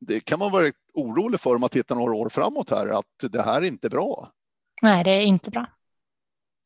det 0.00 0.20
kan 0.20 0.38
man 0.38 0.52
vara 0.52 0.66
orolig 0.94 1.40
för 1.40 1.54
om 1.54 1.60
man 1.60 1.70
tittar 1.70 1.94
några 1.94 2.14
år 2.14 2.28
framåt 2.28 2.70
här, 2.70 2.86
att 2.86 3.32
det 3.32 3.42
här 3.42 3.62
är 3.62 3.66
inte 3.66 3.88
bra. 3.88 4.32
Nej, 4.82 5.04
det 5.04 5.10
är 5.10 5.20
inte 5.20 5.50
bra. 5.50 5.66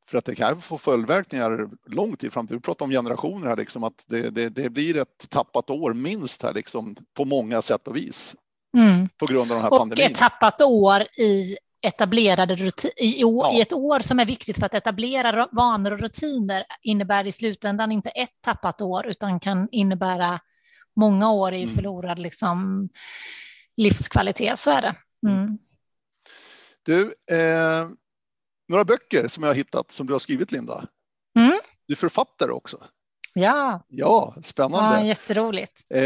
För 0.07 0.18
att 0.18 0.24
det 0.24 0.34
kan 0.34 0.61
få 0.61 0.78
följdverkningar 0.78 1.68
långt 1.86 2.24
i 2.24 2.30
framtiden. 2.30 2.59
Vi 2.59 2.62
pratar 2.62 2.84
om 2.84 2.90
generationer 2.90 3.48
här, 3.48 3.57
liksom, 3.57 3.84
att 3.84 4.05
det, 4.07 4.30
det, 4.30 4.48
det, 4.48 4.70
blir 4.70 4.96
ett 4.96 5.30
tappat 5.30 5.70
år 5.70 5.94
minst 5.94 6.42
här 6.42 6.53
liksom, 6.53 6.96
på 7.14 7.24
många 7.24 7.62
sätt 7.62 7.88
och 7.88 7.96
vis. 7.96 8.34
Mm. 8.76 9.09
På 9.09 9.26
grund 9.26 9.53
av 9.53 9.57
den 9.57 9.64
här 9.64 9.72
och 9.72 9.78
pandemin. 9.78 10.05
Och 10.05 10.11
ett 10.11 10.18
tappat 10.18 10.61
år 10.61 11.03
i 11.03 11.57
etablerade 11.82 12.57
rutiner, 12.57 13.03
i, 13.03 13.20
ja. 13.20 13.53
i, 13.55 13.61
ett 13.61 13.72
år 13.72 14.00
som 14.00 14.20
är 14.20 14.26
viktigt 14.26 14.59
för 14.59 14.66
att 14.66 14.74
etablera 14.74 15.48
vanor 15.53 15.90
och 15.90 15.98
rutiner 15.98 16.64
innebär 16.82 17.26
i 17.26 17.32
slutändan 17.32 17.92
inte 17.92 18.09
ett 18.09 18.42
tappat 18.44 18.80
år 18.80 19.07
utan 19.07 19.40
kan 19.40 19.68
innebära 19.72 20.40
många 20.96 21.32
år 21.32 21.53
i 21.55 21.62
mm. 21.62 21.74
förlorad 21.74 22.18
liksom, 22.18 22.88
livskvalitet. 23.76 24.59
Så 24.59 24.70
är 24.70 24.82
det. 24.82 24.94
Mm. 25.26 25.38
mm. 25.38 25.59
Du, 26.84 27.03
eh, 27.30 27.88
några 28.72 28.84
böcker 28.84 29.28
som 29.28 29.42
jag 29.42 29.50
har 29.50 29.54
hittat 29.54 29.92
som 29.92 30.06
du 30.06 30.12
har 30.12 30.18
skrivit 30.18 30.52
Linda. 30.52 30.84
Mm. 31.36 31.60
Du 31.86 31.94
är 31.94 31.96
författare 31.96 32.50
också. 32.50 32.84
Ja. 33.34 33.84
Ja, 33.88 34.34
spännande. 34.42 34.96
Ja, 35.00 35.06
jätteroligt. 35.06 35.82
Eh, 35.90 36.02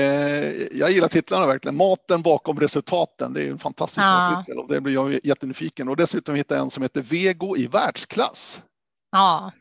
jag 0.79 0.91
gillar 0.91 1.09
titlarna 1.09 1.47
verkligen. 1.47 1.77
Maten 1.77 2.23
bakom 2.23 2.61
resultaten. 2.61 3.33
Det 3.33 3.43
är 3.43 3.51
en 3.51 3.59
fantastisk 3.59 4.05
ja. 4.05 4.45
titel 4.47 4.61
och 4.61 4.69
det 4.69 4.81
blir 4.81 4.95
jag 4.95 5.21
jättenyfiken. 5.25 5.89
Och 5.89 5.97
dessutom 5.97 6.35
hittade 6.35 6.59
jag 6.59 6.65
en 6.65 6.71
som 6.71 6.83
heter 6.83 7.03
Vego 7.03 7.57
i 7.57 7.67
världsklass. 7.67 8.63
Ja. 9.11 9.53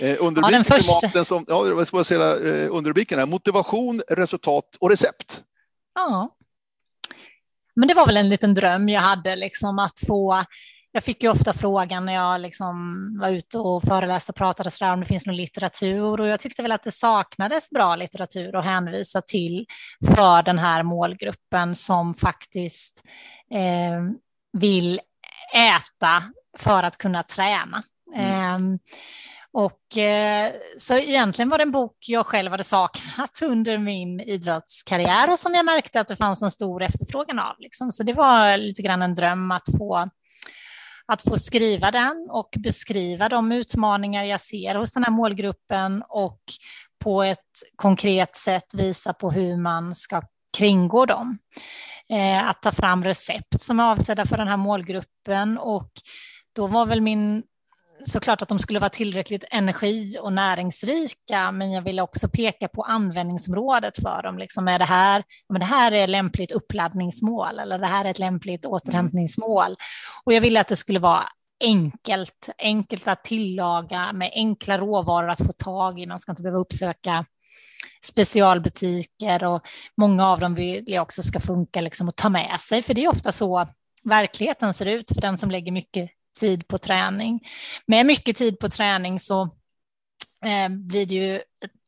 Eh, 0.00 0.16
underrubriken 0.20 0.64
ja, 0.68 0.74
första... 0.74 1.06
maten 1.06 1.24
som, 1.24 1.44
ja, 1.48 1.66
jag 1.66 1.86
ska 1.86 2.04
säga, 2.04 2.36
eh, 2.36 2.68
underrubriken 2.70 3.18
är 3.18 3.26
motivation, 3.26 4.02
resultat 4.08 4.76
och 4.80 4.90
recept. 4.90 5.42
Ja. 5.94 6.36
Men 7.74 7.88
det 7.88 7.94
var 7.94 8.06
väl 8.06 8.16
en 8.16 8.28
liten 8.28 8.54
dröm 8.54 8.88
jag 8.88 9.00
hade, 9.00 9.36
liksom 9.36 9.78
att 9.78 10.00
få 10.06 10.44
jag 10.94 11.04
fick 11.04 11.22
ju 11.22 11.30
ofta 11.30 11.52
frågan 11.52 12.04
när 12.04 12.14
jag 12.14 12.40
liksom 12.40 13.06
var 13.20 13.28
ute 13.28 13.58
och 13.58 13.82
föreläste 13.82 14.32
och 14.32 14.36
pratade 14.36 14.70
så 14.70 14.84
där, 14.84 14.92
om 14.92 15.00
det 15.00 15.06
finns 15.06 15.26
någon 15.26 15.36
litteratur 15.36 16.20
och 16.20 16.28
jag 16.28 16.40
tyckte 16.40 16.62
väl 16.62 16.72
att 16.72 16.82
det 16.82 16.90
saknades 16.90 17.70
bra 17.70 17.96
litteratur 17.96 18.56
att 18.56 18.64
hänvisa 18.64 19.22
till 19.22 19.66
för 20.16 20.42
den 20.42 20.58
här 20.58 20.82
målgruppen 20.82 21.74
som 21.74 22.14
faktiskt 22.14 23.02
eh, 23.50 24.02
vill 24.52 25.00
äta 25.54 26.22
för 26.58 26.82
att 26.82 26.98
kunna 26.98 27.22
träna. 27.22 27.82
Mm. 28.16 28.72
Eh, 28.72 28.78
och 29.52 29.98
eh, 29.98 30.52
så 30.78 30.94
egentligen 30.94 31.48
var 31.48 31.58
det 31.58 31.64
en 31.64 31.70
bok 31.70 31.96
jag 31.98 32.26
själv 32.26 32.50
hade 32.50 32.64
saknat 32.64 33.42
under 33.42 33.78
min 33.78 34.20
idrottskarriär 34.20 35.30
och 35.30 35.38
som 35.38 35.54
jag 35.54 35.64
märkte 35.64 36.00
att 36.00 36.08
det 36.08 36.16
fanns 36.16 36.42
en 36.42 36.50
stor 36.50 36.82
efterfrågan 36.82 37.38
av. 37.38 37.54
Liksom. 37.58 37.92
Så 37.92 38.02
det 38.02 38.12
var 38.12 38.56
lite 38.56 38.82
grann 38.82 39.02
en 39.02 39.14
dröm 39.14 39.50
att 39.50 39.64
få 39.78 40.08
att 41.06 41.22
få 41.22 41.38
skriva 41.38 41.90
den 41.90 42.28
och 42.30 42.48
beskriva 42.58 43.28
de 43.28 43.52
utmaningar 43.52 44.24
jag 44.24 44.40
ser 44.40 44.74
hos 44.74 44.92
den 44.92 45.04
här 45.04 45.10
målgruppen 45.10 46.02
och 46.08 46.40
på 47.04 47.22
ett 47.22 47.38
konkret 47.76 48.36
sätt 48.36 48.74
visa 48.74 49.12
på 49.12 49.30
hur 49.30 49.56
man 49.56 49.94
ska 49.94 50.22
kringgå 50.58 51.06
dem. 51.06 51.38
Eh, 52.08 52.48
att 52.48 52.62
ta 52.62 52.72
fram 52.72 53.04
recept 53.04 53.62
som 53.62 53.80
är 53.80 53.84
avsedda 53.84 54.26
för 54.26 54.36
den 54.36 54.48
här 54.48 54.56
målgruppen 54.56 55.58
och 55.58 55.90
då 56.54 56.66
var 56.66 56.86
väl 56.86 57.00
min 57.00 57.42
såklart 58.06 58.42
att 58.42 58.48
de 58.48 58.58
skulle 58.58 58.78
vara 58.78 58.90
tillräckligt 58.90 59.44
energi 59.50 60.16
och 60.20 60.32
näringsrika, 60.32 61.52
men 61.52 61.72
jag 61.72 61.82
ville 61.82 62.02
också 62.02 62.28
peka 62.28 62.68
på 62.68 62.82
användningsområdet 62.82 63.96
för 64.02 64.22
dem. 64.22 64.38
Liksom 64.38 64.68
är 64.68 64.78
det 64.78 64.84
här, 64.84 65.24
men 65.48 65.60
det 65.60 65.66
här 65.66 65.92
är 65.92 66.06
lämpligt 66.06 66.52
uppladdningsmål 66.52 67.58
eller 67.58 67.78
det 67.78 67.86
här 67.86 68.04
är 68.04 68.10
ett 68.10 68.18
lämpligt 68.18 68.66
återhämtningsmål. 68.66 69.76
Och 70.24 70.32
jag 70.32 70.40
ville 70.40 70.60
att 70.60 70.68
det 70.68 70.76
skulle 70.76 70.98
vara 70.98 71.24
enkelt, 71.64 72.48
enkelt 72.58 73.08
att 73.08 73.24
tillaga 73.24 74.12
med 74.12 74.30
enkla 74.34 74.78
råvaror 74.78 75.30
att 75.30 75.46
få 75.46 75.52
tag 75.52 76.00
i. 76.00 76.06
Man 76.06 76.20
ska 76.20 76.32
inte 76.32 76.42
behöva 76.42 76.60
uppsöka 76.60 77.24
specialbutiker 78.04 79.44
och 79.44 79.62
många 79.96 80.28
av 80.28 80.40
dem 80.40 80.54
vill 80.54 80.84
jag 80.86 81.02
också 81.02 81.22
ska 81.22 81.40
funka 81.40 81.80
liksom 81.80 82.08
att 82.08 82.16
ta 82.16 82.28
med 82.28 82.60
sig, 82.60 82.82
för 82.82 82.94
det 82.94 83.04
är 83.04 83.08
ofta 83.08 83.32
så 83.32 83.68
verkligheten 84.04 84.74
ser 84.74 84.86
ut 84.86 85.10
för 85.14 85.20
den 85.20 85.38
som 85.38 85.50
lägger 85.50 85.72
mycket 85.72 86.10
tid 86.34 86.68
på 86.68 86.78
träning. 86.78 87.40
Med 87.86 88.06
mycket 88.06 88.36
tid 88.36 88.58
på 88.58 88.68
träning 88.68 89.20
så 89.20 89.42
eh, 90.46 90.68
blir 90.68 91.06
det 91.06 91.14
ju 91.14 91.40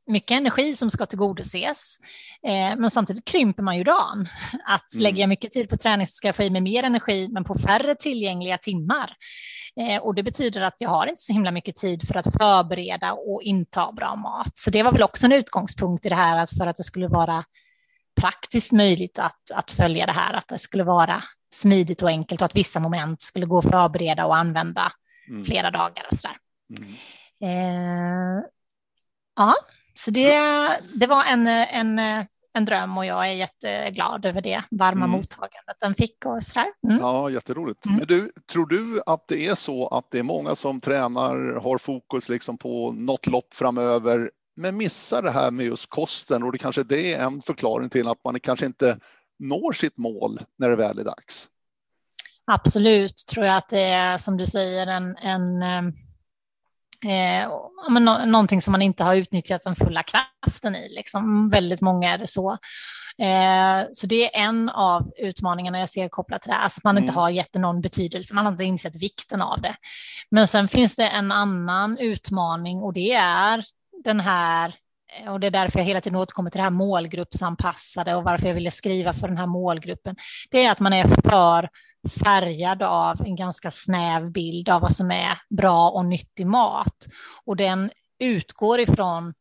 mycket 0.06 0.36
energi 0.36 0.74
som 0.74 0.90
ska 0.90 1.06
tillgodoses. 1.06 1.98
Eh, 2.42 2.78
men 2.78 2.90
samtidigt 2.90 3.24
krymper 3.24 3.62
man 3.62 3.78
ju 3.78 3.84
dagen. 3.84 4.28
Att 4.66 4.94
mm. 4.94 5.02
lägger 5.02 5.20
jag 5.20 5.28
mycket 5.28 5.52
tid 5.52 5.68
på 5.68 5.76
träning 5.76 6.06
så 6.06 6.12
ska 6.12 6.28
jag 6.28 6.36
få 6.36 6.42
i 6.42 6.50
mig 6.50 6.60
mer 6.60 6.82
energi, 6.82 7.28
men 7.28 7.44
på 7.44 7.54
färre 7.54 7.94
tillgängliga 7.94 8.58
timmar. 8.58 9.12
Eh, 9.80 10.02
och 10.02 10.14
det 10.14 10.22
betyder 10.22 10.60
att 10.60 10.74
jag 10.78 10.88
har 10.88 11.06
inte 11.06 11.22
så 11.22 11.32
himla 11.32 11.50
mycket 11.50 11.76
tid 11.76 12.08
för 12.08 12.14
att 12.16 12.32
förbereda 12.38 13.12
och 13.12 13.42
inta 13.42 13.92
bra 13.92 14.16
mat. 14.16 14.58
Så 14.58 14.70
det 14.70 14.82
var 14.82 14.92
väl 14.92 15.02
också 15.02 15.26
en 15.26 15.32
utgångspunkt 15.32 16.06
i 16.06 16.08
det 16.08 16.14
här, 16.14 16.38
att 16.38 16.50
för 16.50 16.66
att 16.66 16.76
det 16.76 16.84
skulle 16.84 17.08
vara 17.08 17.44
praktiskt 18.20 18.72
möjligt 18.72 19.18
att, 19.18 19.50
att 19.54 19.70
följa 19.70 20.06
det 20.06 20.12
här, 20.12 20.34
att 20.34 20.48
det 20.48 20.58
skulle 20.58 20.84
vara 20.84 21.22
smidigt 21.52 22.02
och 22.02 22.08
enkelt 22.08 22.40
och 22.40 22.44
att 22.44 22.56
vissa 22.56 22.80
moment 22.80 23.22
skulle 23.22 23.46
gå 23.46 23.58
att 23.58 23.70
förbereda 23.70 24.26
och 24.26 24.36
använda 24.36 24.92
mm. 25.28 25.44
flera 25.44 25.70
dagar 25.70 26.06
och 26.10 26.16
sådär. 26.16 26.36
Mm. 26.78 26.94
Eh, 27.40 28.44
ja, 29.36 29.54
så 29.94 30.10
det, 30.10 30.38
det 30.94 31.06
var 31.06 31.24
en, 31.24 31.46
en, 31.46 31.98
en 32.52 32.64
dröm 32.64 32.98
och 32.98 33.06
jag 33.06 33.26
är 33.26 33.32
jätteglad 33.32 34.24
över 34.24 34.42
det 34.42 34.62
varma 34.70 35.04
mm. 35.04 35.10
mottagandet 35.10 35.76
den 35.80 35.94
fick 35.94 36.24
och 36.26 36.42
sådär. 36.42 36.66
Mm. 36.88 36.98
Ja, 37.00 37.30
jätteroligt. 37.30 37.86
Mm. 37.86 37.98
Men 37.98 38.06
du, 38.06 38.30
tror 38.52 38.66
du 38.66 39.02
att 39.06 39.28
det 39.28 39.46
är 39.46 39.54
så 39.54 39.88
att 39.88 40.10
det 40.10 40.18
är 40.18 40.22
många 40.22 40.54
som 40.54 40.80
tränar, 40.80 41.60
har 41.60 41.78
fokus 41.78 42.28
liksom 42.28 42.58
på 42.58 42.92
något 42.92 43.26
lopp 43.26 43.54
framöver, 43.54 44.30
men 44.56 44.76
missar 44.76 45.22
det 45.22 45.30
här 45.30 45.50
med 45.50 45.66
just 45.66 45.90
kosten 45.90 46.42
och 46.42 46.52
det 46.52 46.58
kanske 46.58 46.82
det 46.82 47.14
är 47.14 47.24
en 47.24 47.42
förklaring 47.42 47.90
till 47.90 48.08
att 48.08 48.24
man 48.24 48.40
kanske 48.40 48.66
inte 48.66 48.98
når 49.38 49.72
sitt 49.72 49.96
mål 49.96 50.40
när 50.58 50.70
det 50.70 50.76
väl 50.76 50.98
är 50.98 51.04
dags? 51.04 51.48
Absolut, 52.44 53.16
tror 53.16 53.46
jag 53.46 53.56
att 53.56 53.68
det 53.68 53.82
är 53.82 54.18
som 54.18 54.36
du 54.36 54.46
säger 54.46 54.86
en, 54.86 55.16
en 55.16 55.62
eh, 55.62 57.50
men 57.90 58.04
no 58.04 58.24
någonting 58.26 58.62
som 58.62 58.72
man 58.72 58.82
inte 58.82 59.04
har 59.04 59.14
utnyttjat 59.14 59.62
den 59.62 59.76
fulla 59.76 60.02
kraften 60.02 60.76
i. 60.76 60.88
Liksom. 60.88 61.50
Väldigt 61.50 61.80
många 61.80 62.14
är 62.14 62.18
det 62.18 62.26
så. 62.26 62.58
Eh, 63.18 63.88
så 63.92 64.06
det 64.06 64.36
är 64.36 64.46
en 64.46 64.68
av 64.68 65.10
utmaningarna 65.18 65.78
jag 65.78 65.90
ser 65.90 66.08
kopplat 66.08 66.42
till 66.42 66.50
det, 66.50 66.56
alltså 66.56 66.78
att 66.78 66.84
man 66.84 66.98
inte 66.98 67.08
mm. 67.08 67.14
har 67.14 67.30
gett 67.30 67.54
någon 67.54 67.80
betydelse, 67.80 68.34
man 68.34 68.44
har 68.44 68.52
inte 68.52 68.64
insett 68.64 68.96
vikten 68.96 69.42
av 69.42 69.60
det. 69.60 69.76
Men 70.30 70.48
sen 70.48 70.68
finns 70.68 70.96
det 70.96 71.08
en 71.08 71.32
annan 71.32 71.98
utmaning 71.98 72.82
och 72.82 72.92
det 72.92 73.12
är 73.12 73.64
den 74.04 74.20
här 74.20 74.74
eh, 75.20 75.32
och 75.32 75.40
det 75.40 75.46
är 75.46 75.50
därför 75.50 75.78
jag 75.78 75.86
hela 75.86 76.00
tiden 76.00 76.18
återkommer 76.18 76.50
till 76.50 76.58
det 76.58 76.62
här 76.62 76.70
målgruppsanpassade 76.70 78.14
och 78.14 78.24
varför 78.24 78.46
jag 78.46 78.54
ville 78.54 78.70
skriva 78.70 79.12
för 79.12 79.28
den 79.28 79.38
här 79.38 79.46
målgruppen. 79.46 80.16
Det 80.50 80.64
är 80.64 80.70
att 80.70 80.80
man 80.80 80.92
är 80.92 81.04
för 81.30 81.68
färgad 82.24 82.82
av 82.82 83.26
en 83.26 83.36
ganska 83.36 83.70
snäv 83.70 84.32
bild 84.32 84.68
av 84.68 84.80
vad 84.80 84.96
som 84.96 85.10
är 85.10 85.38
bra 85.50 85.90
och 85.90 86.04
nyttig 86.04 86.46
mat. 86.46 87.06
Och 87.44 87.56
den 87.56 87.90
utgår 88.18 88.80
ifrån 88.80 89.34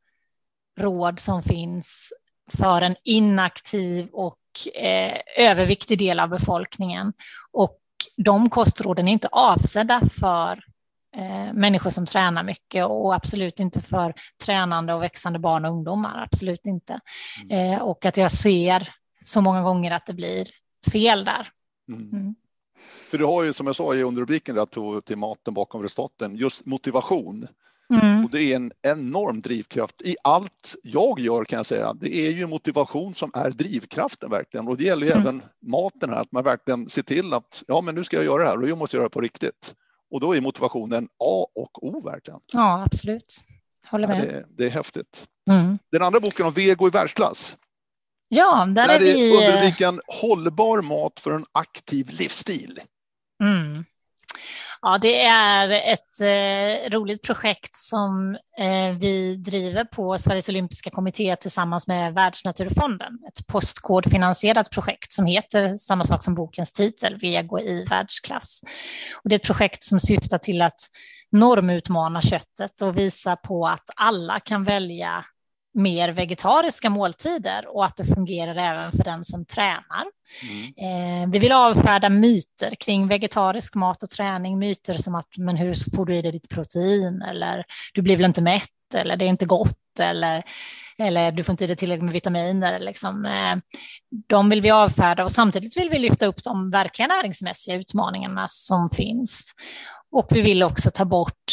råd 0.79 1.19
som 1.19 1.43
finns 1.43 2.13
för 2.53 2.81
en 2.81 2.95
inaktiv 3.03 4.07
och 4.11 4.39
eh, 4.75 5.21
överviktig 5.37 5.99
del 5.99 6.19
av 6.19 6.29
befolkningen. 6.29 7.13
Och 7.51 7.79
de 8.17 8.49
kostråden 8.49 9.07
är 9.07 9.11
inte 9.11 9.27
avsedda 9.31 10.01
för 10.19 10.63
eh, 11.17 11.53
människor 11.53 11.89
som 11.89 12.05
tränar 12.05 12.43
mycket 12.43 12.85
och 12.85 13.15
absolut 13.15 13.59
inte 13.59 13.81
för 13.81 14.13
tränande 14.45 14.93
och 14.93 15.03
växande 15.03 15.39
barn 15.39 15.65
och 15.65 15.71
ungdomar, 15.71 16.27
absolut 16.31 16.65
inte. 16.65 16.99
Mm. 17.43 17.73
Eh, 17.73 17.79
och 17.79 18.05
att 18.05 18.17
jag 18.17 18.31
ser 18.31 18.93
så 19.23 19.41
många 19.41 19.61
gånger 19.61 19.91
att 19.91 20.05
det 20.05 20.13
blir 20.13 20.49
fel 20.91 21.25
där. 21.25 21.49
Mm. 21.89 22.09
Mm. 22.13 22.35
För 23.11 23.17
du 23.17 23.25
har 23.25 23.43
ju 23.43 23.53
som 23.53 23.67
jag 23.67 23.75
sa 23.75 23.95
i 23.95 24.03
underrubriken 24.03 24.55
där 24.55 25.01
till 25.01 25.17
maten 25.17 25.53
bakom 25.53 25.81
resultaten, 25.81 26.35
just 26.35 26.65
motivation. 26.65 27.47
Mm. 27.89 28.25
Och 28.25 28.31
det 28.31 28.43
är 28.43 28.55
en 28.55 28.71
enorm 28.81 29.41
drivkraft 29.41 30.01
i 30.01 30.15
allt 30.23 30.75
jag 30.83 31.19
gör 31.19 31.45
kan 31.45 31.57
jag 31.57 31.65
säga. 31.65 31.93
Det 31.93 32.15
är 32.15 32.31
ju 32.31 32.47
motivation 32.47 33.13
som 33.13 33.31
är 33.33 33.51
drivkraften 33.51 34.29
verkligen 34.29 34.67
och 34.67 34.77
det 34.77 34.83
gäller 34.83 35.07
ju 35.07 35.11
mm. 35.11 35.23
även 35.23 35.41
maten 35.61 36.09
här, 36.09 36.21
att 36.21 36.31
man 36.31 36.43
verkligen 36.43 36.89
ser 36.89 37.01
till 37.01 37.33
att 37.33 37.63
ja, 37.67 37.81
men 37.81 37.95
nu 37.95 38.03
ska 38.03 38.17
jag 38.17 38.25
göra 38.25 38.43
det 38.43 38.49
här 38.49 38.61
och 38.61 38.69
jag 38.69 38.77
måste 38.77 38.97
göra 38.97 39.05
det 39.05 39.13
på 39.13 39.21
riktigt. 39.21 39.75
Och 40.11 40.19
då 40.19 40.35
är 40.35 40.41
motivationen 40.41 41.09
A 41.19 41.45
och 41.55 41.83
O 41.83 42.01
verkligen. 42.01 42.39
Ja, 42.53 42.83
absolut. 42.83 43.43
Håller 43.87 44.07
med. 44.07 44.17
Ja, 44.17 44.21
det, 44.21 44.45
det, 44.49 44.65
är 44.65 44.69
häftigt. 44.69 45.27
Mm. 45.49 45.79
Den 45.91 46.01
andra 46.01 46.19
boken 46.19 46.45
om 46.45 46.53
vego 46.53 46.87
i 46.87 46.91
världsklass. 46.91 47.57
Ja, 48.27 48.65
där, 48.65 48.87
där 48.87 48.95
är 48.95 48.99
vi... 48.99 49.37
Under 49.37 49.57
rubriken 49.57 50.01
Hållbar 50.07 50.81
mat 50.81 51.19
för 51.19 51.31
en 51.31 51.45
aktiv 51.51 52.09
livsstil. 52.19 52.79
Mm. 53.43 53.85
Ja, 54.87 54.97
det 54.97 55.21
är 55.21 55.69
ett 55.69 56.21
eh, 56.21 56.89
roligt 56.89 57.21
projekt 57.21 57.75
som 57.75 58.37
eh, 58.57 58.97
vi 58.99 59.35
driver 59.35 59.83
på 59.85 60.17
Sveriges 60.17 60.49
olympiska 60.49 60.89
kommitté 60.89 61.35
tillsammans 61.35 61.87
med 61.87 62.13
Världsnaturfonden. 62.13 63.13
Ett 63.27 63.47
postkodfinansierat 63.47 64.71
projekt 64.71 65.11
som 65.11 65.25
heter 65.25 65.73
samma 65.73 66.03
sak 66.03 66.23
som 66.23 66.35
bokens 66.35 66.71
titel, 66.71 67.19
Vego 67.19 67.59
i 67.59 67.85
världsklass. 67.89 68.61
Och 69.23 69.29
det 69.29 69.35
är 69.35 69.39
ett 69.39 69.45
projekt 69.45 69.83
som 69.83 69.99
syftar 69.99 70.37
till 70.37 70.61
att 70.61 70.79
normutmana 71.31 72.21
köttet 72.21 72.81
och 72.81 72.97
visa 72.97 73.35
på 73.35 73.67
att 73.67 73.89
alla 73.95 74.39
kan 74.39 74.63
välja 74.63 75.25
mer 75.75 76.09
vegetariska 76.09 76.89
måltider 76.89 77.75
och 77.75 77.85
att 77.85 77.95
det 77.95 78.05
fungerar 78.05 78.55
även 78.55 78.91
för 78.91 79.03
den 79.03 79.25
som 79.25 79.45
tränar. 79.45 80.05
Mm. 80.49 81.23
Eh, 81.23 81.31
vi 81.31 81.39
vill 81.39 81.51
avfärda 81.51 82.09
myter 82.09 82.75
kring 82.75 83.07
vegetarisk 83.07 83.75
mat 83.75 84.03
och 84.03 84.09
träning, 84.09 84.59
myter 84.59 84.93
som 84.93 85.15
att 85.15 85.37
men 85.37 85.57
hur 85.57 85.95
får 85.95 86.05
du 86.05 86.15
i 86.15 86.21
dig 86.21 86.31
ditt 86.31 86.49
protein 86.49 87.21
eller 87.21 87.63
du 87.93 88.01
blir 88.01 88.17
väl 88.17 88.25
inte 88.25 88.41
mätt 88.41 88.69
eller 88.95 89.17
det 89.17 89.25
är 89.25 89.29
inte 89.29 89.45
gott 89.45 89.99
eller, 89.99 90.43
eller 90.97 91.31
du 91.31 91.43
får 91.43 91.53
inte 91.53 91.63
i 91.63 91.67
dig 91.67 91.75
tillräckligt 91.75 92.05
med 92.05 92.13
vitaminer. 92.13 92.79
Liksom. 92.79 93.25
Eh, 93.25 93.55
de 94.27 94.49
vill 94.49 94.61
vi 94.61 94.71
avfärda 94.71 95.23
och 95.23 95.31
samtidigt 95.31 95.77
vill 95.77 95.89
vi 95.89 95.99
lyfta 95.99 96.25
upp 96.25 96.43
de 96.43 96.71
verkliga 96.71 97.07
näringsmässiga 97.07 97.75
utmaningarna 97.75 98.47
som 98.49 98.89
finns. 98.89 99.53
Och 100.11 100.27
vi 100.31 100.41
vill 100.41 100.63
också 100.63 100.91
ta 100.91 101.05
bort 101.05 101.51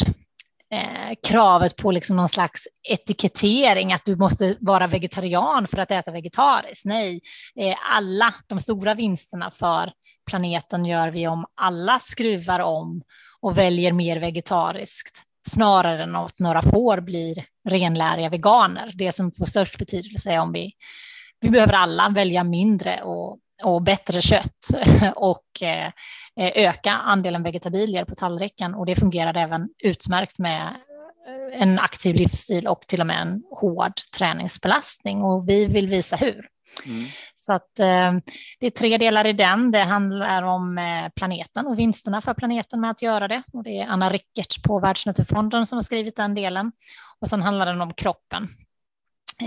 eh, 0.73 1.15
kravet 1.27 1.75
på 1.75 1.91
liksom 1.91 2.15
någon 2.15 2.29
slags 2.29 2.67
etikettering, 2.89 3.93
att 3.93 4.05
du 4.05 4.15
måste 4.15 4.57
vara 4.59 4.87
vegetarian 4.87 5.67
för 5.67 5.77
att 5.77 5.91
äta 5.91 6.11
vegetariskt. 6.11 6.85
Nej, 6.85 7.21
eh, 7.59 7.75
alla 7.95 8.33
de 8.47 8.59
stora 8.59 8.93
vinsterna 8.93 9.51
för 9.51 9.91
planeten 10.29 10.85
gör 10.85 11.09
vi 11.09 11.27
om 11.27 11.45
alla 11.55 11.99
skruvar 11.99 12.59
om 12.59 13.01
och 13.41 13.57
väljer 13.57 13.91
mer 13.91 14.19
vegetariskt 14.19 15.23
snarare 15.47 16.03
än 16.03 16.15
att 16.15 16.39
några 16.39 16.61
får 16.61 17.01
blir 17.01 17.45
renläriga 17.69 18.29
veganer. 18.29 18.91
Det 18.95 19.11
som 19.11 19.31
får 19.31 19.45
störst 19.45 19.77
betydelse 19.77 20.31
är 20.31 20.39
om 20.39 20.51
vi, 20.51 20.71
vi 21.41 21.49
behöver 21.49 21.73
alla 21.73 22.09
välja 22.09 22.43
mindre 22.43 23.01
och, 23.03 23.39
och 23.63 23.83
bättre 23.83 24.21
kött 24.21 24.69
och 25.15 25.63
eh, 25.63 25.91
Eh, 26.39 26.51
öka 26.69 26.91
andelen 26.91 27.43
vegetabilier 27.43 28.05
på 28.05 28.15
tallriken 28.15 28.75
och 28.75 28.85
det 28.85 28.95
fungerar 28.95 29.37
även 29.37 29.69
utmärkt 29.83 30.39
med 30.39 30.61
eh, 31.27 31.61
en 31.61 31.79
aktiv 31.79 32.15
livsstil 32.15 32.67
och 32.67 32.81
till 32.87 33.01
och 33.01 33.07
med 33.07 33.21
en 33.21 33.43
hård 33.51 33.93
träningsbelastning 34.17 35.21
och 35.21 35.49
vi 35.49 35.65
vill 35.65 35.87
visa 35.87 36.15
hur. 36.15 36.47
Mm. 36.85 37.05
Så 37.37 37.53
att 37.53 37.79
eh, 37.79 38.13
det 38.59 38.65
är 38.65 38.69
tre 38.69 38.97
delar 38.97 39.27
i 39.27 39.33
den. 39.33 39.71
Det 39.71 39.83
handlar 39.83 40.43
om 40.43 40.77
eh, 40.77 41.09
planeten 41.15 41.67
och 41.67 41.79
vinsterna 41.79 42.21
för 42.21 42.33
planeten 42.33 42.81
med 42.81 42.91
att 42.91 43.01
göra 43.01 43.27
det. 43.27 43.43
Och 43.53 43.63
det 43.63 43.79
är 43.79 43.87
Anna 43.87 44.09
Rickert 44.09 44.63
på 44.63 44.79
Världsnaturfonden 44.79 45.65
som 45.65 45.77
har 45.77 45.83
skrivit 45.83 46.15
den 46.15 46.35
delen. 46.35 46.71
Och 47.19 47.27
sen 47.27 47.41
handlar 47.41 47.65
den 47.65 47.81
om 47.81 47.93
kroppen. 47.93 48.49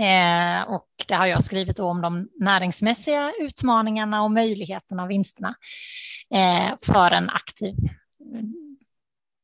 Eh, 0.01 0.61
och 0.61 0.87
det 1.07 1.13
har 1.13 1.25
jag 1.25 1.43
skrivit 1.43 1.79
om 1.79 2.01
de 2.01 2.29
näringsmässiga 2.39 3.33
utmaningarna 3.39 4.23
och 4.23 4.31
möjligheterna 4.31 5.03
och 5.03 5.09
vinsterna 5.09 5.55
eh, 6.33 6.75
för 6.81 7.11
en 7.11 7.29
aktiv 7.29 7.75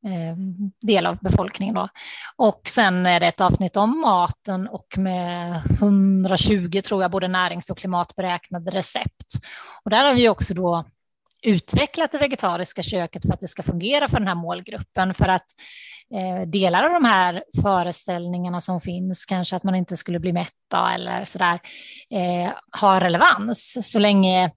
eh, 0.06 0.36
del 0.80 1.06
av 1.06 1.18
befolkningen. 1.20 1.74
Då. 1.74 1.88
Och 2.36 2.60
sen 2.66 3.06
är 3.06 3.20
det 3.20 3.26
ett 3.26 3.40
avsnitt 3.40 3.76
om 3.76 4.00
maten 4.00 4.68
och 4.68 4.98
med 4.98 5.62
120 5.80 6.80
tror 6.84 7.02
jag 7.02 7.10
både 7.10 7.28
närings 7.28 7.70
och 7.70 7.78
klimatberäknade 7.78 8.70
recept. 8.70 9.34
Och 9.84 9.90
där 9.90 10.04
har 10.04 10.14
vi 10.14 10.28
också 10.28 10.54
då 10.54 10.84
utvecklat 11.42 12.12
det 12.12 12.18
vegetariska 12.18 12.82
köket 12.82 13.22
för 13.26 13.32
att 13.32 13.40
det 13.40 13.48
ska 13.48 13.62
fungera 13.62 14.08
för 14.08 14.18
den 14.18 14.28
här 14.28 14.34
målgruppen. 14.34 15.14
För 15.14 15.28
att 15.28 15.46
eh, 16.14 16.48
delar 16.48 16.84
av 16.84 16.92
de 16.92 17.04
här 17.04 17.44
föreställningarna 17.62 18.60
som 18.60 18.80
finns, 18.80 19.24
kanske 19.24 19.56
att 19.56 19.64
man 19.64 19.74
inte 19.74 19.96
skulle 19.96 20.20
bli 20.20 20.32
mätt 20.32 20.74
eller 20.94 21.24
sådär, 21.24 21.60
eh, 22.10 22.52
har 22.70 23.00
relevans 23.00 23.92
så 23.92 23.98
länge 23.98 24.50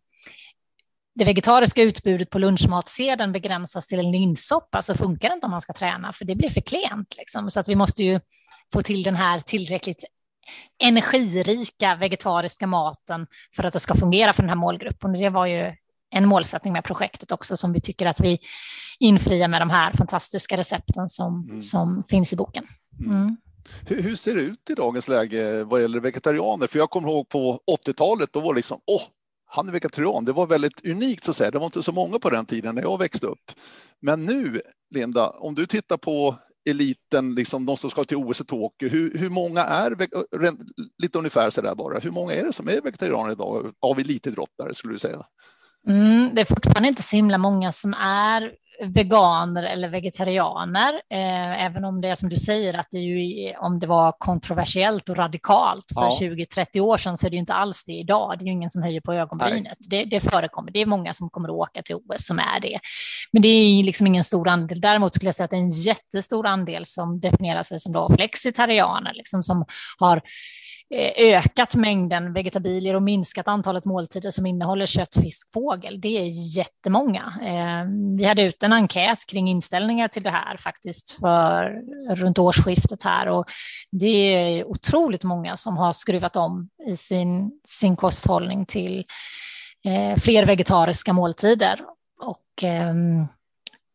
det 1.15 1.25
vegetariska 1.25 1.81
utbudet 1.81 2.29
på 2.29 2.39
lunchmatsedeln 2.39 3.31
begränsas 3.31 3.87
till 3.87 3.99
en 3.99 4.11
linssoppa 4.11 4.81
så 4.81 4.95
funkar 4.95 5.29
det 5.29 5.33
inte 5.35 5.45
om 5.45 5.51
man 5.51 5.61
ska 5.61 5.73
träna, 5.73 6.13
för 6.13 6.25
det 6.25 6.35
blir 6.35 6.49
för 6.49 6.61
klent. 6.61 7.15
Liksom. 7.17 7.51
Så 7.51 7.59
att 7.59 7.67
vi 7.67 7.75
måste 7.75 8.03
ju 8.03 8.19
få 8.73 8.81
till 8.81 9.03
den 9.03 9.15
här 9.15 9.39
tillräckligt 9.39 10.03
energirika 10.83 11.95
vegetariska 11.95 12.67
maten 12.67 13.27
för 13.55 13.63
att 13.63 13.73
det 13.73 13.79
ska 13.79 13.95
fungera 13.95 14.33
för 14.33 14.43
den 14.43 14.49
här 14.49 14.55
målgruppen. 14.55 15.13
Det 15.13 15.29
var 15.29 15.45
ju 15.45 15.73
en 16.09 16.27
målsättning 16.27 16.73
med 16.73 16.83
projektet 16.83 17.31
också 17.31 17.57
som 17.57 17.73
vi 17.73 17.81
tycker 17.81 18.05
att 18.05 18.19
vi 18.19 18.39
infriar 18.99 19.47
med 19.47 19.61
de 19.61 19.69
här 19.69 19.93
fantastiska 19.93 20.57
recepten 20.57 21.09
som, 21.09 21.47
mm. 21.49 21.61
som 21.61 22.03
finns 22.09 22.33
i 22.33 22.35
boken. 22.35 22.65
Mm. 22.99 23.11
mm. 23.11 23.37
Hur, 23.87 24.01
hur, 24.01 24.15
ser 24.15 24.35
det 24.35 24.41
ut 24.41 24.69
i 24.69 24.73
dagens 24.73 25.07
läge 25.07 25.63
vad 25.63 25.81
gäller 25.81 25.99
vegetarianer? 25.99 26.67
För 26.67 26.79
jag 26.79 26.89
kommer 26.89 27.09
ihåg 27.09 27.29
på 27.29 27.59
80-talet, 27.87 28.29
då 28.33 28.39
var 28.39 28.53
det 28.53 28.57
liksom, 28.57 28.79
åh, 28.85 29.01
han 29.45 29.67
är 29.67 29.71
vegetarian. 29.71 30.25
Det 30.25 30.33
var 30.33 30.47
väldigt 30.47 30.85
unikt 30.85 31.23
så 31.23 31.31
att 31.31 31.37
säga. 31.37 31.51
Det 31.51 31.59
var 31.59 31.65
inte 31.65 31.83
så 31.83 31.91
många 31.91 32.19
på 32.19 32.29
den 32.29 32.45
tiden 32.45 32.75
när 32.75 32.81
jag 32.81 32.97
växte 32.97 33.27
upp. 33.27 33.51
Men 34.01 34.25
nu, 34.25 34.61
Linda, 34.95 35.29
om 35.29 35.55
du 35.55 35.65
tittar 35.65 35.97
på 35.97 36.35
eliten, 36.69 37.35
liksom 37.35 37.65
de 37.65 37.77
som 37.77 37.89
ska 37.89 38.03
till 38.03 38.17
OS 38.17 38.41
i 38.41 38.45
Tokyo, 38.45 38.89
hur, 38.89 39.17
hur 39.17 39.29
många 39.29 39.61
är, 39.61 39.95
lite 41.01 41.17
ungefär 41.17 41.49
så 41.49 41.61
där 41.61 41.75
bara, 41.75 41.99
hur 41.99 42.11
många 42.11 42.33
är 42.33 42.45
det 42.45 42.53
som 42.53 42.67
är 42.67 42.81
vegetarianer 42.81 43.31
idag 43.31 43.73
av 43.79 43.99
elitidrottare 43.99 44.73
skulle 44.73 44.93
du 44.93 44.99
säga? 44.99 45.25
Mm, 45.87 46.35
det 46.35 46.41
är 46.41 46.45
fortfarande 46.45 46.89
inte 46.89 47.03
så 47.03 47.15
himla 47.15 47.37
många 47.37 47.71
som 47.71 47.93
är 47.93 48.51
veganer 48.79 49.63
eller 49.63 49.89
vegetarianer, 49.89 50.93
eh, 50.93 51.65
även 51.65 51.85
om 51.85 52.01
det 52.01 52.07
är 52.07 52.15
som 52.15 52.29
du 52.29 52.35
säger 52.35 52.73
att 52.73 52.87
det 52.91 52.99
ju, 52.99 53.53
om 53.57 53.79
det 53.79 53.87
var 53.87 54.11
kontroversiellt 54.11 55.09
och 55.09 55.17
radikalt 55.17 55.85
för 55.93 56.01
ja. 56.01 56.17
20-30 56.21 56.79
år 56.79 56.97
sedan 56.97 57.17
så 57.17 57.25
är 57.25 57.29
det 57.29 57.35
ju 57.35 57.39
inte 57.39 57.53
alls 57.53 57.83
det 57.85 57.91
idag. 57.91 58.35
Det 58.39 58.43
är 58.43 58.45
ju 58.45 58.51
ingen 58.51 58.69
som 58.69 58.83
höjer 58.83 59.01
på 59.01 59.13
ögonbrynet. 59.13 59.77
Det, 59.89 60.03
det, 60.03 60.19
förekommer. 60.19 60.71
Det 60.71 60.81
är 60.81 60.85
många 60.85 61.13
som 61.13 61.29
kommer 61.29 61.49
att 61.49 61.55
åka 61.55 61.81
till 61.81 61.95
OS 61.95 62.25
som 62.25 62.39
är 62.39 62.59
det. 62.61 62.79
Men 63.31 63.41
det 63.41 63.47
är 63.47 63.83
liksom 63.83 64.07
ingen 64.07 64.23
stor 64.23 64.47
andel. 64.47 64.81
Däremot 64.81 65.13
skulle 65.13 65.27
jag 65.27 65.35
säga 65.35 65.45
att 65.45 65.51
det 65.51 65.57
är 65.57 65.61
en 65.61 65.69
jättestor 65.69 66.47
andel 66.47 66.85
som 66.85 67.19
definierar 67.19 67.63
sig 67.63 67.79
som 67.79 67.91
då 67.91 68.09
flexitarianer, 68.15 69.13
liksom 69.13 69.43
som 69.43 69.65
har 69.97 70.21
Eh, 70.89 71.35
ökat 71.35 71.75
mängden 71.75 72.33
vegetabilier 72.33 72.93
och 72.93 73.03
minskat 73.03 73.47
antalet 73.47 73.85
måltider 73.85 74.31
som 74.31 74.45
innehåller 74.45 74.85
kött, 74.85 75.15
fisk, 75.15 75.53
fågel. 75.53 76.01
Det 76.01 76.17
är 76.17 76.57
jättemånga. 76.57 77.33
Eh, 77.41 77.89
vi 78.17 78.25
hade 78.25 78.41
ut 78.41 78.63
en 78.63 78.73
enkät 78.73 79.25
kring 79.25 79.49
inställningar 79.49 80.07
till 80.07 80.23
det 80.23 80.29
här 80.29 80.57
faktiskt 80.57 81.11
för 81.11 81.81
runt 82.15 82.37
årsskiftet 82.39 83.03
här 83.03 83.27
och 83.27 83.45
det 83.91 84.07
är 84.07 84.67
otroligt 84.67 85.23
många 85.23 85.57
som 85.57 85.77
har 85.77 85.91
skruvat 85.91 86.35
om 86.35 86.69
i 86.87 86.97
sin, 86.97 87.51
sin 87.67 87.95
kosthållning 87.95 88.65
till 88.65 89.05
eh, 89.85 90.19
fler 90.19 90.45
vegetariska 90.45 91.13
måltider 91.13 91.81
och 92.21 92.63
ehm, 92.63 93.27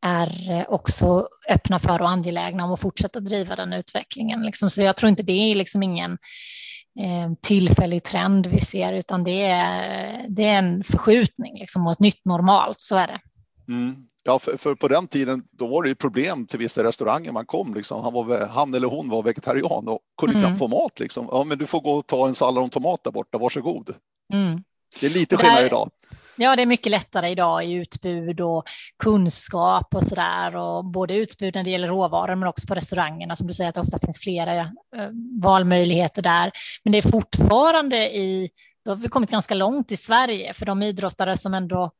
är 0.07 0.66
också 0.68 1.28
öppna 1.49 1.78
för 1.78 2.03
och 2.03 2.11
angelägna 2.11 2.64
om 2.64 2.72
att 2.72 2.80
fortsätta 2.80 3.20
driva 3.20 3.57
den 3.57 3.72
utvecklingen. 3.72 4.43
Liksom. 4.43 4.70
Så 4.70 4.82
jag 4.82 4.97
tror 4.97 5.09
inte 5.09 5.22
det 5.22 5.53
är 5.53 5.55
liksom 5.55 5.82
ingen 5.82 6.18
tillfällig 7.40 8.05
trend 8.05 8.47
vi 8.47 8.61
ser, 8.61 8.93
utan 8.93 9.24
det 9.24 9.43
är, 9.43 10.26
det 10.28 10.45
är 10.45 10.59
en 10.59 10.84
förskjutning 10.84 11.59
liksom, 11.59 11.86
och 11.86 11.93
ett 11.93 12.01
nytt 12.01 12.24
normalt, 12.24 12.80
så 12.80 12.97
är 12.97 13.07
det. 13.07 13.20
Mm. 13.68 14.07
Ja, 14.24 14.38
för, 14.38 14.57
för, 14.57 14.74
på 14.74 14.88
den 14.88 15.09
tiden 15.09 15.43
då 15.51 15.66
var 15.66 15.82
det 15.82 15.88
ju 15.88 15.95
problem 15.95 16.47
till 16.47 16.59
vissa 16.59 16.84
restauranger 16.84 17.32
man 17.32 17.47
kom. 17.47 17.74
Liksom. 17.74 18.03
Han, 18.03 18.12
var, 18.12 18.47
han 18.47 18.74
eller 18.74 18.88
hon 18.88 19.09
var 19.09 19.22
vegetarian 19.22 19.88
och 19.88 20.01
kunde 20.20 20.32
knappt 20.32 20.47
mm. 20.47 20.59
få 20.59 20.68
mat. 20.68 21.01
Liksom. 21.01 21.28
Ja, 21.30 21.45
men 21.45 21.59
du 21.59 21.66
får 21.66 21.80
gå 21.80 21.93
och 21.93 22.07
ta 22.07 22.28
en 22.28 22.34
sallad 22.34 22.64
och 22.64 22.72
tomat 22.72 23.05
där 23.05 23.11
borta, 23.11 23.38
varsågod. 23.38 23.95
Mm. 24.32 24.62
Det 25.01 25.07
är 25.07 25.11
lite 25.11 25.36
skillnad 25.36 25.66
idag. 25.66 25.90
Ja, 26.36 26.57
det 26.57 26.62
är 26.62 26.66
mycket 26.66 26.90
lättare 26.90 27.28
idag 27.28 27.64
i 27.64 27.72
utbud 27.72 28.40
och 28.40 28.64
kunskap 28.99 29.95
och 29.95 30.05
så 30.05 30.14
där. 30.14 30.57
Och 30.57 30.84
både 30.84 31.14
utbud 31.14 31.55
när 31.55 31.64
det 31.64 31.70
gäller 31.70 31.88
råvaror 31.88 32.34
men 32.34 32.49
också 32.49 32.66
på 32.66 32.74
restaurangerna 32.74 33.36
som 33.36 33.47
du 33.47 33.55
säger 33.55 33.68
att 33.68 33.74
det 33.74 33.80
ofta 33.80 33.99
finns 33.99 34.20
flera 34.20 34.55
eh, 34.57 34.66
valmöjligheter 35.43 36.22
där. 36.22 36.53
Men 36.84 36.93
det 36.93 36.99
är 36.99 37.11
fortfarande 37.11 38.16
i, 38.16 38.51
då 38.84 38.90
har 38.90 38.97
vi 38.97 39.09
kommit 39.09 39.30
ganska 39.30 39.55
långt 39.55 39.93
i 39.93 39.97
Sverige 39.97 40.55
för 40.55 40.66
de 40.66 40.82
idrottare 40.82 41.36
som 41.36 41.55
ändå 41.55 41.90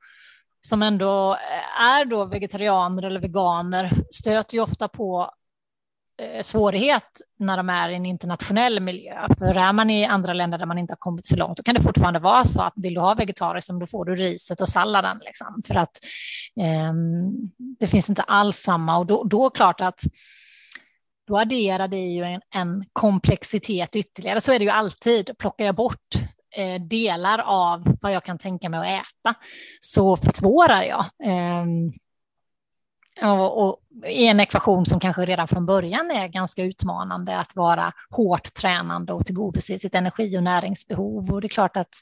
som 0.67 0.83
ändå 0.83 1.37
är 1.81 2.05
då 2.05 2.25
vegetarianer 2.25 3.03
eller 3.03 3.21
veganer 3.21 3.91
stöter 4.11 4.55
ju 4.55 4.61
ofta 4.61 4.89
på 4.89 5.21
eh, 5.23 5.29
Eh, 6.19 6.43
svårighet 6.43 7.21
när 7.39 7.57
de 7.57 7.69
är 7.71 7.89
i 7.89 7.95
en 7.95 8.07
internationell 8.07 8.81
miljö. 8.81 9.27
För 9.39 9.57
är 9.57 9.73
man 9.73 9.91
i 9.91 10.05
andra 10.05 10.33
länder 10.33 10.59
där 10.59 10.67
man 10.67 10.79
inte 10.79 10.93
har 10.93 10.97
kommit 10.99 11.25
så 11.25 11.37
långt, 11.37 11.57
då 11.57 11.63
kan 11.63 11.75
det 11.75 11.83
fortfarande 11.83 12.21
vara 12.21 12.45
så 12.45 12.61
att 12.61 12.73
vill 12.77 12.95
du 12.95 13.01
ha 13.01 13.15
vegetariskt, 13.15 13.71
då 13.81 13.87
får 13.87 14.05
du 14.05 14.17
riset 14.17 14.61
och 14.61 14.69
salladen. 14.69 15.19
Liksom, 15.25 15.63
för 15.67 15.75
att 15.75 15.99
eh, 16.61 16.93
det 17.79 17.87
finns 17.87 18.09
inte 18.09 18.23
alls 18.23 18.57
samma. 18.57 18.99
Och 18.99 19.07
då, 19.07 19.25
då 19.25 19.51
klart 19.51 19.81
att 19.81 20.01
då 21.27 21.39
adderar 21.39 21.89
det 21.89 22.07
ju 22.07 22.23
en, 22.23 22.41
en, 22.55 22.85
komplexitet 22.93 23.97
ytterligare. 23.97 24.41
Så 24.41 24.53
är 24.53 24.59
det 24.59 24.65
ju 24.65 24.71
alltid. 24.71 25.39
Plockar 25.39 25.65
jag 25.65 25.75
bort 25.75 26.15
eh, 26.57 26.83
delar 26.83 27.39
av 27.39 27.97
vad 28.01 28.13
jag 28.13 28.25
kan 28.25 28.39
tänka 28.39 28.69
mig 28.69 28.81
att 28.81 29.07
äta 29.07 29.35
så 29.81 30.17
försvårar 30.17 30.83
jag. 30.83 31.05
Eh, 31.25 31.67
och, 33.21 33.69
och 33.69 33.79
i 34.07 34.27
en 34.27 34.41
ekvation 34.41 34.87
som 34.87 35.01
kanske 35.01 35.25
redan 35.25 35.49
från 35.49 35.67
början 35.67 36.11
är 36.11 36.27
ganska 36.27 36.63
utmanande 36.63 37.39
att 37.39 37.57
vara 37.57 37.93
hårt 38.11 38.55
tränande 38.55 39.13
och 39.13 39.27
tillgodose 39.27 39.79
sitt 39.79 39.95
energi 39.95 40.39
och 40.39 40.43
näringsbehov. 40.43 41.33
Och 41.33 41.41
det 41.41 41.47
är 41.47 41.49
klart 41.49 41.77
att 41.77 41.95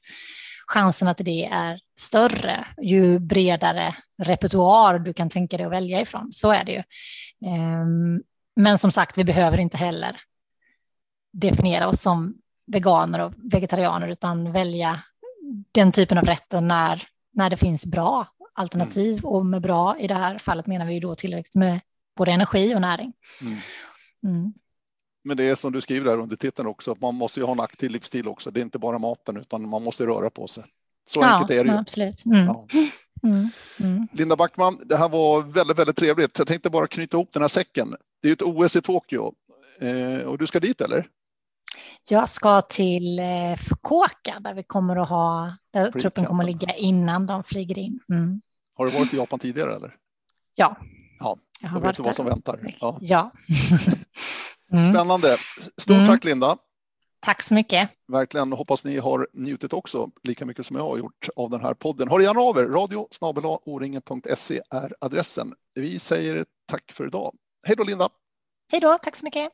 chansen 0.67 1.09
att 1.09 1.19
det 1.19 1.45
är 1.45 1.81
större 1.99 2.67
ju 2.83 3.19
bredare 3.19 3.95
repertoar 4.23 4.99
du 4.99 5.13
kan 5.13 5.31
tänka 5.31 5.57
dig 5.57 5.67
att 5.67 5.73
välja 5.73 6.01
ifrån. 6.01 6.33
Så 6.33 6.53
är 6.53 6.65
det 6.65 6.73
ju. 6.73 6.83
Ehm, 7.51 8.23
men 8.57 8.79
som 8.79 8.91
sagt, 8.91 9.19
vi 9.19 9.25
behöver 9.25 9.59
inte 9.59 9.77
heller 9.77 10.21
definiera 11.33 11.89
oss 11.89 12.03
som 12.03 12.35
veganer 12.67 13.19
och 13.19 13.33
vegetarianer 13.53 14.09
utan 14.09 14.53
välja 14.53 15.01
den 15.73 15.93
typen 15.93 16.19
av 16.19 16.25
rätter 16.25 16.61
när, 16.61 17.03
när 17.33 17.51
det 17.51 17.57
finns 17.57 17.87
bra 17.87 18.27
alternativ. 18.53 19.12
Mm. 19.12 19.24
Och 19.24 19.46
med 19.46 19.62
bra 19.62 19.98
i 19.98 20.07
det 20.07 20.14
här 20.14 20.38
fallet 20.38 20.66
menar 20.66 20.86
vi 20.86 21.01
då 21.01 21.14
tillräckligt 21.14 21.55
med 21.55 21.80
både 22.16 22.32
energi 22.32 22.74
och 22.74 22.80
näring. 22.80 23.12
Mm. 23.42 23.59
Mm. 24.24 24.53
Men 25.24 25.36
det 25.36 25.44
är 25.44 25.55
som 25.55 25.72
du 25.72 25.80
skriver 25.80 26.11
där 26.11 26.18
under 26.18 26.36
titeln 26.36 26.68
också, 26.68 26.96
man 27.01 27.14
måste 27.14 27.40
ju 27.40 27.46
ha 27.46 27.53
en 27.53 27.61
aktiv 27.61 27.90
livsstil 27.90 28.28
också. 28.28 28.51
Det 28.51 28.61
är 28.61 28.62
inte 28.62 28.78
bara 28.78 28.98
maten 28.98 29.36
utan 29.36 29.68
man 29.68 29.82
måste 29.82 30.07
röra 30.07 30.30
på 30.30 30.48
sig. 30.48 30.64
Så 31.09 31.20
ja, 31.20 31.26
enkelt 31.26 31.51
är 31.51 31.64
det 31.64 31.70
ju. 31.70 31.76
Absolut. 31.76 32.24
Mm. 32.24 32.46
Ja. 32.46 32.66
Mm. 33.22 33.48
Mm. 33.80 34.09
Linda 34.12 34.36
Backman, 34.36 34.78
det 34.84 34.96
här 34.96 35.09
var 35.09 35.42
väldigt, 35.42 35.78
väldigt 35.78 35.96
trevligt. 35.96 36.38
Jag 36.38 36.46
tänkte 36.46 36.70
bara 36.70 36.86
knyta 36.86 37.16
ihop 37.16 37.32
den 37.32 37.42
här 37.42 37.48
säcken. 37.48 37.94
Det 38.22 38.28
är 38.28 38.32
ett 38.32 38.42
OS 38.42 38.76
i 38.76 38.80
Tokyo 38.80 39.34
eh, 39.80 40.26
och 40.26 40.38
du 40.38 40.46
ska 40.46 40.61
dit 40.61 40.80
eller? 40.80 41.07
Jag 42.09 42.28
ska 42.28 42.62
till 42.62 43.18
eh, 43.18 43.57
Fukuoka 43.57 44.41
där 44.41 44.55
vi 44.55 44.62
kommer 44.62 44.97
att 44.97 45.09
ha, 45.09 45.57
där 45.72 45.91
truppen 45.91 46.24
kommer 46.24 46.45
att 46.45 46.51
ligga 46.51 46.74
innan 46.74 47.26
de 47.26 47.45
flyger 47.45 47.78
in. 47.78 48.01
Mm. 48.12 48.41
Har 48.74 48.87
du 48.87 48.93
varit 48.93 49.14
i 49.14 49.16
Japan 49.16 49.39
tidigare 49.39 49.76
eller? 49.76 49.97
Ja. 50.55 50.76
Ja, 51.20 51.39
då 51.74 51.81
vet 51.81 51.97
du 51.97 52.03
vad 52.03 52.14
som 52.14 52.26
väntar. 52.26 52.76
Ja. 52.81 52.99
ja. 53.01 53.33
mm. 54.72 54.95
Spännande. 54.95 55.37
Stort 55.76 55.95
mm. 55.95 56.07
tack 56.07 56.24
Linda. 56.24 56.57
Tack 57.20 57.43
så 57.43 57.55
mycket. 57.55 57.91
Verkligen 58.09 58.53
hoppas 58.53 58.85
ni 58.85 58.99
har 58.99 59.28
njutit 59.33 59.72
också 59.72 60.11
lika 60.22 60.47
mycket 60.47 60.66
som 60.66 60.76
jag 60.76 60.83
har 60.83 60.99
gjort 60.99 61.28
av 61.37 61.51
den 61.51 61.61
här 61.61 61.74
podden. 61.74 62.09
Hör 62.09 62.20
gärna 62.20 62.41
av 62.41 62.59
er. 62.59 62.64
Radio 62.64 63.09
oringen.se 63.64 64.61
är 64.70 64.95
adressen. 65.01 65.55
Vi 65.74 65.99
säger 65.99 66.45
tack 66.66 66.93
för 66.93 67.07
idag. 67.07 67.35
Hej 67.66 67.76
då 67.76 67.83
Linda. 67.83 68.09
Hej 68.72 68.81
då, 68.81 68.99
tack 69.03 69.16
så 69.16 69.24
mycket. 69.24 69.53